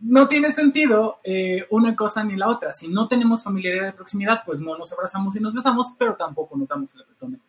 no 0.00 0.26
tiene 0.26 0.50
sentido 0.50 1.20
eh, 1.22 1.68
una 1.70 1.94
cosa 1.94 2.24
ni 2.24 2.34
la 2.34 2.48
otra. 2.48 2.72
Si 2.72 2.88
no 2.88 3.06
tenemos 3.06 3.44
familiaridad 3.44 3.86
de 3.86 3.92
proximidad, 3.92 4.42
pues 4.44 4.58
no 4.58 4.76
nos 4.76 4.92
abrazamos 4.92 5.36
y 5.36 5.40
nos 5.40 5.54
besamos, 5.54 5.94
pero 5.96 6.16
tampoco 6.16 6.56
nos 6.56 6.66
damos 6.66 6.92
el 6.96 7.02
apretón. 7.02 7.40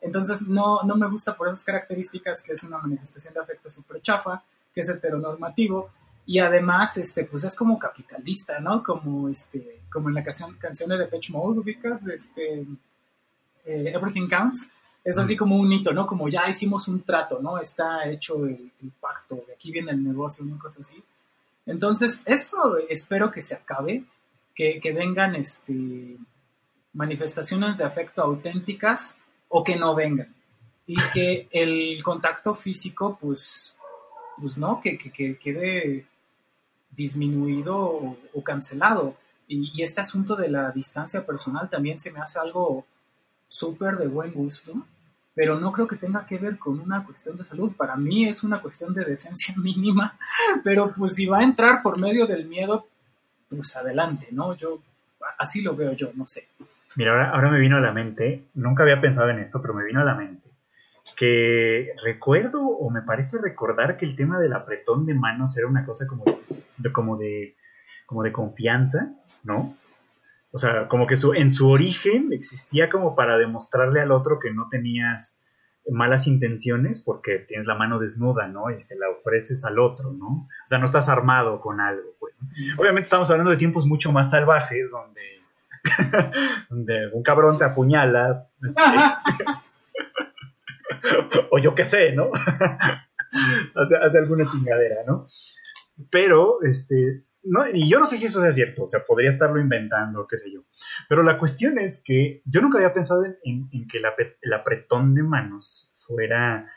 Entonces, 0.00 0.48
no, 0.48 0.82
no 0.82 0.96
me 0.96 1.08
gusta 1.08 1.36
por 1.36 1.46
esas 1.46 1.62
características 1.62 2.42
que 2.42 2.54
es 2.54 2.64
una 2.64 2.78
manifestación 2.78 3.32
de 3.32 3.42
afecto 3.42 3.70
súper 3.70 4.02
chafa, 4.02 4.42
que 4.74 4.80
es 4.80 4.88
heteronormativo, 4.88 5.90
y 6.26 6.38
además, 6.38 6.96
este, 6.96 7.24
pues 7.24 7.44
es 7.44 7.56
como 7.56 7.78
capitalista, 7.78 8.60
¿no? 8.60 8.82
Como, 8.82 9.28
este, 9.28 9.80
como 9.92 10.08
en 10.08 10.14
la 10.14 10.24
canción, 10.24 10.54
canción 10.56 10.90
de 10.90 10.98
Depeche 10.98 11.32
Mode, 11.32 11.60
ubicas, 11.60 12.06
este, 12.06 12.60
eh, 13.64 13.92
Everything 13.94 14.28
Counts. 14.28 14.70
Es 15.02 15.16
así 15.16 15.36
como 15.36 15.56
un 15.56 15.72
hito, 15.72 15.92
¿no? 15.92 16.06
Como 16.06 16.28
ya 16.28 16.48
hicimos 16.48 16.86
un 16.86 17.02
trato, 17.02 17.40
¿no? 17.40 17.58
Está 17.58 18.08
hecho 18.08 18.44
el, 18.44 18.70
el 18.82 18.90
pacto, 19.00 19.42
de 19.46 19.54
aquí 19.54 19.72
viene 19.72 19.92
el 19.92 20.04
negocio, 20.04 20.44
una 20.44 20.58
cosa 20.58 20.80
así. 20.80 21.02
Entonces, 21.66 22.22
eso 22.26 22.78
espero 22.88 23.30
que 23.30 23.40
se 23.40 23.54
acabe, 23.54 24.04
que, 24.54 24.92
vengan 24.92 25.34
este, 25.36 26.16
manifestaciones 26.92 27.78
de 27.78 27.84
afecto 27.84 28.22
auténticas 28.22 29.16
o 29.48 29.64
que 29.64 29.76
no 29.76 29.94
vengan. 29.94 30.34
Y 30.86 30.96
que 31.14 31.48
el 31.50 32.02
contacto 32.02 32.54
físico, 32.54 33.16
pues, 33.20 33.76
pues 34.40 34.58
no, 34.58 34.80
que, 34.80 34.98
quede 34.98 36.06
disminuido 36.90 37.78
o, 38.32 38.42
cancelado. 38.44 39.16
Y, 39.46 39.72
y, 39.74 39.82
este 39.82 40.00
asunto 40.00 40.36
de 40.36 40.48
la 40.48 40.70
distancia 40.70 41.26
personal 41.26 41.68
también 41.68 41.98
se 41.98 42.10
me 42.10 42.20
hace 42.20 42.38
algo 42.38 42.84
súper 43.48 43.96
de 43.96 44.06
buen 44.06 44.32
gusto 44.32 44.74
pero 45.34 45.58
no 45.58 45.72
creo 45.72 45.86
que 45.86 45.96
tenga 45.96 46.26
que 46.26 46.38
ver 46.38 46.58
con 46.58 46.80
una 46.80 47.04
cuestión 47.04 47.36
de 47.38 47.44
salud. 47.44 47.72
Para 47.76 47.96
mí 47.96 48.28
es 48.28 48.42
una 48.42 48.60
cuestión 48.60 48.92
de 48.92 49.04
decencia 49.04 49.54
mínima, 49.62 50.18
pero 50.62 50.92
pues 50.92 51.14
si 51.14 51.26
va 51.26 51.38
a 51.38 51.44
entrar 51.44 51.82
por 51.82 51.98
medio 51.98 52.26
del 52.26 52.46
miedo, 52.46 52.86
pues 53.48 53.74
adelante, 53.76 54.28
¿no? 54.32 54.54
Yo 54.54 54.80
así 55.38 55.62
lo 55.62 55.74
veo 55.74 55.92
yo, 55.92 56.10
no 56.14 56.26
sé. 56.26 56.48
Mira, 56.96 57.12
ahora, 57.12 57.30
ahora 57.30 57.50
me 57.50 57.60
vino 57.60 57.76
a 57.76 57.80
la 57.80 57.92
mente, 57.92 58.44
nunca 58.54 58.82
había 58.82 59.00
pensado 59.00 59.30
en 59.30 59.38
esto, 59.38 59.62
pero 59.62 59.74
me 59.74 59.84
vino 59.84 60.00
a 60.00 60.04
la 60.04 60.14
mente 60.14 60.39
que 61.16 61.92
recuerdo 62.04 62.62
o 62.62 62.90
me 62.90 63.02
parece 63.02 63.38
recordar 63.38 63.96
que 63.96 64.06
el 64.06 64.16
tema 64.16 64.38
del 64.38 64.52
apretón 64.52 65.06
de 65.06 65.14
manos 65.14 65.56
era 65.56 65.66
una 65.66 65.84
cosa 65.84 66.06
como 66.06 66.24
como 66.92 67.16
de, 67.16 67.56
como 68.06 68.22
de 68.22 68.32
confianza, 68.32 69.12
¿no? 69.44 69.76
O 70.52 70.58
sea, 70.58 70.88
como 70.88 71.06
que 71.06 71.16
su, 71.16 71.32
en 71.32 71.50
su 71.50 71.68
origen 71.68 72.30
existía 72.32 72.90
como 72.90 73.14
para 73.14 73.38
demostrarle 73.38 74.00
al 74.00 74.10
otro 74.10 74.38
que 74.38 74.52
no 74.52 74.68
tenías 74.68 75.38
malas 75.88 76.26
intenciones 76.26 77.00
porque 77.00 77.38
tienes 77.38 77.66
la 77.66 77.74
mano 77.74 77.98
desnuda, 77.98 78.48
¿no? 78.48 78.70
Y 78.70 78.82
se 78.82 78.96
la 78.96 79.08
ofreces 79.08 79.64
al 79.64 79.78
otro, 79.78 80.12
¿no? 80.12 80.26
O 80.26 80.66
sea, 80.66 80.78
no 80.78 80.86
estás 80.86 81.08
armado 81.08 81.60
con 81.60 81.80
algo, 81.80 82.14
pues. 82.18 82.34
Obviamente 82.78 83.04
estamos 83.04 83.30
hablando 83.30 83.50
de 83.50 83.56
tiempos 83.56 83.86
mucho 83.86 84.12
más 84.12 84.30
salvajes 84.30 84.90
donde, 84.90 85.22
donde 86.68 87.10
un 87.12 87.22
cabrón 87.22 87.58
te 87.58 87.64
apuñala. 87.64 88.48
Este, 88.62 88.82
o 91.50 91.58
yo 91.58 91.74
qué 91.74 91.84
sé, 91.84 92.12
¿no? 92.12 92.30
hace, 93.74 94.18
alguna 94.18 94.48
chingadera, 94.50 95.02
¿no? 95.06 95.26
Pero, 96.10 96.62
este, 96.62 97.24
no, 97.42 97.68
y 97.72 97.88
yo 97.88 97.98
no 97.98 98.06
sé 98.06 98.16
si 98.16 98.26
eso 98.26 98.40
sea 98.40 98.52
cierto, 98.52 98.84
o 98.84 98.86
sea, 98.86 99.04
podría 99.04 99.30
estarlo 99.30 99.60
inventando, 99.60 100.26
qué 100.26 100.36
sé 100.36 100.52
yo. 100.52 100.62
Pero 101.08 101.22
la 101.22 101.38
cuestión 101.38 101.78
es 101.78 102.02
que 102.04 102.42
yo 102.44 102.60
nunca 102.60 102.78
había 102.78 102.94
pensado 102.94 103.24
en, 103.24 103.68
que 103.88 103.98
el, 103.98 104.52
apretón 104.52 105.14
de 105.14 105.22
manos 105.22 105.94
fuera... 106.06 106.70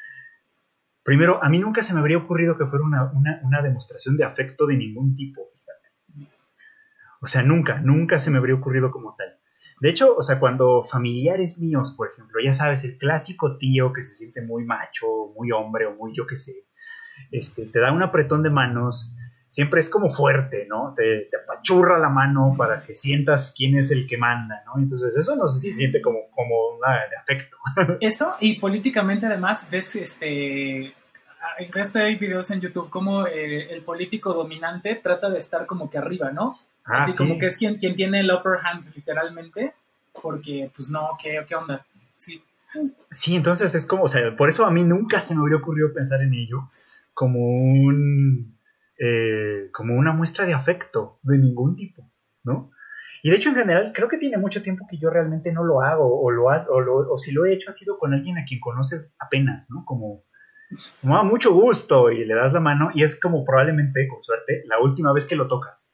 Primero, 1.03 1.43
a 1.43 1.49
mí 1.49 1.59
nunca 1.59 1.84
se 1.84 1.93
me 1.93 1.99
habría 1.99 2.17
ocurrido 2.17 2.57
que 2.57 2.65
fuera 2.65 2.86
una, 2.86 3.61
demostración 3.61 4.15
de 4.15 4.24
afecto 4.24 4.65
de 4.65 4.78
ningún 4.78 5.17
tipo, 5.17 5.49
fíjate. 5.51 6.32
O 7.21 7.26
sea, 7.26 7.43
nunca, 7.43 7.80
nunca 7.82 8.19
se 8.19 8.32
me 8.32 8.38
habría 8.38 8.55
ocurrido 8.55 8.89
como 8.89 9.15
tal. 9.17 9.38
De 9.82 9.89
hecho, 9.89 10.15
o 10.15 10.24
sea, 10.24 10.39
cuando 10.39 10.84
familiares 10.84 11.57
míos, 11.57 11.93
por 11.97 12.09
ejemplo, 12.11 12.39
ya 12.43 12.53
sabes, 12.53 12.84
el 12.84 12.97
clásico 12.97 13.57
tío 13.57 13.91
que 13.93 14.03
se 14.03 14.15
siente 14.15 14.41
muy 14.41 14.63
macho, 14.63 15.07
muy 15.36 15.51
hombre 15.51 15.86
o 15.86 15.95
muy 15.95 16.15
yo 16.15 16.26
qué 16.26 16.38
sé, 16.38 16.65
este, 17.32 17.65
te 17.65 17.80
da 17.80 17.91
un 17.91 18.03
apretón 18.03 18.43
de 18.43 18.49
manos 18.49 19.15
siempre 19.53 19.82
es 19.82 19.89
como 19.89 20.11
fuerte, 20.11 20.65
¿no? 20.67 20.95
Te, 20.97 21.30
apachurra 21.43 21.99
la 21.99 22.09
mano 22.09 22.55
para 22.57 22.82
que 22.82 22.95
sientas 22.95 23.53
quién 23.55 23.78
es 23.78 23.91
el 23.91 24.07
que 24.07 24.17
manda, 24.17 24.63
¿no? 24.65 24.82
Entonces 24.82 25.15
eso 25.15 25.36
no 25.36 25.45
sé 25.45 25.59
si 25.59 25.74
siente 25.74 26.01
como, 26.01 26.32
como 26.32 26.80
de 26.82 27.15
afecto. 27.15 27.55
Eso, 28.01 28.36
y 28.39 28.59
políticamente 28.59 29.28
además 29.28 29.69
ves, 29.69 29.95
este, 29.95 30.95
este 31.59 32.01
hay 32.01 32.15
videos 32.15 32.49
en 32.49 32.61
YouTube 32.61 32.89
como 32.89 33.28
eh, 33.28 33.71
el 33.71 33.84
político 33.84 34.34
dominante 34.34 34.95
trata 34.95 35.30
de 35.30 35.38
estar 35.38 35.67
como 35.67 35.88
que 35.88 35.99
arriba, 35.99 36.32
¿no? 36.32 36.55
Ah, 36.86 37.05
Así 37.05 37.15
como 37.15 37.38
que 37.39 37.45
es 37.45 37.57
quien, 37.57 37.77
quien 37.77 37.95
tiene 37.95 38.19
el 38.19 38.31
upper 38.31 38.57
hand 38.63 38.93
literalmente, 38.95 39.73
porque 40.21 40.69
pues 40.75 40.89
no, 40.89 41.09
¿qué, 41.21 41.43
qué 41.47 41.55
onda? 41.55 41.86
Sí. 42.15 42.43
Sí, 43.11 43.36
entonces 43.36 43.75
es 43.75 43.86
como, 43.86 44.03
o 44.03 44.07
sea, 44.07 44.36
por 44.36 44.49
eso 44.49 44.65
a 44.65 44.71
mí 44.71 44.84
nunca 44.84 45.19
se 45.19 45.36
me 45.36 45.41
habría 45.41 45.57
ocurrido 45.57 45.93
pensar 45.93 46.21
en 46.21 46.34
ello 46.34 46.69
como 47.13 47.39
un 47.39 48.57
eh, 48.97 49.69
como 49.73 49.95
una 49.95 50.13
muestra 50.13 50.45
de 50.45 50.53
afecto 50.53 51.19
de 51.23 51.38
ningún 51.38 51.75
tipo, 51.75 52.09
¿no? 52.43 52.71
Y 53.21 53.29
de 53.29 53.38
hecho, 53.38 53.49
en 53.49 53.55
general, 53.55 53.91
creo 53.93 54.07
que 54.07 54.17
tiene 54.17 54.38
mucho 54.38 54.61
tiempo 54.61 54.86
que 54.89 54.97
yo 54.97 55.09
realmente 55.09 55.51
no 55.51 55.63
lo 55.63 55.81
hago, 55.81 56.21
o, 56.21 56.29
lo, 56.29 56.45
o, 56.45 56.81
lo, 56.81 57.13
o 57.13 57.17
si 57.17 57.31
lo 57.31 57.45
he 57.45 57.53
hecho 57.53 57.69
ha 57.69 57.73
sido 57.73 57.97
con 57.97 58.13
alguien 58.13 58.38
a 58.38 58.43
quien 58.43 58.59
conoces 58.59 59.15
apenas, 59.17 59.69
¿no? 59.69 59.86
Como, 59.86 60.23
como 61.01 61.17
a 61.17 61.23
mucho 61.23 61.53
gusto 61.53 62.11
y 62.11 62.25
le 62.25 62.36
das 62.36 62.51
la 62.51 62.59
mano 62.59 62.91
y 62.93 63.03
es 63.03 63.19
como 63.19 63.45
probablemente, 63.45 64.07
con 64.09 64.21
suerte, 64.21 64.63
la 64.65 64.79
última 64.79 65.13
vez 65.13 65.25
que 65.25 65.38
lo 65.38 65.47
tocas. 65.47 65.92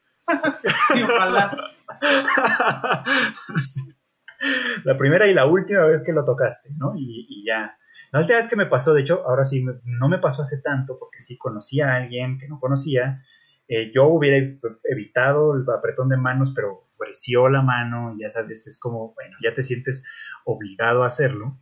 La 4.84 4.96
primera 4.96 5.26
y 5.26 5.34
la 5.34 5.46
última 5.46 5.84
vez 5.84 6.02
que 6.02 6.12
lo 6.12 6.24
tocaste, 6.24 6.70
¿no? 6.76 6.94
Y, 6.96 7.44
ya. 7.46 7.76
La 8.12 8.20
última 8.20 8.38
vez 8.38 8.48
que 8.48 8.56
me 8.56 8.66
pasó, 8.66 8.94
de 8.94 9.02
hecho, 9.02 9.22
ahora 9.26 9.44
sí, 9.44 9.64
no 9.84 10.08
me 10.08 10.18
pasó 10.18 10.42
hace 10.42 10.60
tanto, 10.60 10.98
porque 10.98 11.20
sí 11.20 11.36
conocía 11.36 11.92
a 11.92 11.96
alguien 11.96 12.38
que 12.38 12.48
no 12.48 12.58
conocía, 12.58 13.22
eh, 13.68 13.92
yo 13.94 14.06
hubiera 14.06 14.36
evitado 14.84 15.54
el 15.54 15.64
apretón 15.70 16.08
de 16.08 16.16
manos, 16.16 16.52
pero 16.54 16.88
ofreció 16.96 17.48
la 17.48 17.62
mano, 17.62 18.16
ya 18.18 18.28
sabes, 18.28 18.66
es 18.66 18.78
como, 18.80 19.14
bueno, 19.14 19.36
ya 19.42 19.54
te 19.54 19.62
sientes 19.62 20.02
obligado 20.44 21.04
a 21.04 21.06
hacerlo. 21.06 21.58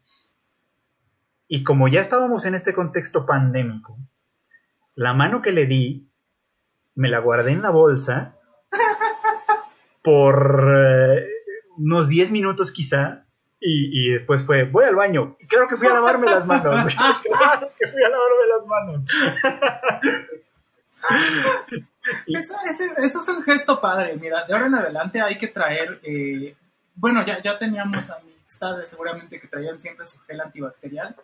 Y 1.48 1.64
como 1.64 1.88
ya 1.88 2.00
estábamos 2.00 2.46
en 2.46 2.54
este 2.54 2.72
contexto 2.72 3.26
pandémico, 3.26 3.98
la 4.94 5.12
mano 5.14 5.42
que 5.42 5.52
le 5.52 5.66
di, 5.66 6.10
me 6.94 7.08
la 7.08 7.18
guardé 7.18 7.52
en 7.52 7.62
la 7.62 7.70
bolsa 7.70 8.37
por 10.02 10.74
eh, 10.76 11.26
unos 11.76 12.08
10 12.08 12.30
minutos 12.30 12.72
quizá, 12.72 13.24
y, 13.60 14.10
después 14.12 14.44
fue, 14.44 14.64
voy 14.64 14.84
al 14.84 14.94
baño, 14.94 15.36
y 15.40 15.46
creo 15.46 15.66
que 15.66 15.76
fui 15.76 15.88
a 15.88 15.94
lavarme 15.94 16.26
las 16.26 16.46
manos, 16.46 16.94
claro 16.94 17.72
que 17.76 17.88
fui 17.88 18.02
a 18.02 18.08
lavarme 18.08 18.46
las 18.56 18.66
manos. 18.66 19.02
eso, 22.26 22.54
es 23.02 23.28
un 23.28 23.42
gesto 23.42 23.80
padre, 23.80 24.16
mira, 24.16 24.44
de 24.46 24.54
ahora 24.54 24.66
en 24.66 24.74
adelante 24.76 25.20
hay 25.20 25.36
que 25.36 25.48
traer, 25.48 25.98
eh, 26.04 26.54
bueno, 26.94 27.26
ya, 27.26 27.42
ya 27.42 27.58
teníamos 27.58 28.08
amistades 28.10 28.88
seguramente 28.88 29.40
que 29.40 29.48
traían 29.48 29.80
siempre 29.80 30.06
su 30.06 30.20
gel 30.20 30.40
antibacterial, 30.40 31.16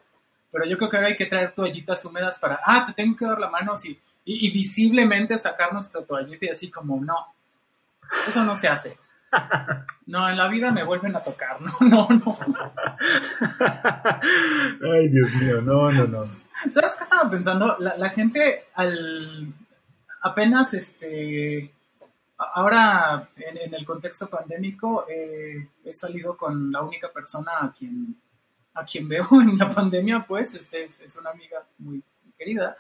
pero 0.51 0.65
yo 0.67 0.77
creo 0.77 0.91
que 0.91 0.97
ahora 0.97 1.09
hay 1.09 1.17
que 1.17 1.27
traer 1.27 1.53
toallitas 1.53 2.05
húmedas 2.05 2.39
para, 2.39 2.61
ah, 2.65 2.85
te 2.87 2.95
tengo 2.95 3.17
que 3.17 3.27
dar 3.27 3.39
la 3.39 3.49
mano, 3.49 3.75
y, 3.85 3.97
y 4.25 4.51
visiblemente 4.51 5.39
sacar 5.39 5.73
nuestra 5.73 6.03
toallita 6.03 6.47
y 6.47 6.49
así 6.49 6.69
como, 6.69 7.01
no, 7.01 7.29
eso 8.27 8.45
no 8.45 8.57
se 8.57 8.69
hace. 8.69 8.99
No, 10.07 10.29
en 10.29 10.37
la 10.37 10.49
vida 10.49 10.71
me 10.71 10.85
vuelven 10.85 11.17
a 11.17 11.23
tocar, 11.23 11.59
no, 11.63 11.73
no, 11.81 12.07
no. 12.11 12.39
Ay, 14.93 15.09
Dios 15.09 15.33
mío, 15.37 15.63
no, 15.63 15.91
no, 15.91 16.07
no. 16.07 16.23
¿Sabes 16.23 16.97
qué 16.99 17.05
estaba 17.05 17.31
pensando? 17.31 17.79
La, 17.79 18.11
gente 18.11 18.67
al 18.75 19.51
apenas 20.21 20.75
este 20.75 21.73
ahora 22.37 23.31
en, 23.37 23.75
el 23.75 23.87
contexto 23.87 24.29
pandémico 24.29 25.07
eh, 25.09 25.69
he 25.83 25.95
salido 25.95 26.37
con 26.37 26.71
la 26.71 26.83
única 26.83 27.11
persona 27.11 27.53
a 27.63 27.73
quien 27.73 28.15
a 28.75 28.85
quien 28.85 29.09
veo 29.09 29.27
en 29.33 29.57
la 29.57 29.69
pandemia, 29.69 30.25
pues, 30.27 30.55
este 30.55 30.85
es, 30.85 31.17
una 31.19 31.31
amiga 31.31 31.65
muy 31.79 32.03
querida 32.37 32.77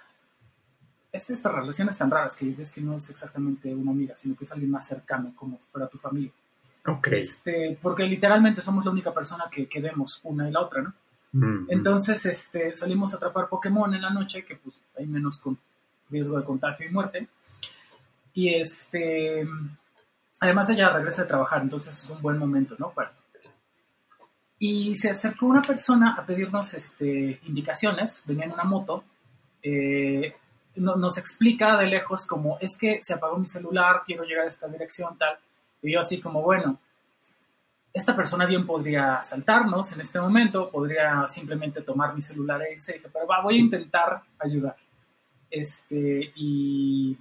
es 1.14 1.30
estas 1.30 1.54
relaciones 1.54 1.96
tan 1.96 2.10
raras 2.10 2.34
que 2.34 2.50
ves 2.50 2.72
que 2.72 2.80
no 2.80 2.96
es 2.96 3.08
exactamente 3.08 3.72
una 3.72 3.92
amiga, 3.92 4.16
sino 4.16 4.36
que 4.36 4.42
es 4.42 4.50
alguien 4.50 4.72
más 4.72 4.88
cercano, 4.88 5.32
como 5.36 5.60
si 5.60 5.68
fuera 5.68 5.86
tu 5.86 5.96
familia. 5.96 6.32
Okay. 6.84 7.20
Este, 7.20 7.78
porque 7.80 8.02
literalmente 8.02 8.60
somos 8.60 8.84
la 8.84 8.90
única 8.90 9.14
persona 9.14 9.44
que, 9.48 9.68
que 9.68 9.80
vemos 9.80 10.20
una 10.24 10.48
y 10.48 10.52
la 10.52 10.60
otra, 10.60 10.82
¿no? 10.82 10.92
Mm-hmm. 11.32 11.66
Entonces, 11.68 12.26
este, 12.26 12.74
salimos 12.74 13.14
a 13.14 13.18
atrapar 13.18 13.48
Pokémon 13.48 13.94
en 13.94 14.02
la 14.02 14.10
noche, 14.10 14.44
que 14.44 14.56
pues 14.56 14.74
hay 14.98 15.06
menos 15.06 15.38
con 15.38 15.56
riesgo 16.10 16.36
de 16.36 16.44
contagio 16.44 16.84
y 16.84 16.92
muerte. 16.92 17.28
Y 18.32 18.52
este, 18.52 19.46
además 20.40 20.68
ella 20.70 20.90
regresa 20.90 21.22
de 21.22 21.28
trabajar, 21.28 21.62
entonces 21.62 21.96
es 21.96 22.10
un 22.10 22.20
buen 22.20 22.38
momento, 22.38 22.74
¿no? 22.76 22.90
Para... 22.90 23.12
Y 24.58 24.96
se 24.96 25.10
acercó 25.10 25.46
una 25.46 25.62
persona 25.62 26.16
a 26.18 26.26
pedirnos 26.26 26.74
este, 26.74 27.38
indicaciones, 27.44 28.24
venía 28.26 28.46
en 28.46 28.52
una 28.52 28.64
moto, 28.64 29.04
eh, 29.62 30.34
nos 30.76 31.18
explica 31.18 31.76
de 31.76 31.86
lejos 31.86 32.26
como 32.26 32.58
es 32.60 32.76
que 32.76 33.00
se 33.00 33.14
apagó 33.14 33.38
mi 33.38 33.46
celular, 33.46 34.02
quiero 34.04 34.24
llegar 34.24 34.44
a 34.44 34.48
esta 34.48 34.68
dirección, 34.68 35.16
tal. 35.16 35.38
Y 35.82 35.92
yo 35.92 36.00
así 36.00 36.20
como, 36.20 36.42
bueno, 36.42 36.78
esta 37.92 38.16
persona 38.16 38.44
bien 38.46 38.66
podría 38.66 39.22
saltarnos 39.22 39.92
en 39.92 40.00
este 40.00 40.18
momento, 40.18 40.70
podría 40.70 41.26
simplemente 41.28 41.82
tomar 41.82 42.14
mi 42.14 42.20
celular 42.20 42.60
e 42.62 42.72
irse. 42.72 42.94
dije, 42.94 43.08
pero 43.12 43.26
va, 43.26 43.40
voy 43.40 43.56
a 43.56 43.60
intentar 43.60 44.22
ayudar. 44.38 44.76
Este, 45.48 46.32
y, 46.34 47.16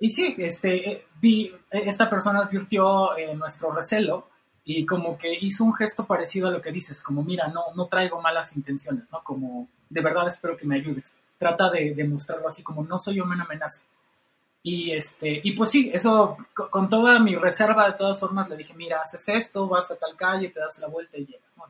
y 0.00 0.10
sí, 0.10 0.34
este, 0.38 0.90
eh, 0.90 1.06
vi, 1.20 1.54
esta 1.70 2.10
persona 2.10 2.40
advirtió 2.40 3.16
eh, 3.16 3.34
nuestro 3.34 3.72
recelo 3.72 4.28
y 4.62 4.84
como 4.84 5.16
que 5.16 5.32
hizo 5.40 5.64
un 5.64 5.74
gesto 5.74 6.04
parecido 6.06 6.48
a 6.48 6.50
lo 6.50 6.60
que 6.60 6.72
dices, 6.72 7.02
como 7.02 7.22
mira, 7.22 7.48
no, 7.48 7.62
no 7.74 7.86
traigo 7.86 8.20
malas 8.20 8.54
intenciones, 8.56 9.10
¿no? 9.10 9.22
Como 9.22 9.68
de 9.88 10.00
verdad 10.02 10.26
espero 10.28 10.56
que 10.56 10.66
me 10.66 10.76
ayudes 10.76 11.16
trata 11.44 11.68
de 11.68 11.92
demostrarlo 11.94 12.48
así 12.48 12.62
como 12.62 12.82
no 12.84 12.98
soy 12.98 13.20
una 13.20 13.44
amenaza. 13.44 13.84
Y, 14.62 14.92
este, 14.92 15.42
y 15.44 15.52
pues 15.52 15.68
sí, 15.68 15.90
eso 15.92 16.38
con 16.54 16.88
toda 16.88 17.20
mi 17.20 17.34
reserva, 17.36 17.86
de 17.86 17.98
todas 17.98 18.18
formas, 18.18 18.48
le 18.48 18.56
dije, 18.56 18.72
mira, 18.72 19.00
haces 19.02 19.28
esto, 19.28 19.68
vas 19.68 19.90
a 19.90 19.96
tal 19.96 20.16
calle, 20.16 20.48
te 20.48 20.58
das 20.58 20.78
la 20.78 20.88
vuelta 20.88 21.18
y 21.18 21.26
llegas, 21.26 21.54
¿no? 21.58 21.64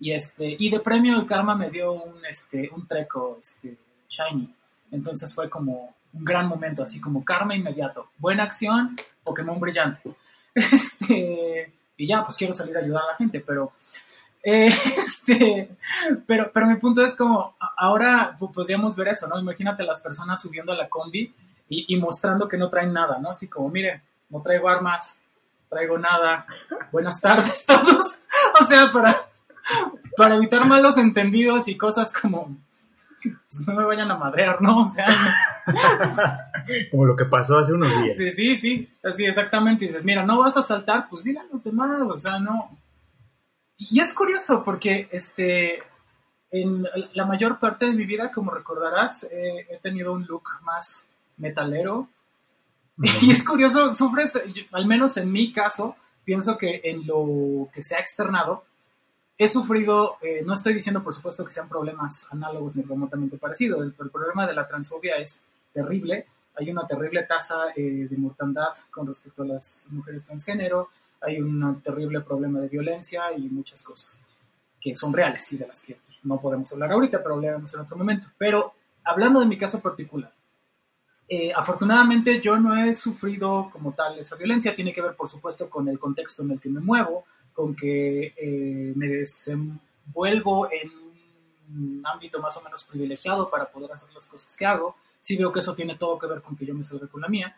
y, 0.00 0.12
este, 0.12 0.56
y 0.58 0.70
de 0.70 0.80
premio 0.80 1.16
el 1.16 1.26
karma 1.26 1.54
me 1.54 1.68
dio 1.68 1.92
un, 1.92 2.24
este, 2.24 2.70
un 2.74 2.86
treco 2.88 3.36
este, 3.42 3.76
shiny. 4.08 4.54
Entonces 4.90 5.34
fue 5.34 5.50
como 5.50 5.94
un 6.14 6.24
gran 6.24 6.48
momento, 6.48 6.82
así 6.82 6.98
como 6.98 7.22
karma 7.22 7.54
inmediato. 7.54 8.08
Buena 8.16 8.44
acción, 8.44 8.96
Pokémon 9.22 9.60
brillante. 9.60 10.14
Este, 10.54 11.72
y 11.96 12.06
ya, 12.06 12.24
pues 12.24 12.36
quiero 12.36 12.52
salir 12.52 12.76
a 12.76 12.80
ayudar 12.80 13.02
a 13.02 13.12
la 13.12 13.16
gente, 13.16 13.40
pero 13.40 13.72
eh, 14.44 14.68
este, 14.98 15.70
pero, 16.26 16.50
pero 16.52 16.66
mi 16.66 16.76
punto 16.76 17.02
es 17.02 17.16
como, 17.16 17.56
ahora 17.78 18.36
podríamos 18.38 18.94
ver 18.94 19.08
eso, 19.08 19.26
¿no? 19.26 19.40
Imagínate 19.40 19.82
las 19.82 20.00
personas 20.00 20.40
subiendo 20.40 20.72
a 20.72 20.76
la 20.76 20.88
combi 20.88 21.34
y, 21.66 21.96
mostrando 21.96 22.46
que 22.46 22.58
no 22.58 22.68
traen 22.68 22.92
nada, 22.92 23.18
¿no? 23.18 23.30
Así 23.30 23.48
como, 23.48 23.68
miren, 23.70 24.02
no 24.28 24.42
traigo 24.42 24.68
armas, 24.68 25.18
traigo 25.68 25.98
nada, 25.98 26.46
buenas 26.92 27.20
tardes 27.20 27.64
todos. 27.66 28.18
O 28.60 28.64
sea, 28.64 28.92
para, 28.92 29.26
para 30.16 30.36
evitar 30.36 30.66
malos 30.66 30.98
entendidos 30.98 31.66
y 31.66 31.76
cosas 31.76 32.12
como, 32.12 32.54
pues 33.22 33.66
no 33.66 33.74
me 33.74 33.84
vayan 33.84 34.10
a 34.10 34.18
madrear, 34.18 34.60
¿no? 34.60 34.82
O 34.82 34.88
sea, 34.88 35.08
como 36.90 37.06
lo 37.06 37.16
que 37.16 37.24
pasó 37.24 37.58
hace 37.58 37.72
unos 37.72 37.90
días. 38.02 38.16
Sí, 38.16 38.30
sí, 38.30 38.56
sí, 38.56 38.90
así 39.02 39.24
exactamente. 39.24 39.86
dices, 39.86 40.04
mira, 40.04 40.24
no 40.24 40.38
vas 40.38 40.56
a 40.58 40.62
saltar, 40.62 41.08
pues 41.08 41.24
dile 41.24 41.40
a 41.40 41.46
los 41.50 41.64
demás, 41.64 42.02
o 42.02 42.16
sea, 42.18 42.38
no, 42.38 42.78
y 43.78 44.00
es 44.00 44.14
curioso 44.14 44.62
porque 44.64 45.08
este, 45.10 45.82
en 46.50 46.86
la 47.12 47.24
mayor 47.26 47.58
parte 47.58 47.86
de 47.86 47.92
mi 47.92 48.06
vida, 48.06 48.32
como 48.32 48.50
recordarás, 48.50 49.24
he 49.30 49.78
tenido 49.82 50.12
un 50.12 50.24
look 50.26 50.48
más 50.62 51.08
metalero. 51.36 52.08
Y 53.20 53.32
es 53.32 53.44
curioso, 53.44 53.92
sufres, 53.92 54.40
al 54.70 54.86
menos 54.86 55.16
en 55.16 55.32
mi 55.32 55.52
caso, 55.52 55.96
pienso 56.24 56.56
que 56.56 56.80
en 56.84 57.06
lo 57.06 57.68
que 57.74 57.82
se 57.82 57.96
ha 57.96 57.98
externado, 57.98 58.64
he 59.36 59.48
sufrido, 59.48 60.16
eh, 60.22 60.42
no 60.44 60.54
estoy 60.54 60.74
diciendo 60.74 61.02
por 61.02 61.12
supuesto 61.12 61.44
que 61.44 61.52
sean 61.52 61.68
problemas 61.68 62.28
análogos 62.32 62.76
ni 62.76 62.82
remotamente 62.82 63.36
parecidos, 63.36 63.82
el, 63.82 63.92
problema 63.92 64.46
de 64.46 64.54
la 64.54 64.66
transfobia 64.66 65.16
es 65.16 65.44
terrible, 65.72 66.26
hay 66.54 66.70
una 66.70 66.86
terrible 66.86 67.24
tasa 67.24 67.70
eh, 67.74 68.06
de 68.08 68.16
mortandad 68.16 68.68
con 68.90 69.08
respecto 69.08 69.42
a 69.42 69.46
las 69.46 69.88
mujeres 69.90 70.22
transgénero, 70.22 70.90
hay 71.24 71.40
un 71.40 71.80
terrible 71.82 72.20
problema 72.20 72.60
de 72.60 72.68
violencia 72.68 73.32
y 73.36 73.42
muchas 73.42 73.82
cosas 73.82 74.20
que 74.80 74.94
son 74.94 75.12
reales 75.12 75.50
y 75.52 75.56
de 75.56 75.66
las 75.66 75.80
que 75.80 75.94
pues, 75.94 76.18
no 76.22 76.40
podemos 76.40 76.70
hablar 76.72 76.92
ahorita, 76.92 77.22
pero 77.22 77.36
hablaremos 77.36 77.72
en 77.72 77.80
otro 77.80 77.96
momento. 77.96 78.28
Pero 78.36 78.74
hablando 79.02 79.40
de 79.40 79.46
mi 79.46 79.56
caso 79.56 79.80
particular, 79.80 80.32
eh, 81.26 81.52
afortunadamente 81.54 82.40
yo 82.42 82.58
no 82.58 82.76
he 82.76 82.92
sufrido 82.92 83.70
como 83.72 83.92
tal 83.92 84.18
esa 84.18 84.36
violencia, 84.36 84.74
tiene 84.74 84.92
que 84.92 85.00
ver 85.00 85.16
por 85.16 85.28
supuesto 85.28 85.70
con 85.70 85.88
el 85.88 85.98
contexto 85.98 86.42
en 86.42 86.50
el 86.50 86.60
que 86.60 86.68
me 86.68 86.80
muevo, 86.80 87.24
con 87.54 87.74
que 87.74 88.34
eh, 88.36 88.92
me 88.94 89.08
desenvuelvo 89.08 90.68
en 90.70 90.92
un 91.70 92.02
ámbito 92.04 92.40
más 92.42 92.56
o 92.58 92.62
menos 92.62 92.84
privilegiado 92.84 93.48
para 93.48 93.70
poder 93.70 93.92
hacer 93.92 94.12
las 94.12 94.26
cosas 94.26 94.54
que 94.54 94.66
hago. 94.66 94.96
Sí 95.18 95.36
veo 95.36 95.50
que 95.50 95.60
eso 95.60 95.74
tiene 95.74 95.96
todo 95.96 96.18
que 96.18 96.26
ver 96.26 96.42
con 96.42 96.56
que 96.56 96.66
yo 96.66 96.74
me 96.74 96.84
salga 96.84 97.06
con 97.06 97.22
la 97.22 97.28
mía. 97.28 97.56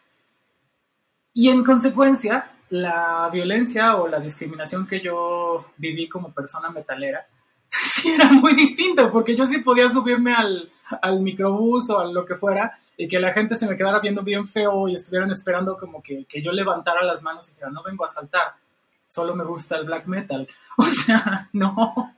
Y 1.34 1.48
en 1.48 1.64
consecuencia, 1.64 2.55
la 2.70 3.28
violencia 3.32 3.96
o 3.96 4.08
la 4.08 4.20
discriminación 4.20 4.86
que 4.86 5.00
yo 5.00 5.66
viví 5.76 6.08
como 6.08 6.32
persona 6.32 6.70
metalera, 6.70 7.26
sí 7.70 8.10
era 8.12 8.30
muy 8.30 8.54
distinto, 8.54 9.10
porque 9.10 9.36
yo 9.36 9.46
sí 9.46 9.58
podía 9.58 9.88
subirme 9.90 10.34
al, 10.34 10.70
al 11.02 11.20
microbús 11.20 11.90
o 11.90 12.00
a 12.00 12.06
lo 12.06 12.24
que 12.24 12.36
fuera 12.36 12.78
y 12.96 13.08
que 13.08 13.20
la 13.20 13.32
gente 13.32 13.56
se 13.56 13.68
me 13.68 13.76
quedara 13.76 14.00
viendo 14.00 14.22
bien 14.22 14.48
feo 14.48 14.88
y 14.88 14.94
estuvieran 14.94 15.30
esperando 15.30 15.76
como 15.76 16.02
que, 16.02 16.24
que 16.24 16.42
yo 16.42 16.52
levantara 16.52 17.04
las 17.04 17.22
manos 17.22 17.48
y 17.48 17.52
dijera, 17.52 17.70
no 17.70 17.82
vengo 17.82 18.04
a 18.04 18.08
saltar, 18.08 18.54
solo 19.06 19.34
me 19.34 19.44
gusta 19.44 19.76
el 19.76 19.84
black 19.84 20.06
metal. 20.06 20.46
O 20.78 20.84
sea, 20.84 21.48
no. 21.54 22.12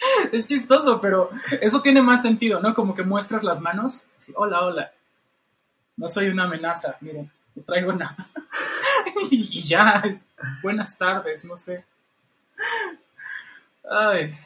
Es 0.32 0.46
chistoso, 0.46 1.00
pero 1.00 1.30
eso 1.60 1.82
tiene 1.82 2.00
más 2.00 2.22
sentido, 2.22 2.60
¿no? 2.60 2.74
Como 2.74 2.94
que 2.94 3.02
muestras 3.02 3.42
las 3.42 3.60
manos. 3.60 4.06
hola, 4.34 4.64
hola. 4.64 4.92
No 5.96 6.08
soy 6.08 6.28
una 6.28 6.44
amenaza, 6.44 6.96
miren, 7.00 7.30
no 7.54 7.62
traigo 7.64 7.92
nada. 7.92 8.16
y 9.34 9.62
ya, 9.62 10.02
buenas 10.62 10.98
tardes, 10.98 11.44
no 11.44 11.56
sé. 11.56 11.84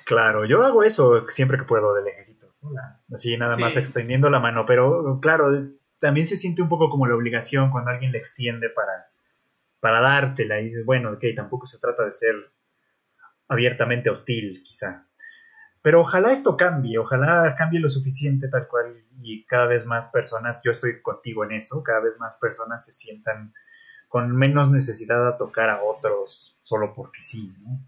Claro, 0.05 0.45
yo 0.45 0.63
hago 0.63 0.83
eso 0.83 1.29
siempre 1.29 1.59
que 1.59 1.65
puedo 1.65 1.95
del 1.95 2.09
ejército. 2.09 2.47
Hola. 2.63 2.99
Así 3.13 3.37
nada 3.37 3.59
más 3.59 3.77
extendiendo 3.77 4.31
la 4.31 4.41
mano, 4.41 4.65
pero 4.67 5.19
claro, 5.21 5.69
también 5.99 6.27
se 6.27 6.37
siente 6.37 6.63
un 6.63 6.69
poco 6.69 6.89
como 6.89 7.07
la 7.07 7.15
obligación 7.15 7.71
cuando 7.71 7.91
alguien 7.91 8.13
le 8.13 8.19
extiende 8.19 8.71
para, 8.71 9.09
para 9.81 10.01
dártela 10.01 10.61
y 10.61 10.65
dices, 10.65 10.87
bueno, 10.87 11.13
ok, 11.13 11.25
tampoco 11.37 11.67
se 11.67 11.79
trata 11.79 12.07
de 12.07 12.15
ser 12.15 12.35
abiertamente 13.49 14.09
hostil, 14.09 14.63
quizá. 14.65 15.07
Pero 15.83 16.01
ojalá 16.01 16.33
esto 16.33 16.57
cambie, 16.57 16.97
ojalá 16.97 17.55
cambie 17.59 17.81
lo 17.81 17.91
suficiente 17.91 18.49
tal 18.49 18.67
cual 18.67 19.05
y 19.21 19.45
cada 19.45 19.67
vez 19.67 19.85
más 19.85 20.09
personas, 20.09 20.63
yo 20.65 20.71
estoy 20.71 21.03
contigo 21.03 21.45
en 21.45 21.53
eso, 21.53 21.83
cada 21.83 22.01
vez 22.01 22.19
más 22.19 22.37
personas 22.37 22.87
se 22.87 22.95
sientan 22.95 23.53
con 24.15 24.31
menos 24.31 24.71
necesidad 24.71 25.33
de 25.33 25.37
tocar 25.37 25.69
a 25.69 25.83
otros 25.83 26.55
solo 26.63 26.95
porque 26.95 27.21
sí, 27.21 27.53
¿no? 27.65 27.81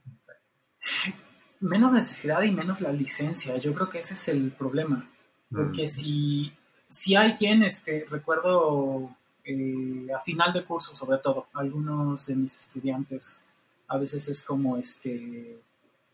Menos 1.60 1.92
necesidad 1.92 2.42
y 2.42 2.50
menos 2.50 2.80
la 2.80 2.90
licencia, 2.90 3.56
yo 3.58 3.72
creo 3.72 3.88
que 3.88 4.00
ese 4.00 4.14
es 4.14 4.26
el 4.26 4.50
problema, 4.50 5.08
porque 5.48 5.84
mm. 5.84 5.88
si, 5.88 6.52
si 6.88 7.14
hay 7.14 7.34
quien, 7.34 7.62
este, 7.62 8.08
recuerdo 8.10 9.08
eh, 9.44 10.08
a 10.12 10.20
final 10.24 10.52
de 10.52 10.64
curso 10.64 10.96
sobre 10.96 11.18
todo, 11.18 11.46
algunos 11.54 12.26
de 12.26 12.34
mis 12.34 12.56
estudiantes, 12.56 13.38
a 13.86 13.96
veces 13.96 14.26
es 14.26 14.42
como, 14.42 14.78
este, 14.78 15.62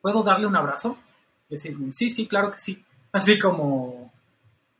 ¿puedo 0.03 0.23
darle 0.23 0.47
un 0.47 0.57
abrazo? 0.57 0.99
decir, 1.49 1.75
sí, 1.91 2.11
sí, 2.11 2.29
claro 2.29 2.53
que 2.53 2.59
sí. 2.59 2.85
Así 3.13 3.39
como 3.39 4.13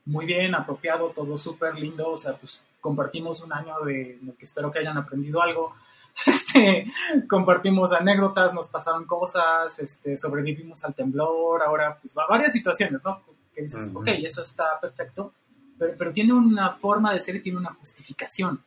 muy 0.05 0.27
bien, 0.27 0.55
apropiado, 0.55 1.09
todo 1.09 1.39
súper 1.39 1.75
lindo. 1.75 2.11
O 2.11 2.19
sea, 2.19 2.35
pues 2.35 2.61
compartimos 2.83 3.41
un 3.43 3.55
año 3.55 3.81
de 3.87 4.19
que 4.39 4.45
espero 4.45 4.71
que 4.71 4.81
hayan 4.81 4.99
aprendido 4.99 5.41
algo. 5.41 5.75
Este, 6.27 6.87
compartimos 7.27 7.91
anécdotas, 7.95 8.53
nos 8.53 8.69
pasaron 8.69 9.07
cosas, 9.07 9.79
este, 9.79 10.15
sobrevivimos 10.19 10.85
al 10.85 10.95
temblor, 10.95 11.63
ahora 11.63 11.97
pues 11.99 12.13
varias 12.29 12.53
situaciones, 12.53 13.03
¿no? 13.03 13.23
Que 13.55 13.63
dices, 13.63 13.91
ok, 13.95 14.09
eso 14.23 14.43
está 14.43 14.79
perfecto, 14.79 15.33
pero, 15.79 15.95
pero, 15.97 16.13
tiene 16.13 16.35
una 16.35 16.75
forma 16.75 17.15
de 17.15 17.19
ser 17.19 17.37
y 17.37 17.41
tiene 17.41 17.61
una 17.61 17.73
justificación. 17.73 18.63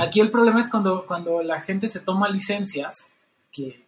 Aquí 0.00 0.18
el 0.18 0.28
problema 0.28 0.58
es 0.58 0.68
cuando, 0.68 1.06
cuando 1.06 1.40
la 1.40 1.60
gente 1.60 1.86
se 1.86 2.00
toma 2.00 2.28
licencias 2.28 3.12
que, 3.52 3.86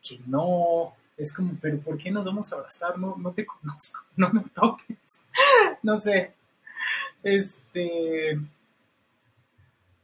que 0.00 0.20
no, 0.24 0.94
es 1.16 1.32
como, 1.34 1.56
pero 1.60 1.78
¿por 1.78 1.96
qué 1.96 2.10
nos 2.10 2.26
vamos 2.26 2.52
a 2.52 2.56
abrazar? 2.56 2.98
No, 2.98 3.16
no 3.18 3.32
te 3.32 3.46
conozco, 3.46 4.00
no 4.16 4.30
me 4.30 4.42
toques. 4.54 5.22
no 5.82 5.96
sé. 5.96 6.32
Este. 7.22 8.38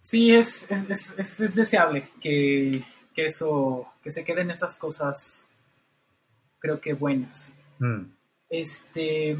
Sí, 0.02 0.32
es, 0.32 0.68
es, 0.68 1.54
deseable 1.54 2.10
que, 2.20 2.84
eso, 3.14 3.86
que 4.02 4.10
se 4.10 4.24
queden 4.24 4.50
esas 4.50 4.76
cosas, 4.76 5.48
creo 6.58 6.80
que 6.80 6.92
buenas. 6.92 7.54
Mm. 7.78 8.06
Este. 8.50 9.38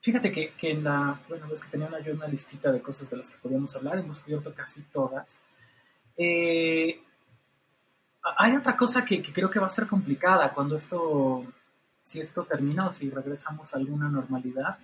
Fíjate 0.00 0.30
que, 0.30 0.52
que, 0.52 0.70
en 0.70 0.84
la. 0.84 1.20
Bueno, 1.28 1.52
es 1.52 1.60
que 1.60 1.70
tenía 1.70 1.88
una, 1.88 1.98
yo 2.00 2.14
una 2.14 2.28
listita 2.28 2.70
de 2.70 2.80
cosas 2.80 3.10
de 3.10 3.16
las 3.16 3.32
que 3.32 3.38
podíamos 3.38 3.74
hablar, 3.74 3.98
hemos 3.98 4.20
cubierto 4.20 4.54
casi 4.54 4.82
todas. 4.82 5.42
Eh, 6.16 7.02
hay 8.38 8.54
otra 8.54 8.76
cosa 8.76 9.04
que, 9.04 9.20
creo 9.22 9.50
que 9.50 9.58
va 9.58 9.66
a 9.66 9.70
ser 9.70 9.88
complicada 9.88 10.54
cuando 10.54 10.76
esto, 10.76 11.44
si 12.00 12.20
esto 12.20 12.44
termina 12.44 12.86
o 12.86 12.92
si 12.92 13.10
regresamos 13.10 13.74
a 13.74 13.78
alguna 13.78 14.08
normalidad. 14.08 14.78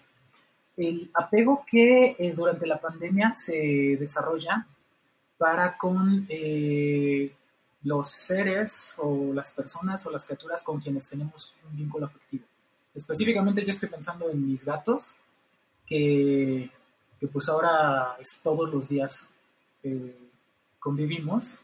El 0.78 1.10
apego 1.12 1.64
que 1.70 2.16
eh, 2.18 2.32
durante 2.34 2.66
la 2.66 2.80
pandemia 2.80 3.34
se 3.34 3.96
desarrolla 4.00 4.66
para 5.36 5.76
con 5.76 6.26
eh, 6.30 7.30
los 7.82 8.10
seres 8.10 8.94
o 8.98 9.32
las 9.34 9.52
personas 9.52 10.06
o 10.06 10.10
las 10.10 10.24
criaturas 10.24 10.62
con 10.62 10.80
quienes 10.80 11.08
tenemos 11.08 11.54
un 11.68 11.76
vínculo 11.76 12.06
afectivo. 12.06 12.44
Específicamente 12.94 13.64
yo 13.64 13.70
estoy 13.70 13.88
pensando 13.88 14.30
en 14.30 14.46
mis 14.46 14.64
gatos, 14.64 15.14
que, 15.86 16.70
pues 17.32 17.48
ahora 17.48 18.16
es 18.18 18.40
todos 18.42 18.72
los 18.72 18.88
días 18.88 19.30
eh, 19.82 20.16
convivimos 20.78 21.60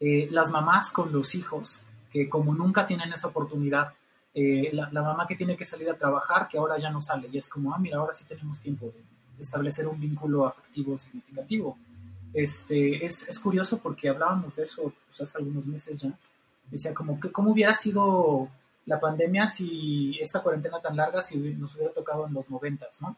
eh, 0.00 0.28
las 0.30 0.50
mamás 0.50 0.92
con 0.92 1.12
los 1.12 1.34
hijos, 1.34 1.82
que 2.10 2.28
como 2.28 2.54
nunca 2.54 2.86
tienen 2.86 3.12
esa 3.12 3.28
oportunidad, 3.28 3.94
eh, 4.40 4.70
la, 4.72 5.02
mamá 5.02 5.26
que 5.26 5.34
tiene 5.34 5.56
que 5.56 5.64
salir 5.64 5.90
a 5.90 5.98
trabajar, 5.98 6.46
que 6.46 6.58
ahora 6.58 6.78
ya 6.78 6.90
no 6.90 7.00
sale, 7.00 7.28
y 7.32 7.38
es 7.38 7.48
como, 7.48 7.74
ah, 7.74 7.78
mira, 7.78 7.98
ahora 7.98 8.12
sí 8.12 8.24
tenemos 8.24 8.60
tiempo 8.60 8.86
de 8.86 8.92
establecer 9.40 9.88
un 9.88 9.98
vínculo 9.98 10.46
afectivo 10.46 10.96
significativo. 10.96 11.76
Este, 12.32 13.04
es, 13.04 13.28
es 13.28 13.38
curioso 13.40 13.78
porque 13.78 14.08
hablábamos 14.08 14.54
de 14.54 14.62
eso 14.62 14.92
pues, 15.08 15.20
hace 15.22 15.38
algunos 15.38 15.66
meses 15.66 16.00
ya. 16.00 16.16
Decía, 16.70 16.94
como 16.94 17.18
que 17.18 17.32
cómo 17.32 17.50
hubiera 17.50 17.74
sido 17.74 18.48
la 18.86 19.00
pandemia 19.00 19.48
si 19.48 20.16
esta 20.20 20.40
cuarentena 20.40 20.80
tan 20.80 20.96
larga 20.96 21.20
si 21.20 21.36
nos 21.36 21.74
hubiera 21.74 21.92
tocado 21.92 22.28
en 22.28 22.34
los 22.34 22.48
noventas, 22.48 23.02
¿no? 23.02 23.16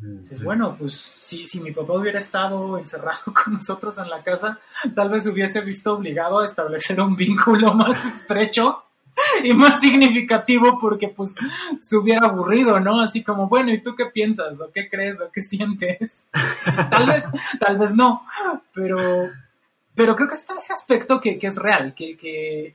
Dices, 0.00 0.42
bueno, 0.42 0.76
pues 0.78 1.16
si, 1.20 1.44
si 1.44 1.60
mi 1.60 1.72
papá 1.72 1.94
hubiera 1.94 2.18
estado 2.18 2.78
encerrado 2.78 3.18
con 3.44 3.54
nosotros 3.54 3.98
en 3.98 4.08
la 4.08 4.22
casa, 4.22 4.58
tal 4.94 5.10
vez 5.10 5.26
hubiese 5.26 5.60
visto 5.60 5.94
obligado 5.94 6.38
a 6.38 6.46
establecer 6.46 6.98
un 7.00 7.14
vínculo 7.14 7.74
más 7.74 8.04
estrecho 8.06 8.85
y 9.44 9.52
más 9.52 9.80
significativo 9.80 10.78
porque 10.78 11.08
pues 11.08 11.34
se 11.80 11.96
hubiera 11.96 12.26
aburrido, 12.26 12.78
¿no? 12.80 13.00
Así 13.00 13.22
como, 13.22 13.48
bueno, 13.48 13.72
¿y 13.72 13.80
tú 13.80 13.94
qué 13.94 14.06
piensas? 14.06 14.60
¿O 14.60 14.70
qué 14.70 14.88
crees? 14.88 15.20
¿O 15.20 15.30
qué 15.30 15.42
sientes? 15.42 16.26
tal 16.90 17.06
vez, 17.06 17.24
tal 17.58 17.78
vez 17.78 17.94
no, 17.94 18.26
pero, 18.72 19.30
pero 19.94 20.16
creo 20.16 20.28
que 20.28 20.34
está 20.34 20.56
ese 20.56 20.72
aspecto 20.72 21.20
que, 21.20 21.38
es 21.40 21.56
real, 21.56 21.94
que, 21.94 22.16
que, 22.16 22.74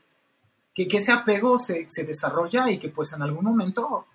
que, 0.73 0.97
ese 0.97 1.11
apego 1.11 1.57
se, 1.57 1.85
se 1.89 2.03
desarrolla 2.03 2.69
y 2.69 2.79
que 2.79 2.89
pues 2.89 3.13
en 3.13 3.21
algún 3.21 3.45
momento 3.45 4.05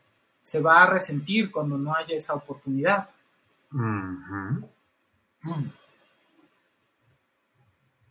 se 0.42 0.60
va 0.60 0.82
a 0.82 0.86
resentir 0.86 1.50
cuando 1.50 1.76
no 1.76 1.94
haya 1.94 2.16
esa 2.16 2.34
oportunidad. 2.34 3.08
Mm. 3.70 4.62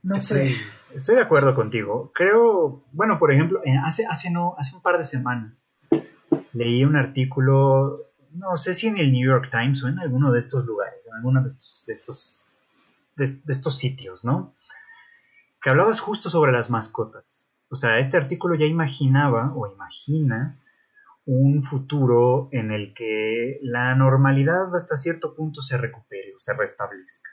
No 0.05 0.19
sé. 0.19 0.55
Estoy 0.93 1.15
de 1.15 1.21
acuerdo 1.21 1.55
contigo. 1.55 2.11
Creo, 2.13 2.83
bueno, 2.93 3.19
por 3.19 3.33
ejemplo, 3.33 3.59
hace, 3.83 4.05
hace, 4.05 4.31
no, 4.31 4.55
hace 4.57 4.75
un 4.75 4.81
par 4.81 4.97
de 4.97 5.03
semanas 5.03 5.69
leí 6.53 6.85
un 6.85 6.95
artículo, 6.95 7.99
no 8.31 8.55
sé 8.55 8.73
si 8.73 8.87
en 8.87 8.97
el 8.97 9.11
New 9.11 9.27
York 9.27 9.49
Times 9.51 9.83
o 9.83 9.89
en 9.89 9.99
alguno 9.99 10.31
de 10.31 10.39
estos 10.39 10.65
lugares, 10.65 11.05
en 11.05 11.15
alguno 11.15 11.41
de 11.41 11.47
estos, 11.47 11.83
de 11.85 11.93
estos, 11.93 12.49
de 13.17 13.51
estos 13.51 13.77
sitios, 13.77 14.23
¿no? 14.23 14.55
Que 15.61 15.69
hablabas 15.69 15.99
justo 15.99 16.29
sobre 16.29 16.51
las 16.53 16.69
mascotas. 16.69 17.51
O 17.69 17.75
sea, 17.75 17.99
este 17.99 18.17
artículo 18.17 18.55
ya 18.55 18.65
imaginaba 18.65 19.53
o 19.55 19.67
imagina 19.67 20.61
un 21.25 21.63
futuro 21.63 22.49
en 22.51 22.71
el 22.71 22.93
que 22.93 23.59
la 23.63 23.95
normalidad 23.95 24.73
hasta 24.75 24.95
cierto 24.95 25.35
punto 25.35 25.61
se 25.61 25.77
recupere 25.77 26.35
o 26.35 26.39
se 26.39 26.53
restablezca, 26.53 27.31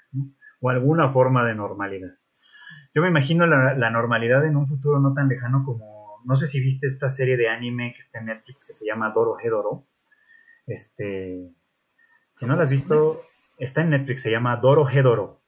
o 0.61 0.71
alguna 0.71 1.13
forma 1.13 1.45
de 1.45 1.55
normalidad. 1.55 2.15
Yo 2.95 3.01
me 3.01 3.09
imagino 3.09 3.47
la, 3.47 3.91
normalidad 3.91 4.45
en 4.47 4.57
un 4.57 4.69
futuro 4.69 5.01
no 5.01 5.15
tan 5.15 5.29
lejano 5.29 5.65
como, 5.65 6.21
no 6.25 6.37
sé 6.37 6.47
si 6.47 6.61
viste 6.61 6.87
esta 6.87 7.11
serie 7.11 7.39
de 7.39 7.49
anime 7.49 7.95
que 7.97 8.03
está 8.03 8.19
en 8.19 8.27
Netflix 8.27 8.67
que 8.67 8.75
se 8.75 8.85
llama 8.85 9.11
Doro 9.11 9.37
Hedoro. 9.41 9.87
Este, 10.67 11.51
si 12.33 12.47
no 12.47 12.55
la 12.55 12.65
has 12.65 12.71
visto, 12.71 13.23
está 13.59 13.81
en 13.81 13.91
Netflix, 13.91 14.23
se 14.23 14.31
llama 14.31 14.57
Doro 14.57 14.87
Hedoro. 14.87 15.41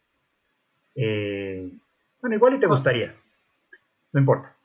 Eh, 0.95 1.71
bueno, 2.23 2.37
igual 2.37 2.55
y 2.55 2.61
te 2.61 2.67
gustaría, 2.67 3.15
no 4.13 4.21
importa. 4.21 4.57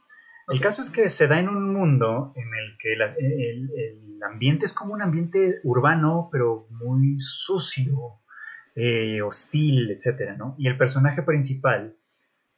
El 0.48 0.62
caso 0.62 0.82
es 0.82 0.90
que 0.90 1.10
se 1.10 1.28
da 1.28 1.40
en 1.40 1.50
un 1.50 1.74
mundo 1.74 2.34
en 2.36 2.48
el 2.48 2.78
que 2.78 2.94
el, 2.94 4.24
ambiente 4.24 4.66
es 4.66 4.74
como 4.74 4.94
un 4.94 5.02
ambiente 5.02 5.60
urbano, 5.64 6.30
pero 6.32 6.66
muy 6.70 7.20
sucio, 7.20 8.20
eh, 8.76 9.22
hostil, 9.22 9.92
etc. 9.92 10.38
¿no? 10.38 10.56
Y 10.58 10.68
el 10.68 10.78
personaje 10.78 11.24
principal 11.24 11.99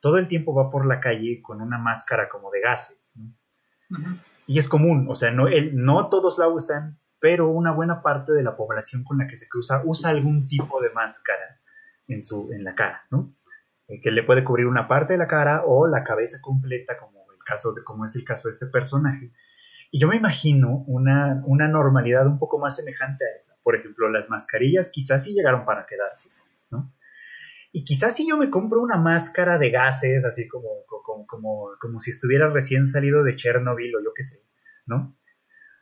todo 0.02 0.18
el 0.18 0.28
tiempo 0.28 0.54
va 0.54 0.70
por 0.70 0.86
la 0.86 1.00
calle 1.00 1.42
con 1.42 1.62
una 1.62 1.78
máscara 1.78 2.28
como 2.28 2.52
de 2.52 2.60
gases. 2.60 3.20
Y 4.48 4.60
es 4.60 4.68
común, 4.68 5.08
o 5.10 5.16
sea, 5.16 5.32
no, 5.32 5.46
no 5.74 6.10
todos 6.10 6.38
la 6.38 6.48
usan, 6.48 7.00
pero 7.20 7.50
una 7.50 7.72
buena 7.72 8.02
parte 8.02 8.34
de 8.34 8.44
la 8.44 8.58
población 8.58 9.04
con 9.04 9.18
la 9.18 9.28
que 9.28 9.38
se 9.38 9.48
cruza 9.48 9.82
usa 9.86 10.10
algún 10.10 10.48
tipo 10.48 10.82
de 10.82 10.90
máscara 10.90 11.62
en, 12.08 12.24
su, 12.24 12.52
en 12.52 12.64
la 12.64 12.76
cara, 12.76 13.04
¿no? 13.12 13.34
Eh, 13.88 14.02
que 14.02 14.12
le 14.12 14.24
puede 14.24 14.44
cubrir 14.44 14.66
una 14.66 14.88
parte 14.88 15.14
de 15.14 15.20
la 15.20 15.28
cara 15.28 15.64
o 15.66 15.88
la 15.88 16.04
cabeza 16.04 16.40
completa 16.42 16.98
como 16.98 17.22
caso 17.46 17.74
de 17.74 17.84
como 17.84 18.06
es 18.06 18.16
el 18.16 18.24
caso 18.24 18.48
de 18.48 18.54
este 18.54 18.66
personaje. 18.66 19.32
Y 19.92 20.00
yo 20.00 20.08
me 20.08 20.16
imagino 20.16 20.84
una, 20.88 21.42
una 21.46 21.68
normalidad 21.68 22.26
un 22.26 22.40
poco 22.40 22.58
más 22.58 22.78
semejante 22.78 23.26
a 23.26 23.38
esa. 23.38 23.56
Por 23.62 23.76
ejemplo, 23.76 24.10
las 24.10 24.30
mascarillas 24.30 24.90
quizás 24.90 25.24
sí 25.24 25.34
llegaron 25.34 25.66
para 25.66 25.86
quedarse, 25.86 26.30
¿no? 26.70 26.94
Y 27.72 27.86
quizás 27.86 28.16
si 28.16 28.28
yo 28.28 28.38
me 28.38 28.50
compro 28.50 28.82
una 28.82 28.98
máscara 28.98 29.58
de 29.58 29.70
gases, 29.70 30.26
así 30.26 30.48
como, 30.48 30.68
como, 30.88 31.26
como, 31.26 31.70
como 31.80 32.00
si 32.00 32.12
estuviera 32.12 32.50
recién 32.50 32.86
salido 32.86 33.24
de 33.24 33.36
Chernobyl 33.36 33.96
o 33.96 34.04
yo 34.04 34.12
qué 34.16 34.24
sé, 34.24 34.44
¿no? 34.86 35.18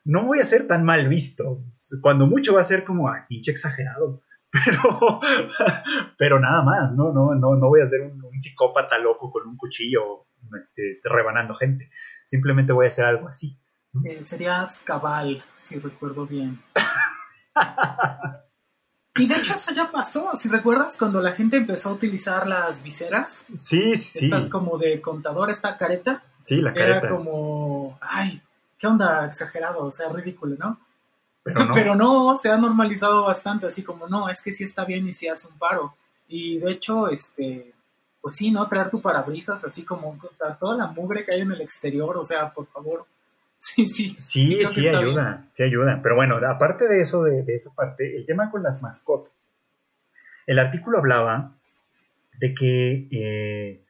No 0.06 0.26
voy 0.26 0.40
a 0.40 0.46
ser 0.46 0.68
tan 0.68 0.84
mal 0.84 1.08
visto. 1.08 1.64
Cuando 2.02 2.28
mucho 2.28 2.54
va 2.54 2.62
a 2.62 2.66
ser 2.66 2.84
como, 2.84 3.10
ah, 3.10 3.26
pinche 3.28 3.52
exagerado. 3.52 4.22
Pero, 4.52 5.20
pero 6.18 6.40
nada 6.40 6.64
más, 6.64 6.92
¿no? 6.94 7.14
No, 7.14 7.36
no, 7.36 7.56
no 7.56 7.68
voy 7.68 7.82
a 7.82 7.86
ser 7.86 8.02
un, 8.02 8.20
un 8.24 8.40
psicópata 8.40 8.98
loco 8.98 9.32
con 9.32 9.48
un 9.48 9.56
cuchillo 9.56 10.26
este, 10.60 11.00
rebanando 11.04 11.54
gente. 11.54 11.92
Simplemente 12.26 12.74
voy 12.74 12.86
a 12.86 12.88
hacer 12.88 13.06
algo 13.06 13.28
así. 13.28 13.60
Eh, 14.04 14.24
serías 14.24 14.82
cabal, 14.82 15.44
si 15.62 15.78
recuerdo 15.78 16.26
bien. 16.26 16.60
Y 19.16 19.28
de 19.28 19.36
hecho 19.36 19.54
eso 19.54 19.72
ya 19.74 19.92
pasó, 19.92 20.32
si 20.36 20.50
recuerdas, 20.50 20.96
cuando 20.98 21.20
la 21.20 21.32
gente 21.32 21.58
empezó 21.58 21.90
a 21.90 21.94
utilizar 21.94 22.48
las 22.48 22.84
viseras. 22.84 23.46
Sí, 23.56 23.98
sí. 23.98 24.26
Estas 24.26 24.50
como 24.50 24.78
de 24.78 25.02
contador, 25.02 25.50
esta 25.50 25.76
careta. 25.78 26.24
Sí, 26.44 26.58
la 26.62 26.74
careta. 26.74 27.00
Era 27.00 27.10
como, 27.10 27.98
ay, 28.02 28.42
qué 28.78 28.88
onda, 28.88 29.26
exagerado, 29.26 29.84
o 29.84 29.92
sea, 29.92 30.10
ridículo, 30.10 30.56
¿no? 30.58 30.80
Pero 31.44 31.66
no. 31.66 31.74
Pero 31.74 31.96
no, 31.96 32.36
se 32.36 32.50
ha 32.50 32.58
normalizado 32.58 33.24
bastante, 33.24 33.68
así 33.68 33.84
como, 33.84 34.08
no, 34.08 34.30
es 34.30 34.42
que 34.42 34.52
sí 34.52 34.64
está 34.64 34.86
bien 34.86 35.08
y 35.08 35.12
sí 35.12 35.28
hace 35.28 35.48
un 35.48 35.58
paro. 35.58 35.96
Y 36.28 36.60
de 36.60 36.72
hecho, 36.72 37.08
este, 37.10 37.74
pues 38.22 38.36
sí, 38.36 38.52
¿no? 38.52 38.68
Traer 38.68 38.90
tu 38.90 39.02
parabrisas, 39.02 39.66
así 39.66 39.84
como 39.84 40.18
toda 40.60 40.78
la 40.78 40.88
mugre 40.88 41.26
que 41.26 41.34
hay 41.34 41.42
en 41.42 41.52
el 41.52 41.62
exterior, 41.62 42.16
o 42.18 42.24
sea, 42.24 42.52
por 42.54 42.68
favor. 42.68 43.06
Sí, 43.60 43.86
sí. 43.86 44.16
Sí, 44.18 44.66
sí, 44.66 44.88
ayuda, 44.88 45.34
bien. 45.34 45.50
sí 45.54 45.64
ayuda. 45.64 46.00
Pero 46.02 46.16
bueno, 46.16 46.38
aparte 46.48 46.88
de 46.88 47.02
eso, 47.02 47.24
de, 47.24 47.44
de 47.44 47.56
esa 47.56 47.74
parte, 47.76 48.16
el 48.16 48.26
tema 48.26 48.50
con 48.50 48.64
las 48.64 48.82
mascotas. 48.82 49.36
El 50.48 50.60
artículo 50.60 50.98
hablaba 50.98 51.56
de 52.40 52.54
que, 52.54 53.08
eh, 53.12 53.86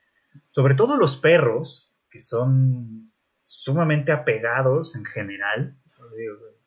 sobre 0.49 0.73
todo 0.73 0.97
los 0.97 1.17
perros, 1.17 1.95
que 2.09 2.19
son 2.19 3.11
sumamente 3.41 4.11
apegados 4.11 4.95
en 4.95 5.05
general, 5.05 5.75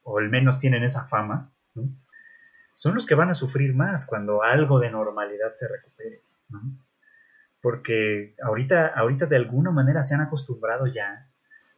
o 0.05 0.19
al 0.19 0.31
menos 0.31 0.61
tienen 0.61 0.85
esa 0.85 1.07
fama, 1.09 1.53
¿no? 1.75 1.89
son 2.75 2.95
los 2.95 3.07
que 3.07 3.15
van 3.15 3.31
a 3.31 3.35
sufrir 3.35 3.75
más 3.75 4.07
cuando 4.07 4.43
algo 4.43 4.81
de 4.81 4.91
normalidad 4.91 5.53
se 5.55 5.69
recupere. 5.69 6.23
¿no? 6.49 6.61
Porque 7.61 8.35
ahorita, 8.43 8.89
ahorita 8.89 9.27
de 9.27 9.37
alguna 9.37 9.71
manera 9.71 10.03
se 10.03 10.15
han 10.15 10.21
acostumbrado 10.21 10.87
ya 10.87 11.29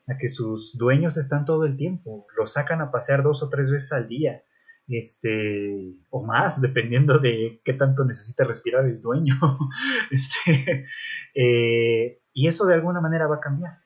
a 0.06 0.16
que 0.16 0.28
sus 0.28 0.76
dueños 0.76 1.16
están 1.16 1.44
todo 1.44 1.64
el 1.64 1.76
tiempo, 1.76 2.26
los 2.36 2.52
sacan 2.52 2.80
a 2.80 2.90
pasear 2.90 3.22
dos 3.22 3.42
o 3.42 3.48
tres 3.48 3.70
veces 3.70 3.92
al 3.92 4.08
día, 4.08 4.42
este, 4.86 5.94
o 6.10 6.22
más, 6.24 6.60
dependiendo 6.60 7.18
de 7.18 7.60
qué 7.64 7.72
tanto 7.72 8.04
necesita 8.04 8.44
respirar 8.44 8.84
el 8.84 9.00
dueño. 9.00 9.34
este, 10.10 10.86
eh, 11.34 12.20
y 12.32 12.48
eso 12.48 12.66
de 12.66 12.74
alguna 12.74 13.00
manera 13.00 13.26
va 13.26 13.36
a 13.36 13.40
cambiar. 13.40 13.78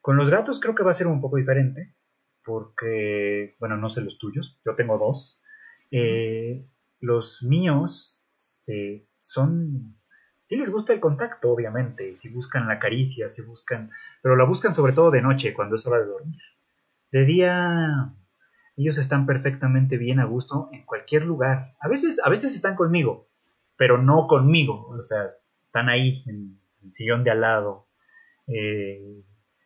Con 0.00 0.16
los 0.16 0.30
gatos 0.30 0.60
creo 0.60 0.74
que 0.74 0.82
va 0.82 0.90
a 0.90 0.94
ser 0.94 1.06
un 1.06 1.20
poco 1.20 1.36
diferente, 1.36 1.94
porque, 2.44 3.56
bueno, 3.58 3.76
no 3.76 3.88
sé 3.90 4.00
los 4.00 4.18
tuyos, 4.18 4.60
yo 4.64 4.74
tengo 4.74 4.98
dos. 4.98 5.40
Eh, 5.90 6.66
los 7.00 7.42
míos 7.42 8.24
este, 8.36 9.06
son, 9.18 9.96
sí 10.52 10.58
les 10.58 10.70
gusta 10.70 10.92
el 10.92 11.00
contacto, 11.00 11.50
obviamente, 11.50 12.14
si 12.14 12.28
buscan 12.28 12.68
la 12.68 12.78
caricia, 12.78 13.30
si 13.30 13.40
buscan, 13.40 13.90
pero 14.20 14.36
la 14.36 14.44
buscan 14.44 14.74
sobre 14.74 14.92
todo 14.92 15.10
de 15.10 15.22
noche, 15.22 15.54
cuando 15.54 15.76
es 15.76 15.86
hora 15.86 16.00
de 16.00 16.04
dormir. 16.04 16.42
De 17.10 17.24
día, 17.24 18.12
ellos 18.76 18.98
están 18.98 19.24
perfectamente 19.24 19.96
bien 19.96 20.20
a 20.20 20.26
gusto 20.26 20.68
en 20.72 20.84
cualquier 20.84 21.24
lugar. 21.24 21.72
A 21.80 21.88
veces, 21.88 22.20
a 22.22 22.28
veces 22.28 22.54
están 22.54 22.76
conmigo, 22.76 23.28
pero 23.78 23.96
no 23.96 24.26
conmigo, 24.26 24.88
o 24.88 25.00
sea, 25.00 25.24
están 25.24 25.88
ahí 25.88 26.22
en 26.26 26.60
el 26.84 26.92
sillón 26.92 27.24
de 27.24 27.30
al 27.30 27.40
lado, 27.40 27.86
eh, 28.46 29.22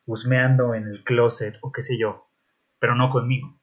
husmeando 0.07 0.72
en 0.76 0.87
el 0.87 1.03
closet 1.03 1.59
o 1.62 1.72
qué 1.72 1.82
sé 1.82 1.99
yo, 1.99 2.28
pero 2.78 2.95
no 2.95 3.11
conmigo. 3.11 3.59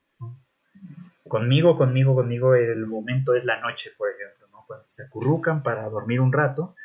Conmigo, 1.26 1.78
conmigo, 1.78 2.16
conmigo, 2.16 2.54
el 2.54 2.86
momento 2.86 3.34
es 3.34 3.46
la 3.46 3.62
noche, 3.62 3.92
por 3.98 4.10
ejemplo, 4.10 4.46
¿no? 4.52 4.66
cuando 4.68 4.90
se 4.90 5.04
acurrucan 5.04 5.64
para 5.64 5.88
dormir 5.88 6.20
un 6.20 6.34
rato 6.34 6.76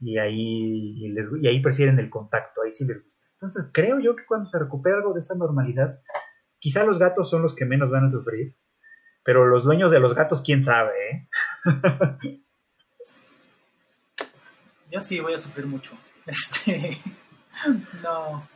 y 0.00 0.18
ahí, 0.18 1.08
les, 1.08 1.32
y 1.40 1.46
ahí 1.48 1.60
prefieren 1.60 1.98
el 1.98 2.10
contacto, 2.10 2.62
ahí 2.62 2.72
sí 2.72 2.84
les 2.84 3.02
gusta. 3.02 3.24
Entonces 3.32 3.70
creo 3.72 4.00
yo 4.00 4.16
que 4.16 4.26
cuando 4.26 4.46
se 4.46 4.58
recupera 4.58 4.96
algo 4.96 5.14
de 5.14 5.20
esa 5.20 5.34
normalidad, 5.34 6.00
quizá 6.58 6.84
los 6.84 6.98
gatos 6.98 7.30
son 7.30 7.42
los 7.42 7.54
que 7.54 7.64
menos 7.64 7.90
van 7.90 8.04
a 8.04 8.08
sufrir, 8.08 8.56
pero 9.24 9.46
los 9.46 9.64
dueños 9.64 9.90
de 9.90 10.00
los 10.00 10.14
gatos, 10.14 10.42
quién 10.42 10.62
sabe, 10.62 10.92
¿eh? 11.10 11.28
Yo 14.90 15.00
sí 15.00 15.20
voy 15.20 15.34
a 15.34 15.38
sufrir 15.38 15.66
mucho. 15.66 15.96
Este, 16.28 17.00
no. 18.02 18.46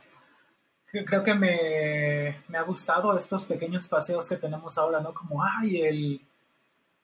Creo 0.85 1.23
que 1.23 1.33
me, 1.33 2.37
me, 2.47 2.57
ha 2.59 2.61
gustado 2.61 3.17
estos 3.17 3.45
pequeños 3.45 3.87
paseos 3.87 4.29
que 4.29 4.35
tenemos 4.35 4.77
ahora, 4.77 5.01
¿no? 5.01 5.11
Como, 5.11 5.43
ay, 5.43 5.81
el... 5.81 6.21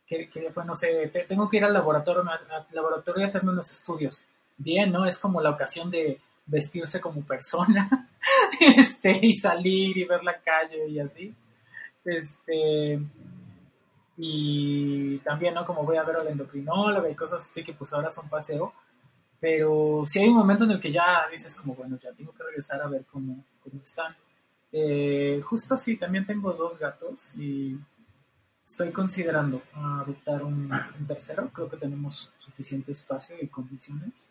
Que, 0.09 0.27
que 0.27 0.51
no 0.65 0.73
sé, 0.73 1.07
te, 1.13 1.19
tengo 1.25 1.47
que 1.47 1.57
ir 1.57 1.63
al 1.63 1.73
laboratorio, 1.73 2.23
al 2.23 2.65
laboratorio 2.71 3.21
y 3.21 3.25
hacerme 3.25 3.51
unos 3.51 3.71
estudios. 3.71 4.23
Bien, 4.57 4.91
¿no? 4.91 5.05
Es 5.05 5.19
como 5.19 5.39
la 5.39 5.51
ocasión 5.51 5.91
de 5.91 6.19
vestirse 6.47 6.99
como 6.99 7.21
persona 7.21 8.09
este, 8.59 9.19
y 9.21 9.33
salir 9.33 9.95
y 9.95 10.05
ver 10.05 10.23
la 10.23 10.41
calle 10.41 10.87
y 10.87 10.99
así. 10.99 11.33
Este, 12.03 12.99
y 14.17 15.17
también, 15.19 15.53
¿no? 15.53 15.65
Como 15.65 15.83
voy 15.83 15.97
a 15.97 16.03
ver 16.03 16.17
al 16.17 16.27
endocrinólogo 16.27 17.07
y 17.07 17.15
cosas 17.15 17.43
así 17.43 17.63
que 17.63 17.73
pues 17.73 17.93
ahora 17.93 18.09
son 18.09 18.27
paseo. 18.27 18.73
Pero 19.39 20.03
sí 20.05 20.19
hay 20.19 20.27
un 20.27 20.37
momento 20.37 20.65
en 20.65 20.71
el 20.71 20.81
que 20.81 20.91
ya 20.91 21.25
dices 21.31 21.55
como, 21.55 21.73
bueno, 21.75 21.97
ya 22.03 22.11
tengo 22.11 22.33
que 22.33 22.43
regresar 22.43 22.81
a 22.81 22.87
ver 22.87 23.05
cómo, 23.11 23.45
cómo 23.63 23.81
están. 23.81 24.15
Eh, 24.71 25.41
justo 25.45 25.77
sí, 25.77 25.97
también 25.97 26.25
tengo 26.25 26.51
dos 26.51 26.77
gatos 26.77 27.33
y 27.37 27.77
estoy 28.69 28.91
considerando 28.91 29.63
adoptar 29.73 30.43
un, 30.43 30.71
un, 30.71 31.07
tercero. 31.07 31.49
Creo 31.51 31.67
que 31.67 31.77
tenemos 31.77 32.31
suficiente 32.37 32.91
espacio 32.91 33.35
y 33.41 33.47
condiciones. 33.47 34.29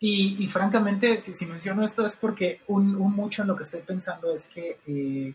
Y, 0.00 0.42
y 0.42 0.48
francamente, 0.48 1.18
si, 1.18 1.32
si, 1.32 1.46
menciono 1.46 1.84
esto 1.84 2.04
es 2.04 2.16
porque 2.16 2.60
un, 2.66 2.96
un, 2.96 3.14
mucho 3.14 3.42
en 3.42 3.48
lo 3.48 3.56
que 3.56 3.62
estoy 3.62 3.82
pensando 3.82 4.34
es 4.34 4.48
que 4.48 4.80
eh, 4.88 5.34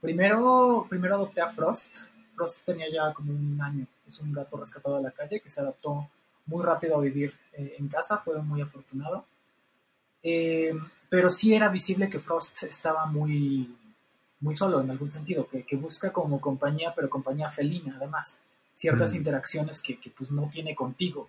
primero, 0.00 0.86
primero 0.88 1.14
adopté 1.14 1.40
a 1.40 1.50
Frost. 1.50 2.08
Frost 2.34 2.66
tenía 2.66 2.86
ya 2.92 3.14
como 3.14 3.32
un 3.32 3.60
año. 3.62 3.86
Es 4.08 4.18
un 4.18 4.32
gato 4.32 4.56
rescatado 4.56 4.96
de 4.96 5.04
la 5.04 5.12
calle 5.12 5.40
que 5.40 5.48
se 5.48 5.60
adaptó 5.60 6.10
muy 6.46 6.64
rápido 6.64 6.96
a 6.96 7.00
vivir 7.00 7.32
eh, 7.52 7.76
en 7.78 7.86
casa, 7.86 8.18
fue 8.18 8.42
muy 8.42 8.60
afortunado. 8.60 9.24
Eh, 10.24 10.74
pero 11.08 11.30
sí 11.30 11.54
era 11.54 11.68
visible 11.68 12.10
que 12.10 12.18
Frost 12.18 12.64
estaba 12.64 13.06
muy, 13.06 13.76
muy 14.40 14.56
solo 14.56 14.80
en 14.80 14.90
algún 14.90 15.10
sentido, 15.10 15.48
que, 15.48 15.64
que 15.64 15.76
busca 15.76 16.12
como 16.12 16.40
compañía, 16.40 16.92
pero 16.94 17.10
compañía 17.10 17.50
felina 17.50 17.96
además, 17.96 18.40
ciertas 18.72 19.12
mm. 19.12 19.16
interacciones 19.16 19.82
que, 19.82 19.98
que, 19.98 20.10
pues 20.10 20.30
no 20.30 20.48
tiene 20.48 20.74
contigo. 20.74 21.28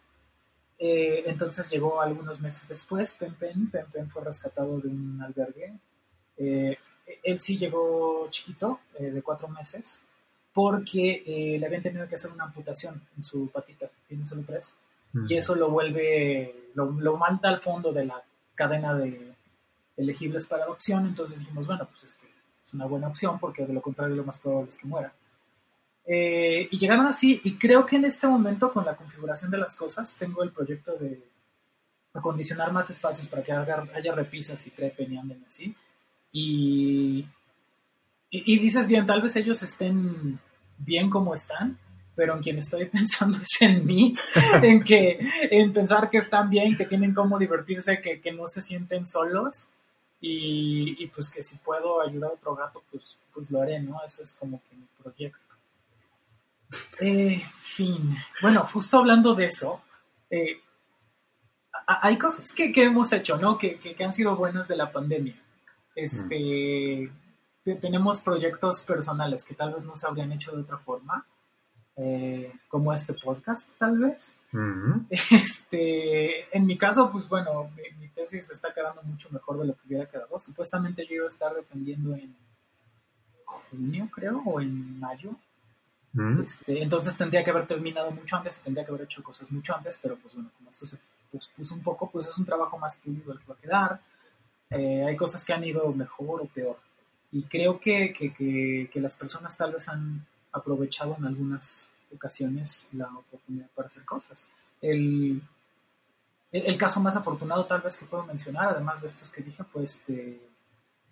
Eh, 0.78 1.24
entonces 1.26 1.70
llegó 1.70 2.02
algunos 2.02 2.40
meses 2.40 2.68
después, 2.68 3.18
Pen 3.18 3.34
Pen, 3.34 3.70
Pen 3.70 3.86
Pen 3.92 4.10
fue 4.10 4.24
rescatado 4.24 4.80
de 4.80 4.88
un 4.88 5.22
albergue. 5.22 5.74
él 6.38 7.40
sí 7.40 7.58
llegó 7.58 8.28
chiquito, 8.30 8.80
de 8.98 9.22
cuatro 9.22 9.48
meses, 9.48 10.02
porque 10.54 11.58
le 11.60 11.66
habían 11.66 11.82
tenido 11.82 12.08
que 12.08 12.16
hacer 12.16 12.32
una 12.32 12.46
amputación 12.46 13.02
en 13.18 13.24
su 13.24 13.50
patita, 13.50 13.90
tiene 14.08 14.26
solo 14.26 14.44
tres 14.46 14.76
y 15.28 15.36
eso 15.36 15.56
lo 15.56 15.70
vuelve, 15.70 16.70
lo, 16.76 16.92
lo, 16.92 17.18
manda 17.18 17.50
al 17.50 17.62
fondo 17.62 17.92
de 17.92 18.06
la 18.06 18.24
cadena 18.54 18.94
de 18.94 19.34
elegibles 19.98 20.46
para 20.46 20.64
adopción, 20.64 21.08
entonces 21.08 21.40
dijimos, 21.40 21.66
bueno, 21.66 21.88
pues 21.90 22.04
este, 22.04 22.28
es 22.70 22.74
una 22.76 22.86
buena 22.86 23.08
opción 23.08 23.40
porque 23.40 23.66
de 23.66 23.74
lo 23.74 23.82
contrario 23.82 24.16
lo 24.16 24.24
más 24.24 24.38
probable 24.38 24.70
es 24.70 24.78
que 24.78 24.88
muera. 24.88 25.12
Eh, 26.06 26.68
y 26.72 26.78
llegaron 26.78 27.06
así, 27.06 27.40
y 27.44 27.56
creo 27.58 27.86
que 27.86 27.96
en 27.96 28.06
este 28.06 28.28
momento 28.28 28.72
con 28.72 28.86
la 28.86 28.96
configuración 28.96 29.52
de 29.52 29.58
las 29.58 29.76
cosas 29.76 30.16
tengo 30.18 30.44
el 30.44 30.52
proyecto 30.52 30.96
de 30.98 31.22
acondicionar 32.14 32.72
más 32.72 32.90
espacios 32.90 33.28
para 33.28 33.44
que 33.44 33.52
haya, 33.52 33.84
haya 33.94 34.16
repisas 34.16 34.66
y 34.66 34.72
trepen 34.72 35.14
y 35.14 35.18
anden 35.18 35.44
así. 35.46 35.76
Y, 36.32 37.28
y, 38.30 38.54
y 38.54 38.60
dices 38.60 38.88
bien, 38.88 39.06
tal 39.06 39.22
vez 39.22 39.36
ellos 39.36 39.62
estén 39.62 40.40
bien 40.78 41.10
como 41.10 41.34
están, 41.34 41.78
pero 42.16 42.36
en 42.36 42.42
quien 42.42 42.58
estoy 42.58 42.86
pensando 42.90 43.38
es 43.40 43.62
en 43.62 43.86
mí, 43.86 44.16
en 44.62 44.84
que 44.84 45.20
en 45.52 45.74
pensar 45.74 46.10
que 46.10 46.18
están 46.18 46.50
bien, 46.50 46.76
que 46.76 46.86
tienen 46.86 47.14
cómo 47.14 47.38
divertirse, 47.38 48.02
que, 48.02 48.20
que 48.20 48.32
no 48.32 48.48
se 48.48 48.62
sienten 48.62 49.06
solos 49.06 49.70
y, 50.22 51.02
y, 51.02 51.08
pues 51.08 51.30
que 51.30 51.42
si 51.42 51.58
puedo 51.58 52.02
ayudar 52.02 52.32
a 52.32 52.34
otro 52.34 52.56
gato, 52.56 52.84
pues, 52.92 53.18
pues 53.34 53.50
lo 53.50 53.62
haré, 53.62 53.80
¿no? 53.80 54.04
Eso 54.04 54.22
es 54.22 54.34
como 54.34 54.62
que 54.64 54.76
mi 54.76 54.86
proyecto. 55.02 55.56
Eh, 57.00 57.42
fin. 57.58 58.16
Bueno, 58.42 58.66
justo 58.66 58.98
hablando 58.98 59.34
de 59.34 59.46
eso, 59.46 59.82
eh, 60.30 60.62
hay 61.88 62.18
cosas 62.18 62.54
que, 62.54 62.72
que, 62.72 62.84
hemos 62.84 63.12
hecho, 63.14 63.38
¿no? 63.38 63.58
Que, 63.58 63.80
que, 63.80 64.04
han 64.04 64.14
sido 64.14 64.36
buenas 64.36 64.68
de 64.68 64.76
la 64.76 64.92
pandemia. 64.92 65.36
Este, 65.96 67.10
mm. 67.66 67.78
tenemos 67.80 68.22
proyectos 68.22 68.82
personales 68.82 69.46
que 69.46 69.56
tal 69.56 69.74
vez 69.74 69.86
no 69.86 69.96
se 69.96 70.08
habrían 70.08 70.32
hecho 70.32 70.52
de 70.52 70.62
otra 70.62 70.78
forma 70.78 71.26
eh, 72.02 72.54
como 72.70 72.94
este 72.94 73.14
podcast, 73.14 73.72
tal 73.78 73.98
vez. 73.98 74.38
Uh 74.54 74.58
-huh. 74.58 75.06
Este, 75.32 76.56
en 76.56 76.66
mi 76.66 76.78
caso, 76.78 77.12
pues 77.12 77.28
bueno, 77.28 77.70
mi, 77.76 77.84
mi, 78.00 78.08
tesis 78.10 78.50
está 78.52 78.74
quedando 78.74 79.02
mucho 79.04 79.30
mejor 79.32 79.60
de 79.60 79.68
lo 79.68 79.74
que 79.74 79.88
hubiera 79.88 80.06
quedado. 80.06 80.40
Supuestamente 80.40 81.06
yo 81.06 81.16
iba 81.16 81.26
a 81.26 81.30
estar 81.30 81.54
defendiendo 81.54 82.16
en 82.16 82.36
junio, 83.46 84.10
creo, 84.14 84.42
o 84.46 84.62
en 84.62 85.00
mayo. 85.00 85.32
Uh 86.14 86.20
-huh. 86.20 86.44
este, 86.44 86.82
entonces 86.82 87.18
tendría 87.18 87.44
que 87.44 87.52
haber 87.52 87.68
terminado 87.68 88.12
mucho 88.12 88.38
antes, 88.38 88.60
tendría 88.60 88.86
que 88.86 88.92
haber 88.92 89.04
hecho 89.04 89.22
cosas 89.22 89.52
mucho 89.52 89.76
antes, 89.76 90.00
pero 90.02 90.16
pues 90.16 90.34
bueno, 90.34 90.50
como 90.58 90.70
esto 90.70 90.86
se 90.86 90.98
pospuso 91.32 91.76
un 91.76 91.84
poco, 91.84 92.10
pues 92.10 92.28
es 92.28 92.38
un 92.38 92.46
trabajo 92.46 92.78
más 92.78 92.98
fluido 92.98 93.34
el 93.34 93.40
que 93.40 93.48
va 93.48 93.56
a 93.56 93.62
quedar. 93.62 94.02
Eh, 94.72 95.04
hay 95.06 95.16
cosas 95.16 95.44
que 95.44 95.54
han 95.54 95.64
ido 95.64 95.92
mejor 95.94 96.42
o 96.42 96.46
peor. 96.46 96.78
Y 97.32 97.44
creo 97.44 97.80
que, 97.80 98.12
que, 98.12 98.90
las 99.00 99.16
personas 99.16 99.56
tal 99.56 99.74
vez 99.74 99.88
han 99.88 100.26
aprovechado 100.52 101.16
en 101.18 101.26
algunas 101.26 101.92
ocasiones 102.14 102.90
la 102.94 103.08
oportunidad 103.08 103.68
para 103.76 103.88
hacer 103.88 104.04
cosas. 104.06 104.50
El, 104.82 105.42
el, 106.52 106.78
caso 106.78 107.02
más 107.02 107.16
afortunado 107.16 107.66
tal 107.66 107.82
vez 107.82 107.98
que 107.98 108.06
puedo 108.06 108.24
mencionar, 108.24 108.70
además 108.70 109.02
de 109.02 109.08
estos 109.08 109.32
que 109.32 109.42
dije, 109.42 109.64
fue 109.64 109.84
este, 109.84 110.42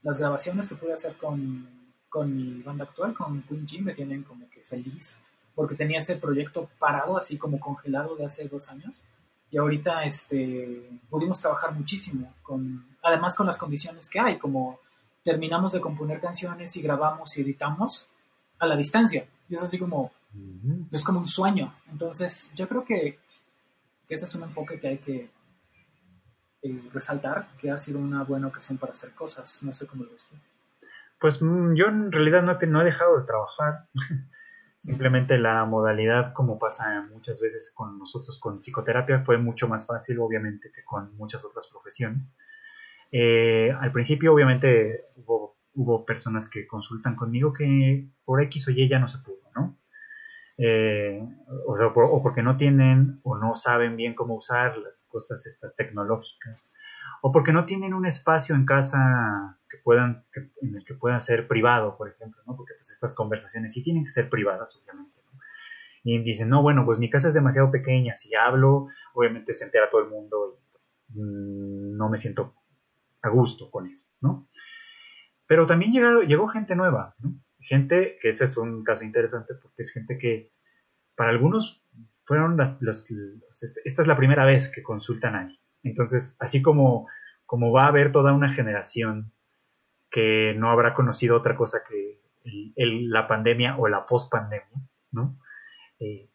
las 0.03 0.17
grabaciones 0.17 0.67
que 0.67 0.75
pude 0.75 0.93
hacer 0.93 1.15
con, 1.17 1.67
con 2.09 2.35
mi 2.35 2.61
banda 2.61 2.85
actual, 2.85 3.13
con 3.13 3.43
Queen 3.43 3.67
Jim, 3.67 3.85
me 3.85 3.93
tienen 3.93 4.23
como 4.23 4.49
que 4.49 4.61
feliz, 4.61 5.19
porque 5.53 5.75
tenía 5.75 5.99
ese 5.99 6.15
proyecto 6.15 6.69
parado, 6.79 7.17
así 7.17 7.37
como 7.37 7.59
congelado 7.59 8.15
de 8.15 8.25
hace 8.25 8.47
dos 8.47 8.69
años. 8.69 9.03
Y 9.49 9.57
ahorita 9.57 10.03
este, 10.03 10.89
pudimos 11.09 11.39
trabajar 11.39 11.73
muchísimo, 11.73 12.33
con, 12.43 12.85
además 13.01 13.35
con 13.35 13.47
las 13.47 13.57
condiciones 13.57 14.09
que 14.09 14.19
hay, 14.19 14.37
como 14.37 14.79
terminamos 15.23 15.73
de 15.73 15.81
componer 15.81 16.19
canciones 16.21 16.75
y 16.77 16.81
grabamos 16.81 17.37
y 17.37 17.41
editamos 17.41 18.09
a 18.59 18.65
la 18.65 18.75
distancia. 18.75 19.27
Y 19.49 19.55
es 19.55 19.61
así 19.61 19.77
como, 19.77 20.11
es 20.91 21.03
como 21.03 21.19
un 21.19 21.27
sueño. 21.27 21.73
Entonces, 21.91 22.51
yo 22.55 22.67
creo 22.67 22.83
que, 22.83 23.19
ese 24.09 24.25
es 24.25 24.35
un 24.35 24.43
enfoque 24.43 24.79
que 24.79 24.87
hay 24.87 24.97
que 24.97 25.29
eh, 26.61 26.89
resaltar, 26.93 27.49
que 27.57 27.71
ha 27.71 27.77
sido 27.77 27.99
una 27.99 28.23
buena 28.23 28.47
ocasión 28.47 28.77
para 28.77 28.91
hacer 28.91 29.13
cosas. 29.13 29.61
No 29.63 29.73
sé 29.73 29.85
cómo 29.87 30.03
lo 30.03 30.11
ves 30.11 30.25
tú. 30.29 30.35
Pues 31.19 31.41
mm, 31.41 31.75
yo 31.75 31.87
en 31.87 32.11
realidad 32.11 32.43
no, 32.43 32.57
no 32.67 32.81
he 32.81 32.85
dejado 32.85 33.19
de 33.19 33.25
trabajar. 33.25 33.87
Simplemente 34.77 35.39
la 35.39 35.65
modalidad, 35.65 36.33
como 36.33 36.59
pasa 36.59 37.01
muchas 37.11 37.41
veces 37.41 37.71
con 37.73 37.97
nosotros 37.97 38.39
con 38.39 38.59
psicoterapia, 38.59 39.23
fue 39.25 39.37
mucho 39.37 39.67
más 39.67 39.87
fácil, 39.87 40.19
obviamente, 40.19 40.71
que 40.71 40.83
con 40.83 41.15
muchas 41.17 41.43
otras 41.43 41.67
profesiones. 41.67 42.35
Eh, 43.11 43.71
al 43.79 43.91
principio, 43.91 44.33
obviamente, 44.33 45.05
hubo, 45.15 45.56
hubo, 45.77 46.05
personas 46.05 46.49
que 46.49 46.67
consultan 46.67 47.15
conmigo 47.15 47.53
que 47.53 48.09
por 48.25 48.41
X 48.43 48.67
o 48.67 48.71
Y 48.71 48.89
ya 48.89 48.99
no 48.99 49.07
se 49.07 49.19
pudo, 49.19 49.41
¿no? 49.55 49.77
Eh, 50.57 51.21
o, 51.67 51.75
sea, 51.75 51.87
o 51.87 52.23
porque 52.23 52.41
no 52.41 52.57
tienen 52.57 53.19
o 53.23 53.37
no 53.37 53.55
saben 53.55 53.95
bien 53.95 54.15
cómo 54.15 54.35
usar 54.35 54.75
las 54.77 55.03
cosas 55.05 55.45
estas 55.45 55.75
tecnológicas, 55.75 56.71
o 57.21 57.31
porque 57.31 57.53
no 57.53 57.65
tienen 57.65 57.93
un 57.93 58.05
espacio 58.07 58.55
en 58.55 58.65
casa 58.65 59.59
que 59.69 59.77
puedan, 59.83 60.23
en 60.61 60.75
el 60.75 60.83
que 60.83 60.95
puedan 60.95 61.21
ser 61.21 61.47
privado, 61.47 61.95
por 61.95 62.09
ejemplo, 62.09 62.41
¿no? 62.47 62.55
Porque 62.55 62.73
pues 62.75 62.91
estas 62.91 63.13
conversaciones 63.13 63.73
sí 63.73 63.83
tienen 63.83 64.03
que 64.03 64.11
ser 64.11 64.29
privadas, 64.29 64.81
obviamente, 64.81 65.21
¿no? 65.31 65.39
Y 66.03 66.23
dicen, 66.23 66.49
no, 66.49 66.63
bueno, 66.63 66.85
pues 66.85 66.97
mi 66.97 67.09
casa 67.09 67.27
es 67.27 67.33
demasiado 67.35 67.69
pequeña, 67.69 68.15
si 68.15 68.33
hablo, 68.33 68.87
obviamente 69.13 69.53
se 69.53 69.65
entera 69.65 69.89
todo 69.89 70.01
el 70.01 70.09
mundo 70.09 70.57
y 70.57 70.71
pues, 70.71 70.97
mm, 71.09 71.97
no 71.97 72.09
me 72.09 72.17
siento 72.17 72.55
a 73.21 73.29
gusto 73.29 73.69
con 73.69 73.87
eso, 73.87 74.11
¿no? 74.21 74.47
Pero 75.47 75.65
también 75.65 75.91
llegado, 75.91 76.21
llegó 76.21 76.47
gente 76.47 76.75
nueva, 76.75 77.15
¿no? 77.19 77.39
Gente, 77.59 78.17
que 78.21 78.29
ese 78.29 78.45
es 78.45 78.57
un 78.57 78.83
caso 78.83 79.03
interesante 79.03 79.55
porque 79.55 79.81
es 79.81 79.91
gente 79.91 80.17
que 80.17 80.51
para 81.15 81.31
algunos 81.31 81.83
fueron 82.25 82.57
las, 82.57 82.77
este, 82.81 83.81
esta 83.83 84.01
es 84.01 84.07
la 84.07 84.15
primera 84.15 84.45
vez 84.45 84.69
que 84.69 84.83
consultan 84.83 85.35
a 85.35 85.41
alguien. 85.41 85.59
Entonces, 85.83 86.35
así 86.39 86.61
como, 86.61 87.07
como 87.45 87.71
va 87.71 87.85
a 87.85 87.87
haber 87.87 88.11
toda 88.11 88.33
una 88.33 88.53
generación 88.53 89.31
que 90.11 90.53
no 90.57 90.69
habrá 90.69 90.93
conocido 90.93 91.35
otra 91.35 91.55
cosa 91.55 91.79
que 91.87 92.21
la 92.75 93.27
pandemia 93.27 93.77
o 93.77 93.87
la 93.87 94.05
post-pandemia, 94.05 94.89
¿no? 95.11 95.39
Eh, 95.99 96.29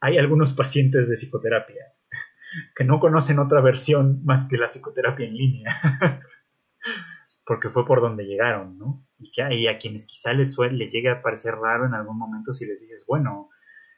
hay 0.00 0.18
algunos 0.18 0.52
pacientes 0.52 1.08
de 1.08 1.16
psicoterapia 1.16 1.94
que 2.76 2.84
no 2.84 3.00
conocen 3.00 3.38
otra 3.38 3.60
versión 3.60 4.24
más 4.24 4.46
que 4.46 4.58
la 4.58 4.68
psicoterapia 4.68 5.26
en 5.26 5.34
línea, 5.34 5.70
porque 7.48 7.70
fue 7.70 7.86
por 7.86 8.02
donde 8.02 8.26
llegaron, 8.26 8.78
¿no? 8.78 9.06
Y 9.18 9.32
que 9.32 9.42
hay 9.42 9.68
a 9.68 9.78
quienes 9.78 10.04
quizá 10.04 10.34
les, 10.34 10.54
les 10.58 10.92
llegue 10.92 11.08
a 11.08 11.22
parecer 11.22 11.54
raro 11.54 11.86
en 11.86 11.94
algún 11.94 12.18
momento 12.18 12.52
si 12.52 12.66
les 12.66 12.78
dices, 12.78 13.06
bueno, 13.08 13.48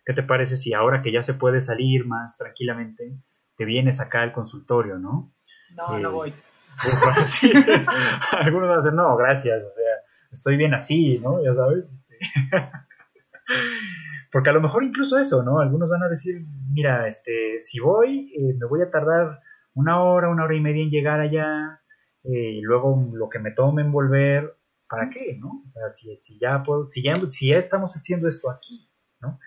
¿qué 0.06 0.14
te 0.14 0.22
parece 0.22 0.56
si 0.56 0.72
ahora 0.72 1.02
que 1.02 1.10
ya 1.10 1.20
se 1.20 1.34
puede 1.34 1.60
salir 1.60 2.06
más 2.06 2.38
tranquilamente, 2.38 3.12
te 3.56 3.64
vienes 3.64 3.98
acá 3.98 4.22
al 4.22 4.32
consultorio, 4.32 4.98
¿no? 4.98 5.34
No, 5.74 5.98
no 5.98 6.10
eh, 6.10 6.12
voy. 6.12 6.34
Algunos 8.38 8.68
van 8.68 8.78
a 8.78 8.82
decir, 8.82 8.92
no, 8.92 9.16
gracias, 9.16 9.64
o 9.64 9.70
sea, 9.70 9.94
estoy 10.30 10.56
bien 10.56 10.72
así, 10.72 11.18
¿no? 11.18 11.42
Ya 11.42 11.52
sabes. 11.52 11.98
Porque 14.30 14.50
a 14.50 14.52
lo 14.52 14.60
mejor 14.60 14.84
incluso 14.84 15.18
eso, 15.18 15.42
¿no? 15.42 15.58
Algunos 15.58 15.88
van 15.88 16.04
a 16.04 16.08
decir, 16.08 16.44
mira, 16.70 17.08
este, 17.08 17.58
si 17.58 17.80
voy, 17.80 18.32
eh, 18.32 18.54
me 18.56 18.66
voy 18.66 18.82
a 18.82 18.92
tardar 18.92 19.40
una 19.74 20.00
hora, 20.00 20.28
una 20.28 20.44
hora 20.44 20.54
y 20.54 20.60
media 20.60 20.84
en 20.84 20.90
llegar 20.90 21.18
allá, 21.18 21.79
eh, 22.24 22.52
y 22.56 22.60
luego 22.60 23.10
lo 23.14 23.28
que 23.28 23.38
me 23.38 23.52
tome 23.52 23.82
en 23.82 23.92
volver, 23.92 24.56
¿para 24.88 25.08
qué, 25.08 25.36
no? 25.38 25.62
O 25.64 25.68
sea, 25.68 25.88
si, 25.88 26.16
si 26.16 26.38
ya 26.38 26.62
puedo, 26.62 26.84
si 26.84 27.02
ya, 27.02 27.14
si 27.30 27.48
ya 27.48 27.58
estamos 27.58 27.94
haciendo 27.94 28.28
esto 28.28 28.50
aquí, 28.50 28.90
¿no? 29.20 29.38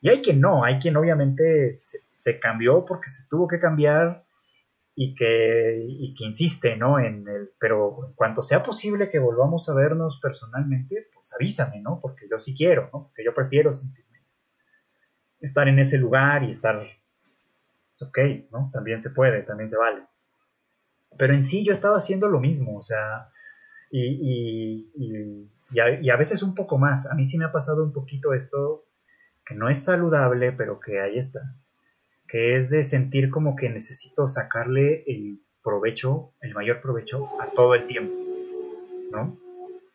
Y 0.00 0.08
hay 0.08 0.22
quien 0.22 0.40
no, 0.40 0.64
hay 0.64 0.78
quien 0.78 0.96
obviamente 0.96 1.78
se, 1.80 2.40
cambió 2.40 2.84
porque 2.84 3.10
se 3.10 3.28
tuvo 3.28 3.46
que 3.46 3.60
cambiar 3.60 4.24
y 4.94 5.14
que, 5.14 5.84
y 5.86 6.14
que 6.14 6.24
insiste, 6.24 6.76
¿no? 6.76 6.98
En 6.98 7.28
el, 7.28 7.50
pero 7.60 8.06
en 8.08 8.14
cuanto 8.14 8.42
sea 8.42 8.62
posible 8.62 9.10
que 9.10 9.18
volvamos 9.18 9.68
a 9.68 9.74
vernos 9.74 10.18
personalmente, 10.22 11.08
pues 11.12 11.32
avísame, 11.34 11.80
¿no? 11.80 12.00
Porque 12.00 12.26
yo 12.30 12.38
sí 12.38 12.54
quiero, 12.56 12.90
¿no? 12.92 13.04
Porque 13.04 13.24
yo 13.24 13.34
prefiero 13.34 13.72
sentirme, 13.72 14.24
estar 15.40 15.68
en 15.68 15.78
ese 15.78 15.98
lugar 15.98 16.42
y 16.44 16.50
estar, 16.50 16.82
ok, 18.00 18.18
¿no? 18.50 18.70
También 18.72 19.00
se 19.00 19.10
puede, 19.10 19.42
también 19.42 19.68
se 19.68 19.76
vale. 19.76 20.02
Pero 21.18 21.34
en 21.34 21.42
sí 21.42 21.64
yo 21.64 21.72
estaba 21.72 21.96
haciendo 21.96 22.28
lo 22.28 22.40
mismo, 22.40 22.78
o 22.78 22.82
sea, 22.82 23.28
y, 23.90 24.88
y, 24.94 25.50
y, 25.72 26.10
a, 26.10 26.16
veces 26.16 26.42
un 26.42 26.54
poco 26.54 26.78
más. 26.78 27.06
A 27.06 27.14
mí 27.14 27.28
sí 27.28 27.38
me 27.38 27.44
ha 27.44 27.52
pasado 27.52 27.84
un 27.84 27.92
poquito 27.92 28.32
esto, 28.32 28.84
que 29.44 29.54
no 29.54 29.68
es 29.68 29.82
saludable, 29.82 30.52
pero 30.52 30.80
que 30.80 31.00
ahí 31.00 31.18
está 31.18 31.40
que 32.30 32.54
es 32.54 32.70
de 32.70 32.84
sentir 32.84 33.28
como 33.28 33.56
que 33.56 33.68
necesito 33.68 34.28
sacarle 34.28 35.02
el 35.08 35.40
provecho, 35.64 36.32
el 36.40 36.54
mayor 36.54 36.80
provecho 36.80 37.28
a 37.40 37.48
todo 37.48 37.74
el 37.74 37.88
tiempo, 37.88 38.14
¿no? 39.10 39.36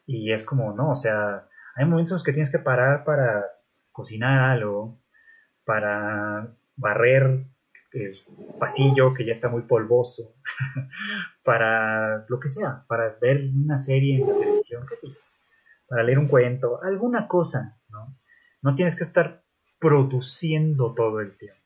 Y 0.06 0.34
es 0.34 0.44
como, 0.44 0.74
no, 0.74 0.92
o 0.92 0.96
sea, 0.98 1.48
hay 1.76 1.86
momentos 1.86 2.24
que 2.24 2.34
tienes 2.34 2.52
que 2.52 2.60
parar 2.60 3.06
para 3.06 3.46
cocinar 3.94 4.52
algo, 4.52 5.00
para 5.64 6.54
barrer 6.76 7.46
el 7.96 8.18
pasillo 8.60 9.14
que 9.14 9.26
ya 9.26 9.34
está 9.34 9.50
muy 9.50 9.64
polvoso, 9.64 10.36
para 11.44 12.26
lo 12.28 12.40
que 12.40 12.50
sea, 12.50 12.86
para 12.88 13.18
ver 13.22 13.50
una 13.54 13.78
serie 13.78 14.16
en 14.16 14.28
la 14.28 14.34
televisión, 14.34 14.86
qué 14.88 14.96
sé 14.96 15.08
para 15.88 16.04
leer 16.04 16.20
un 16.20 16.28
cuento, 16.28 16.82
alguna 16.84 17.28
cosa, 17.28 17.78
¿no? 17.90 18.18
No 18.62 18.76
tienes 18.76 18.96
que 18.96 19.04
estar 19.04 19.44
produciendo 19.80 20.94
todo 20.94 21.20
el 21.20 21.38
tiempo. 21.38 21.62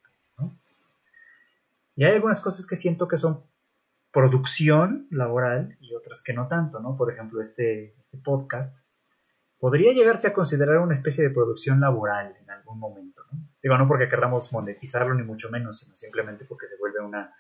Y 1.96 2.06
hay 2.06 2.14
algunas 2.14 2.40
cosas 2.40 2.66
que 2.66 2.78
siento 2.78 3.08
que 3.08 3.18
son 3.18 3.44
producción 4.12 5.08
laboral 5.12 5.78
y 5.82 5.94
otras 5.96 6.24
que 6.24 6.34
no 6.34 6.48
tanto, 6.48 6.80
¿no? 6.80 6.96
Por 6.96 7.12
ejemplo, 7.12 7.42
este, 7.42 7.94
este 7.98 8.18
podcast 8.18 8.78
podría 9.60 9.92
llegarse 9.92 10.28
a 10.28 10.34
considerar 10.34 10.78
una 10.78 10.94
especie 10.94 11.24
de 11.24 11.30
producción 11.30 11.82
laboral 11.82 12.36
en 12.42 12.50
algún 12.50 12.80
momento, 12.80 13.24
¿no? 13.32 13.49
Digo, 13.62 13.78
no 13.78 13.88
porque 13.88 14.08
queramos 14.08 14.52
monetizarlo 14.54 15.14
ni 15.14 15.24
mucho 15.24 15.50
menos, 15.50 15.80
sino 15.80 15.96
simplemente 15.96 16.46
porque 16.46 16.68
se 16.68 16.78
vuelve 16.78 17.00
una, 17.02 17.34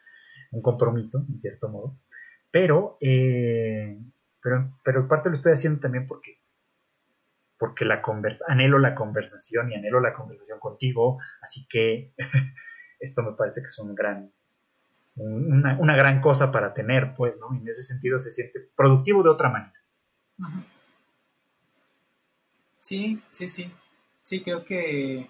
un 0.51 0.61
compromiso, 0.61 1.25
en 1.29 1.37
cierto 1.37 1.69
modo. 1.69 1.97
Pero, 2.51 2.97
eh, 2.99 3.97
pero, 4.41 4.79
pero 4.83 5.07
parte 5.07 5.29
lo 5.29 5.35
estoy 5.35 5.53
haciendo 5.53 5.79
también 5.79 6.07
porque 6.07 6.39
porque 7.57 7.83
la 7.83 8.01
conversa 8.01 8.45
anhelo 8.47 8.79
la 8.79 8.95
conversación 8.95 9.69
y 9.69 9.75
anhelo 9.75 9.99
la 9.99 10.13
conversación 10.13 10.59
contigo, 10.59 11.19
así 11.41 11.67
que 11.67 12.13
esto 13.01 13.21
me 13.21 13.33
parece 13.33 13.59
que 13.59 13.67
es 13.67 13.79
un 13.79 13.93
gran 13.93 14.31
una, 15.19 15.95
gran 15.95 16.21
cosa 16.21 16.51
para 16.51 16.73
tener, 16.73 17.13
pues, 17.15 17.37
¿no? 17.37 17.53
En 17.53 17.67
ese 17.67 17.83
sentido 17.83 18.17
se 18.19 18.31
siente 18.31 18.69
productivo 18.75 19.21
de 19.23 19.29
otra 19.29 19.49
manera. 19.49 19.73
Sí, 22.79 23.21
sí, 23.29 23.49
sí. 23.49 23.71
Sí, 24.21 24.41
creo 24.41 24.63
que, 24.63 25.27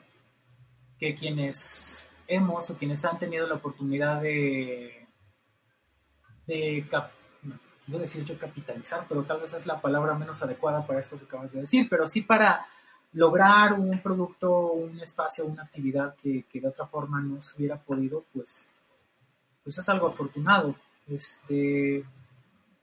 que 1.00 1.16
quienes 1.16 2.08
hemos 2.28 2.70
o 2.70 2.78
quienes 2.78 3.04
han 3.06 3.18
tenido 3.18 3.47
la 3.47 3.56
oportunidad 3.56 4.22
de, 4.22 5.08
de 6.45 6.86
decir 7.88 8.24
yo 8.26 8.38
capitalizar, 8.38 9.06
pero 9.08 9.24
tal 9.24 9.39
vez 9.39 9.54
es 9.54 9.66
la 9.66 9.82
palabra 9.82 10.14
menos 10.14 10.43
adecuada 10.43 10.86
para 10.86 11.00
esto 11.00 11.18
que 11.18 11.26
acabas 11.26 11.52
de 11.52 11.62
decir, 11.62 11.88
pero 11.89 12.06
sí 12.06 12.22
para 12.22 12.68
lograr 13.14 13.74
un 13.74 14.00
producto, 14.00 14.74
un 14.74 15.00
espacio, 15.00 15.45
una 15.45 15.64
actividad 15.64 16.16
que, 16.16 16.43
que 16.43 16.62
de 16.62 16.68
otra 16.68 16.86
forma 16.86 17.22
no 17.22 17.41
se 17.41 17.58
hubiera 17.58 17.78
podido, 17.78 18.26
pues 18.34 18.70
pues 19.64 19.78
es 19.78 19.89
algo 19.89 20.08
afortunado. 20.08 20.76
Este, 21.08 22.04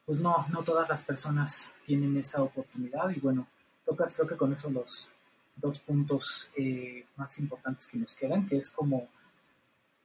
pues 0.04 0.20
no, 0.20 0.46
no 0.50 0.62
todas 0.62 0.88
las 0.88 1.02
personas 1.02 1.72
tienen 1.84 2.16
esa 2.16 2.42
oportunidad 2.42 3.10
y 3.10 3.18
bueno, 3.18 3.48
tocas 3.84 4.14
creo 4.14 4.28
que 4.28 4.36
con 4.36 4.52
eso 4.52 4.70
los 4.70 5.10
dos 5.56 5.80
puntos 5.80 6.50
eh, 6.56 7.04
más 7.16 7.38
importantes 7.38 7.86
que 7.86 7.98
nos 7.98 8.14
quedan, 8.14 8.46
que 8.46 8.58
es 8.58 8.70
como, 8.70 9.08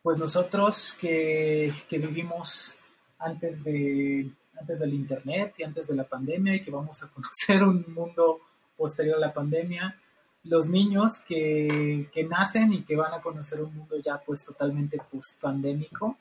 pues 0.02 0.20
nosotros 0.20 0.98
que, 1.00 1.74
vivimos 1.90 2.78
antes 3.20 3.64
de, 3.64 4.32
antes 4.60 4.80
del 4.80 4.94
Internet 4.94 5.56
y 5.58 5.64
antes 5.64 5.88
de 5.88 5.96
la 5.96 6.06
pandemia 6.06 6.56
y 6.56 6.62
que 6.62 6.72
vamos 6.72 7.04
a 7.04 7.10
conocer 7.10 7.64
un 7.64 7.86
mundo 7.94 8.40
posterior 8.78 9.18
a 9.18 9.20
la 9.20 9.34
pandemia. 9.34 9.96
Los 10.44 10.68
niños 10.68 11.24
que, 11.28 12.10
que 12.12 12.24
nacen 12.24 12.74
y 12.74 12.84
que 12.84 12.96
van 12.96 13.14
a 13.14 13.22
conocer 13.22 13.62
un 13.62 13.76
mundo 13.76 13.98
ya 14.04 14.18
pues 14.18 14.44
totalmente 14.44 14.98
post-pandémico 15.12 16.18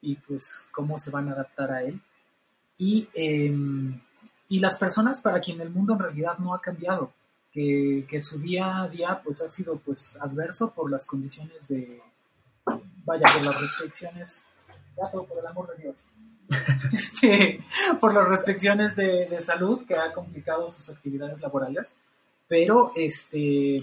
y 0.00 0.16
pues 0.16 0.68
cómo 0.70 0.98
se 0.98 1.10
van 1.10 1.28
a 1.28 1.32
adaptar 1.32 1.72
a 1.72 1.82
él. 1.82 2.00
Y, 2.78 3.08
em, 3.14 4.00
y 4.48 4.58
las 4.58 4.78
personas 4.78 5.20
para 5.20 5.40
quien 5.40 5.60
el 5.60 5.70
mundo 5.70 5.92
en 5.94 5.98
realidad 5.98 6.38
no 6.38 6.54
ha 6.54 6.60
cambiado, 6.60 7.12
que, 7.52 8.06
que, 8.08 8.22
su 8.22 8.38
día 8.38 8.82
a 8.82 8.88
día 8.88 9.20
pues 9.24 9.42
ha 9.42 9.48
sido 9.48 9.76
pues 9.78 10.16
adverso 10.20 10.72
por 10.72 10.90
las 10.90 11.06
condiciones 11.06 11.66
de, 11.68 12.00
vaya, 13.04 13.24
por 13.34 13.42
las 13.44 13.60
restricciones, 13.60 14.44
ya 14.96 15.10
por 15.10 15.38
el 15.38 15.46
amor 15.46 15.74
de 15.76 15.82
Dios, 15.82 16.06
este, 16.92 17.64
por 18.00 18.14
las 18.14 18.28
restricciones 18.28 18.96
de, 18.96 19.26
de, 19.26 19.40
salud 19.40 19.84
que 19.86 19.96
ha 19.96 20.12
complicado 20.12 20.68
sus 20.68 20.88
actividades 20.90 21.40
laborales, 21.40 21.96
pero 22.48 22.92
este, 22.96 23.82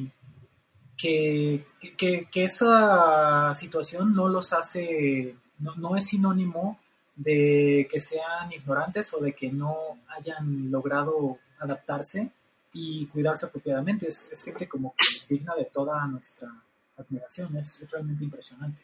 que, 0.97 1.65
que, 1.97 2.27
que 2.29 2.43
esa 2.43 3.53
situación 3.53 4.13
no 4.13 4.27
los 4.27 4.53
hace, 4.53 5.35
no, 5.59 5.75
no 5.75 5.95
es 5.95 6.07
sinónimo 6.07 6.79
de 7.15 7.87
que 7.89 7.99
sean 7.99 8.51
ignorantes 8.51 9.13
o 9.13 9.19
de 9.19 9.33
que 9.33 9.51
no 9.51 9.75
hayan 10.15 10.71
logrado 10.71 11.39
adaptarse 11.59 12.31
y 12.77 13.07
cuidarse 13.07 13.45
apropiadamente. 13.45 14.07
Es, 14.07 14.43
gente 14.43 14.67
como 14.67 14.93
que 14.95 15.05
digna 15.33 15.55
de 15.55 15.65
toda 15.65 16.05
nuestra 16.07 16.49
admiración, 16.95 17.55
es, 17.57 17.81
es, 17.81 17.89
realmente 17.89 18.23
impresionante. 18.23 18.81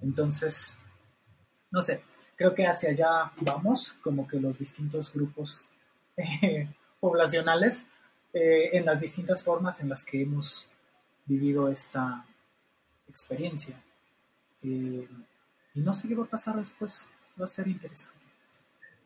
Entonces, 0.00 0.76
no 1.70 1.82
sé, 1.82 2.02
creo 2.36 2.54
que 2.54 2.66
hacia 2.66 2.90
allá 2.90 3.32
vamos, 3.40 3.98
como 4.02 4.26
que 4.28 4.38
los 4.38 4.58
distintos 4.58 5.12
grupos 5.12 5.68
eh, 6.16 6.68
poblacionales, 7.00 7.88
eh, 8.32 8.76
en 8.76 8.84
las 8.84 9.00
distintas 9.00 9.42
formas 9.42 9.80
en 9.80 9.88
las 9.88 10.04
que 10.04 10.22
hemos 10.22 10.68
vivido 11.24 11.68
esta 11.68 12.24
experiencia. 13.08 13.82
Eh, 14.62 15.08
y 15.74 15.80
no 15.80 15.92
sé 15.92 16.06
qué 16.08 16.14
va 16.14 16.24
a 16.24 16.28
pasar 16.28 16.56
después, 16.56 17.10
va 17.40 17.46
a 17.46 17.48
ser 17.48 17.66
interesante. 17.68 18.15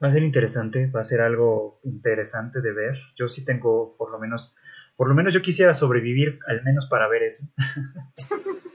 Va 0.03 0.09
a 0.09 0.11
ser 0.11 0.23
interesante, 0.23 0.91
va 0.91 1.01
a 1.01 1.05
ser 1.05 1.21
algo 1.21 1.81
interesante 1.85 2.61
de 2.61 2.73
ver. 2.73 2.99
Yo 3.17 3.29
sí 3.29 3.45
tengo, 3.45 3.97
por 3.97 4.11
lo 4.11 4.19
menos, 4.19 4.57
por 4.97 5.09
lo 5.09 5.15
menos 5.15 5.35
yo 5.35 5.43
quisiera 5.43 5.75
sobrevivir 5.75 6.39
al 6.47 6.63
menos 6.65 6.87
para 6.87 7.09
ver 7.09 7.23
eso. 7.25 7.47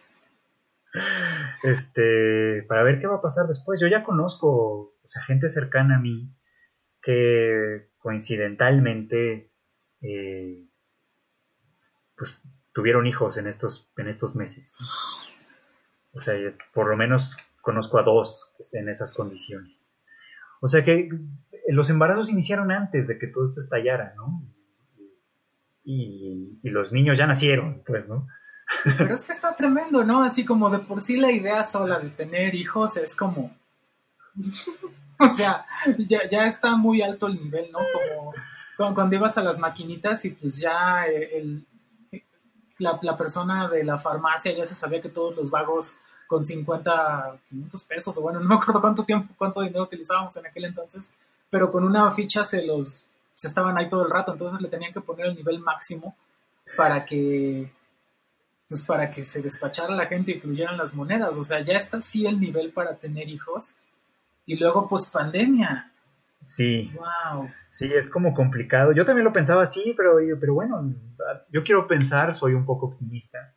este, 1.64 2.64
para 2.68 2.84
ver 2.84 3.00
qué 3.00 3.08
va 3.08 3.16
a 3.16 3.22
pasar 3.22 3.48
después. 3.48 3.80
Yo 3.80 3.88
ya 3.88 4.04
conozco, 4.04 4.96
o 5.04 5.08
sea, 5.08 5.24
gente 5.24 5.50
cercana 5.50 5.96
a 5.96 6.00
mí 6.00 6.32
que 7.02 7.90
coincidentalmente, 8.00 9.52
eh, 10.02 10.68
pues 12.16 12.44
tuvieron 12.72 13.08
hijos 13.08 13.38
en 13.38 13.48
estos, 13.48 13.92
en 13.98 14.08
estos 14.08 14.36
meses. 14.36 14.76
O 16.14 16.20
sea, 16.20 16.36
por 16.74 16.88
lo 16.88 16.98
menos 16.98 17.38
conozco 17.62 17.98
a 17.98 18.04
dos 18.04 18.56
en 18.74 18.90
esas 18.90 19.14
condiciones. 19.14 19.85
O 20.66 20.68
sea 20.68 20.84
que 20.84 21.10
los 21.68 21.92
embarazos 21.92 22.32
iniciaron 22.32 22.72
antes 22.72 23.08
de 23.08 23.20
que 23.20 23.28
todo 23.28 23.46
esto 23.46 23.60
estallara, 23.60 24.16
¿no? 24.18 24.42
Y, 25.84 26.58
los 26.64 26.92
niños 26.92 27.20
ya 27.20 27.28
nacieron, 27.28 27.84
pues, 27.86 28.08
¿no? 28.08 28.28
Pero 28.98 29.14
es 29.14 29.26
que 29.26 29.34
está 29.34 29.56
tremendo, 29.56 30.04
¿no? 30.04 30.24
Así 30.24 30.44
como 30.44 30.72
de 30.72 30.80
por 30.80 31.02
sí 31.02 31.18
la 31.18 31.32
idea 31.32 31.64
sola 31.64 32.00
de 32.00 32.10
tener 32.10 32.56
hijos 32.56 32.98
es 32.98 33.16
como... 33.16 33.56
o 35.20 35.28
sea, 35.28 35.68
ya, 36.00 36.28
ya, 36.28 36.48
está 36.48 36.76
muy 36.76 37.04
alto 37.04 37.28
el 37.28 37.36
nivel, 37.36 37.72
¿no? 37.72 37.78
Como 38.76 38.96
cuando, 38.96 39.16
ibas 39.16 39.38
a 39.38 39.44
las 39.44 39.60
maquinitas 39.60 40.26
y 40.26 40.32
pues 40.32 40.58
ya 40.58 41.06
el, 41.06 41.64
la, 42.80 42.98
la 43.04 43.16
persona 43.16 43.68
de 43.68 43.84
la 43.84 44.00
farmacia 44.00 44.58
ya 44.58 44.66
se 44.66 44.74
sabía 44.74 45.00
que 45.00 45.10
todos 45.10 45.36
los 45.36 45.52
vagos 45.52 46.00
con 46.28 46.46
50, 46.46 47.38
500 47.50 47.84
pesos, 47.84 48.18
o 48.18 48.22
bueno, 48.22 48.40
no 48.40 48.48
me 48.48 48.56
acuerdo 48.56 48.82
cuánto 48.82 49.04
tiempo, 49.04 49.34
cuánto 49.38 49.62
dinero 49.62 49.84
utilizábamos 49.84 50.36
en 50.38 50.46
aquel 50.46 50.66
entonces, 50.66 51.14
pero 51.50 51.72
con 51.72 51.84
una 51.84 52.12
ficha 52.12 52.44
se 52.44 52.66
los, 52.66 53.04
se 53.36 53.48
estaban 53.48 53.78
ahí 53.78 53.88
todo 53.88 54.06
el 54.06 54.12
rato, 54.12 54.32
entonces 54.32 54.60
le 54.62 54.70
tenían 54.70 54.94
que 54.94 55.02
poner 55.02 55.28
el 55.28 55.36
nivel 55.36 55.60
máximo 55.60 56.16
para 56.76 57.06
que, 57.06 57.72
pues 58.68 58.84
para 58.84 59.12
que 59.12 59.24
se 59.24 59.42
despachara 59.42 59.96
la 59.96 60.08
gente 60.08 60.32
y 60.32 60.40
fluyeran 60.40 60.78
las 60.78 60.94
monedas, 60.94 61.38
o 61.38 61.44
sea, 61.44 61.62
ya 61.62 61.74
está 61.74 61.98
así 61.98 62.26
el 62.26 62.40
nivel 62.40 62.72
para 62.72 62.96
tener 62.96 63.30
hijos, 63.30 63.76
y 64.46 64.58
luego 64.58 64.88
pues 64.88 65.10
pandemia. 65.10 65.92
Sí. 66.40 66.92
Wow. 66.94 67.50
Sí, 67.72 67.92
es 67.92 68.08
como 68.08 68.34
complicado. 68.34 68.92
Yo 68.92 69.04
también 69.04 69.26
lo 69.26 69.34
pensaba 69.34 69.64
así, 69.64 69.96
pero, 69.98 70.18
pero 70.40 70.54
bueno, 70.54 70.94
yo 71.52 71.64
quiero 71.64 71.88
pensar, 71.88 72.36
soy 72.36 72.54
un 72.54 72.66
poco 72.66 72.86
optimista 72.86 73.54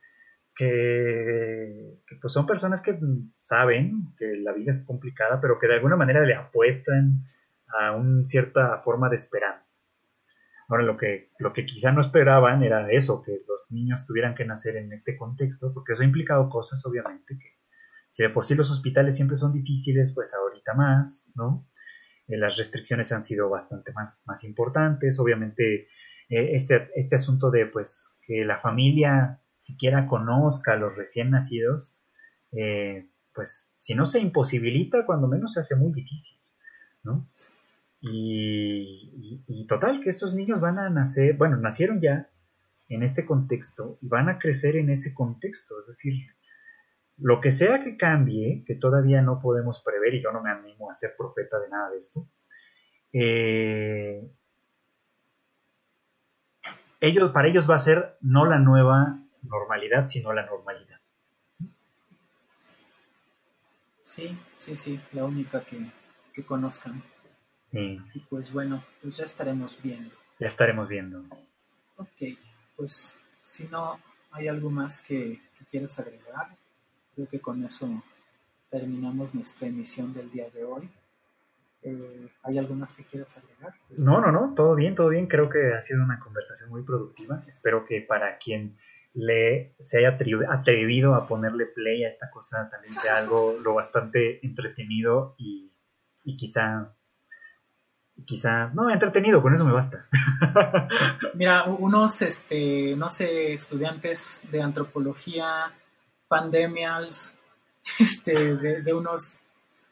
que, 0.59 2.01
pues 2.19 2.33
son 2.33 2.45
personas 2.45 2.81
que 2.81 2.99
saben 3.39 4.13
que 4.17 4.35
la 4.41 4.51
vida 4.51 4.71
es 4.71 4.83
complicada, 4.83 5.39
pero 5.39 5.57
que 5.57 5.67
de 5.67 5.75
alguna 5.75 5.95
manera 5.95 6.25
le 6.25 6.35
apuestan 6.35 7.23
a 7.69 7.95
una 7.95 8.25
cierta 8.25 8.79
forma 8.79 9.07
de 9.07 9.15
esperanza. 9.15 9.77
Ahora, 10.67 10.83
lo 10.83 10.97
que, 10.97 11.31
lo 11.39 11.53
que 11.53 11.65
quizá 11.65 11.93
no 11.93 12.01
esperaban 12.01 12.61
era 12.61 12.91
eso, 12.91 13.21
que 13.21 13.37
los 13.47 13.71
niños 13.71 14.05
tuvieran 14.05 14.35
que 14.35 14.43
nacer 14.43 14.75
en 14.75 14.91
este 14.91 15.15
contexto, 15.15 15.73
porque 15.73 15.93
eso 15.93 16.01
ha 16.01 16.05
implicado 16.05 16.49
cosas, 16.49 16.85
obviamente, 16.85 17.37
que 17.37 17.57
si 18.09 18.23
de 18.23 18.29
por 18.29 18.45
sí 18.45 18.53
los 18.53 18.69
hospitales 18.69 19.15
siempre 19.15 19.37
son 19.37 19.53
difíciles, 19.53 20.11
pues 20.13 20.33
ahorita 20.33 20.73
más, 20.73 21.31
¿no? 21.35 21.69
Eh, 22.27 22.35
las 22.35 22.57
restricciones 22.57 23.13
han 23.13 23.21
sido 23.21 23.49
bastante 23.49 23.93
más, 23.93 24.19
más 24.25 24.43
importantes, 24.43 25.19
obviamente 25.19 25.87
eh, 26.27 26.51
este, 26.51 26.89
este 26.95 27.15
asunto 27.15 27.49
de, 27.49 27.65
pues, 27.67 28.19
que 28.27 28.43
la 28.43 28.59
familia 28.59 29.39
siquiera 29.59 30.07
conozca 30.07 30.73
a 30.73 30.77
los 30.77 30.95
recién 30.95 31.29
nacidos, 31.29 32.01
eh, 32.53 33.07
pues 33.33 33.71
si 33.77 33.93
no 33.93 34.05
se 34.05 34.19
imposibilita, 34.19 35.05
cuando 35.05 35.27
menos 35.27 35.53
se 35.53 35.59
hace 35.59 35.75
muy 35.75 35.91
difícil, 35.93 36.39
¿no? 37.03 37.29
Y, 38.01 39.65
total, 39.67 40.01
que 40.01 40.09
estos 40.09 40.33
niños 40.33 40.59
van 40.59 40.79
a 40.79 40.89
nacer, 40.89 41.35
bueno, 41.35 41.57
nacieron 41.57 42.01
ya 42.01 42.29
en 42.87 43.03
este 43.03 43.25
contexto 43.25 43.99
y 44.01 44.07
van 44.07 44.29
a 44.29 44.39
crecer 44.39 44.77
en 44.77 44.89
ese 44.89 45.13
contexto, 45.13 45.81
es 45.81 45.87
decir, 45.87 46.13
lo 47.17 47.41
que 47.41 47.51
sea 47.51 47.83
que 47.83 47.97
cambie, 47.97 48.63
que 48.65 48.75
todavía 48.75 49.21
no 49.21 49.41
podemos 49.41 49.83
prever, 49.83 50.15
y 50.15 50.23
yo 50.23 50.31
no 50.31 50.41
me 50.41 50.49
animo 50.49 50.89
a 50.89 50.95
ser 50.95 51.15
profeta 51.17 51.59
de 51.59 51.69
nada 51.69 51.91
de 51.91 51.97
esto, 51.97 52.27
eh, 53.11 54.31
ellos, 57.01 57.31
para 57.31 57.47
ellos 57.47 57.69
va 57.69 57.75
a 57.75 57.79
ser 57.79 58.17
no 58.21 58.45
la 58.45 58.59
nueva 58.59 59.19
normalidad, 59.43 60.07
sino 60.07 60.33
la 60.33 60.45
normalidad. 60.45 60.99
Sí, 64.01 64.37
sí, 64.57 64.75
sí, 64.75 64.99
la 65.11 65.25
única 65.25 65.63
que, 65.63 65.91
que 66.33 66.43
conozcan. 66.43 67.03
Sí. 67.71 68.01
Y 68.13 68.19
pues 68.21 68.51
bueno, 68.51 68.83
pues 69.01 69.17
ya 69.17 69.25
estaremos 69.25 69.79
viendo. 69.81 70.15
Ya 70.39 70.47
estaremos 70.47 70.87
viendo. 70.87 71.23
Ok, 71.97 72.37
pues 72.75 73.15
si 73.43 73.67
no 73.67 73.99
hay 74.31 74.47
algo 74.47 74.69
más 74.69 75.01
que, 75.01 75.41
que 75.57 75.65
quieras 75.65 75.99
agregar, 75.99 76.57
creo 77.13 77.27
que 77.27 77.39
con 77.39 77.63
eso 77.63 78.03
terminamos 78.69 79.35
nuestra 79.35 79.67
emisión 79.67 80.13
del 80.13 80.31
día 80.31 80.49
de 80.49 80.63
hoy. 80.63 80.89
Eh, 81.81 82.29
¿Hay 82.43 82.57
algo 82.57 82.75
más 82.75 82.93
que 82.93 83.05
quieras 83.05 83.37
agregar? 83.37 83.73
No, 83.89 84.19
no, 84.19 84.31
no, 84.31 84.53
todo 84.53 84.75
bien, 84.75 84.95
todo 84.95 85.09
bien. 85.09 85.27
Creo 85.27 85.49
que 85.49 85.73
ha 85.73 85.81
sido 85.81 86.03
una 86.03 86.19
conversación 86.19 86.69
muy 86.69 86.83
productiva. 86.83 87.43
Espero 87.47 87.85
que 87.85 88.01
para 88.01 88.37
quien 88.37 88.77
le 89.13 89.75
se 89.79 89.99
haya 89.99 90.17
atrevido 90.49 91.15
a 91.15 91.27
ponerle 91.27 91.65
play 91.65 92.03
a 92.03 92.07
esta 92.07 92.29
cosa 92.29 92.69
también 92.69 92.93
sea 92.95 93.17
algo 93.17 93.57
lo 93.61 93.73
bastante 93.73 94.45
entretenido 94.45 95.35
y, 95.37 95.69
y 96.23 96.37
quizá 96.37 96.93
quizá 98.25 98.67
no 98.73 98.89
entretenido 98.89 99.41
con 99.41 99.53
eso 99.53 99.65
me 99.65 99.71
basta. 99.71 100.07
Mira 101.33 101.65
unos 101.65 102.21
este 102.21 102.95
no 102.95 103.09
sé 103.09 103.53
estudiantes 103.53 104.43
de 104.51 104.61
antropología 104.61 105.73
pandemials 106.27 107.37
este 107.99 108.55
de, 108.55 108.93
unos 108.93 109.39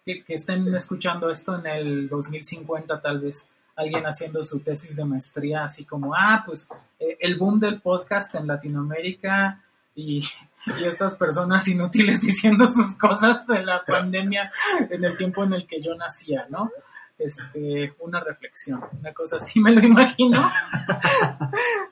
que, 0.06 0.24
que, 0.24 0.34
estén 0.36 0.74
escuchando 0.76 1.30
esto 1.30 1.58
en 1.58 1.66
el 1.66 2.10
2050 2.10 3.02
tal 3.02 3.22
vez 3.22 3.50
alguien 3.78 4.06
haciendo 4.06 4.44
su 4.44 4.60
tesis 4.60 4.96
de 4.96 5.06
maestría, 5.06 5.64
así 5.64 5.86
como, 5.86 6.14
ah, 6.14 6.44
pues 6.46 6.68
eh, 7.00 7.18
el 7.20 7.38
boom 7.38 7.60
del 7.60 7.80
podcast 7.80 8.36
en 8.36 8.48
Latinoamérica 8.48 9.64
y, 9.96 10.28
y, 10.66 10.84
estas 10.84 11.16
personas 11.16 11.68
inútiles 11.68 12.22
diciendo 12.22 12.68
sus 12.68 12.96
cosas 12.96 13.48
de 13.48 13.64
la 13.64 13.86
pandemia 13.86 14.52
en 14.90 15.06
el 15.06 15.16
tiempo 15.16 15.44
en 15.44 15.54
el 15.54 15.68
que 15.68 15.80
yo 15.80 15.96
nacía, 15.96 16.48
¿no? 16.50 16.72
Este, 17.20 17.94
una 18.00 18.20
reflexión, 18.20 18.84
una 19.00 19.14
cosa 19.14 19.38
así 19.38 19.60
me 19.60 19.72
lo 19.72 19.82
imagino. 19.82 20.52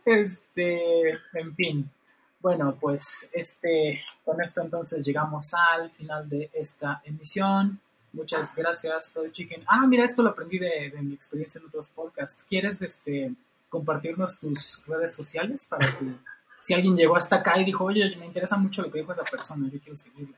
este, 0.06 1.12
en 1.34 1.56
fin. 1.56 1.90
Bueno, 2.40 2.78
pues 2.80 3.30
este, 3.34 4.04
con 4.24 4.42
esto 4.42 4.62
entonces 4.62 5.06
llegamos 5.06 5.54
al 5.54 5.90
final 5.92 6.30
de 6.30 6.50
esta 6.54 7.02
emisión. 7.06 7.80
Muchas 8.16 8.56
gracias, 8.56 9.12
Freud 9.12 9.32
Chicken. 9.32 9.64
Ah, 9.68 9.86
mira, 9.88 10.06
esto 10.06 10.24
lo 10.24 10.30
aprendí 10.30 10.58
de, 10.58 10.94
mi 11.02 11.14
experiencia 11.14 11.60
en 11.60 11.68
otros 11.68 11.90
podcasts. 11.90 12.46
¿Quieres 12.48 12.82
este, 12.82 13.34
compartirnos 13.70 14.40
tus 14.40 14.84
redes 14.88 15.14
sociales 15.14 15.66
para 15.66 15.86
que 15.86 16.06
si 16.62 16.74
alguien 16.74 16.96
llegó 16.96 17.18
hasta 17.18 17.38
acá 17.38 17.60
y 17.60 17.66
dijo, 17.66 17.84
oye, 17.84 18.16
me 18.18 18.26
interesa 18.26 18.58
mucho 18.58 18.82
lo 18.82 18.92
que 18.92 19.00
dijo 19.00 19.12
esa 19.12 19.24
persona, 19.24 19.70
yo 19.72 19.80
quiero 19.80 19.96
seguirla? 19.96 20.38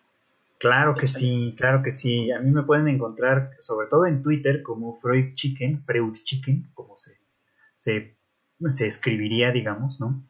Claro 0.57 0.95
que 0.95 1.07
sí, 1.07 1.53
claro 1.55 1.83
que 1.83 1.91
sí. 1.91 2.31
A 2.31 2.39
mí 2.39 2.49
me 2.49 2.63
pueden 2.63 2.87
encontrar 2.87 3.51
sobre 3.59 3.87
todo 3.87 4.07
en 4.07 4.23
Twitter 4.23 4.63
como 4.63 4.99
Freud 4.99 5.33
Chicken, 5.33 5.83
Freud 5.85 6.15
Chicken, 6.23 6.71
como 6.73 6.97
se, 6.97 7.15
se, 7.75 8.15
se 8.69 8.87
escribiría, 8.87 9.51
digamos, 9.51 9.99
¿no? 9.99 10.25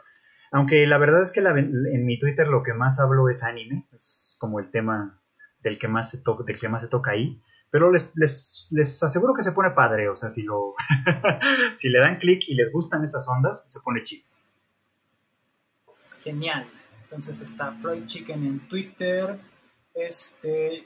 Aunque 0.52 0.86
la 0.86 0.98
verdad 0.98 1.24
es 1.24 1.32
que 1.32 1.40
en 1.40 2.06
mi 2.06 2.20
Twitter 2.20 2.48
lo 2.50 2.62
que 2.62 2.74
más 2.74 3.00
hablo 3.00 3.30
es 3.30 3.44
anime, 3.44 3.86
es 3.94 4.36
como 4.40 4.60
el 4.60 4.70
tema 4.70 5.20
del 5.62 5.78
que 5.78 5.88
más 5.88 6.12
se, 6.12 6.20
toca, 6.20 6.44
del 6.44 6.60
que 6.60 6.70
más 6.70 6.82
se 6.82 6.88
toca 6.88 7.12
ahí. 7.12 7.42
Pero 7.70 7.92
les, 7.92 8.12
les, 8.16 8.70
les 8.72 9.04
aseguro 9.04 9.34
que 9.34 9.44
se 9.44 9.52
pone 9.52 9.72
padre, 9.72 10.08
o 10.08 10.16
sea, 10.16 10.32
si, 10.32 10.44
lo 10.44 10.74
si 11.76 11.90
le 11.90 12.00
dan 12.00 12.18
clic 12.18 12.44
y 12.48 12.56
les 12.56 12.72
gustan 12.72 13.04
esas 13.04 13.28
ondas, 13.28 13.64
se 13.68 13.80
pone 13.82 14.04
chido. 14.04 14.26
Genial. 16.24 16.66
Entonces 17.04 17.42
está 17.42 17.72
Freud 17.74 18.06
Chicken 18.06 18.46
en 18.46 18.60
Twitter. 18.68 19.40
Este, 19.94 20.86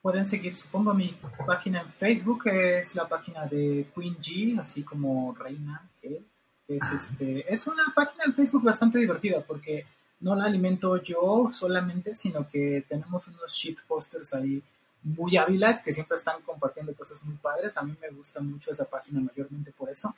pueden 0.00 0.26
seguir, 0.26 0.56
supongo, 0.56 0.94
mi 0.94 1.18
página 1.46 1.82
en 1.82 1.88
Facebook, 1.88 2.44
que 2.44 2.78
es 2.78 2.94
la 2.94 3.08
página 3.08 3.46
de 3.46 3.86
Queen 3.94 4.16
G, 4.16 4.60
así 4.60 4.82
como 4.82 5.34
Reina 5.34 5.88
G. 6.02 6.22
es, 6.68 6.92
este, 6.92 7.52
es 7.52 7.66
una 7.66 7.92
página 7.94 8.24
en 8.26 8.34
Facebook 8.34 8.62
bastante 8.62 8.98
divertida 8.98 9.40
porque 9.40 9.86
no 10.20 10.34
la 10.34 10.44
alimento 10.44 10.96
yo 11.02 11.48
solamente, 11.52 12.14
sino 12.14 12.48
que 12.48 12.84
tenemos 12.88 13.28
unos 13.28 13.52
shit 13.52 13.80
posters 13.86 14.34
ahí 14.34 14.62
muy 15.02 15.36
hábiles 15.36 15.82
que 15.82 15.92
siempre 15.92 16.16
están 16.16 16.42
compartiendo 16.42 16.94
cosas 16.94 17.22
muy 17.24 17.36
padres. 17.36 17.76
A 17.76 17.82
mí 17.82 17.94
me 18.00 18.10
gusta 18.10 18.40
mucho 18.40 18.72
esa 18.72 18.84
página 18.84 19.20
mayormente 19.20 19.72
por 19.72 19.90
eso. 19.90 20.14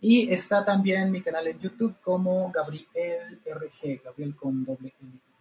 Y 0.00 0.30
está 0.32 0.64
también 0.64 1.10
mi 1.10 1.22
canal 1.22 1.46
en 1.46 1.58
YouTube 1.58 1.96
como 2.02 2.50
Gabriel 2.50 3.40
RG, 3.44 4.02
Gabriel 4.04 4.34
con 4.36 4.64
doble 4.64 4.92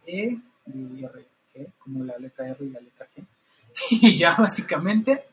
E 0.05 0.37
y 0.67 1.05
RG, 1.05 1.73
como 1.79 2.03
la 2.03 2.17
letra 2.17 2.47
R 2.47 2.65
y 2.65 2.69
la 2.69 2.79
letra 2.79 3.07
G. 3.15 3.25
Y 3.89 4.15
ya 4.15 4.35
básicamente, 4.35 5.25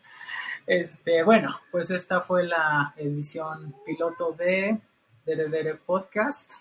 este, 0.66 1.22
bueno, 1.22 1.60
pues 1.70 1.90
esta 1.90 2.22
fue 2.22 2.44
la 2.44 2.92
edición 2.96 3.74
piloto 3.86 4.32
de 4.32 4.80
Dere 5.24 5.76
Podcast 5.76 6.54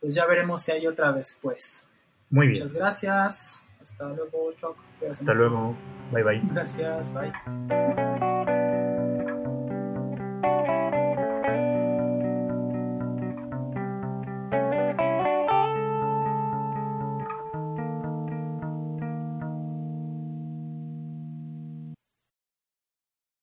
pues 0.00 0.14
ya 0.14 0.26
veremos 0.26 0.62
si 0.62 0.72
hay 0.72 0.86
otra 0.86 1.12
vez, 1.12 1.38
pues. 1.42 1.88
Muy 2.30 2.48
bien. 2.48 2.62
Muchas 2.62 2.74
gracias. 2.74 3.64
Hasta 3.80 4.08
luego, 4.08 4.52
Choc. 4.54 4.76
Hasta 5.10 5.34
luego. 5.34 5.76
Bye 6.12 6.22
bye. 6.22 6.42
Gracias, 6.52 7.12
bye. 7.14 8.37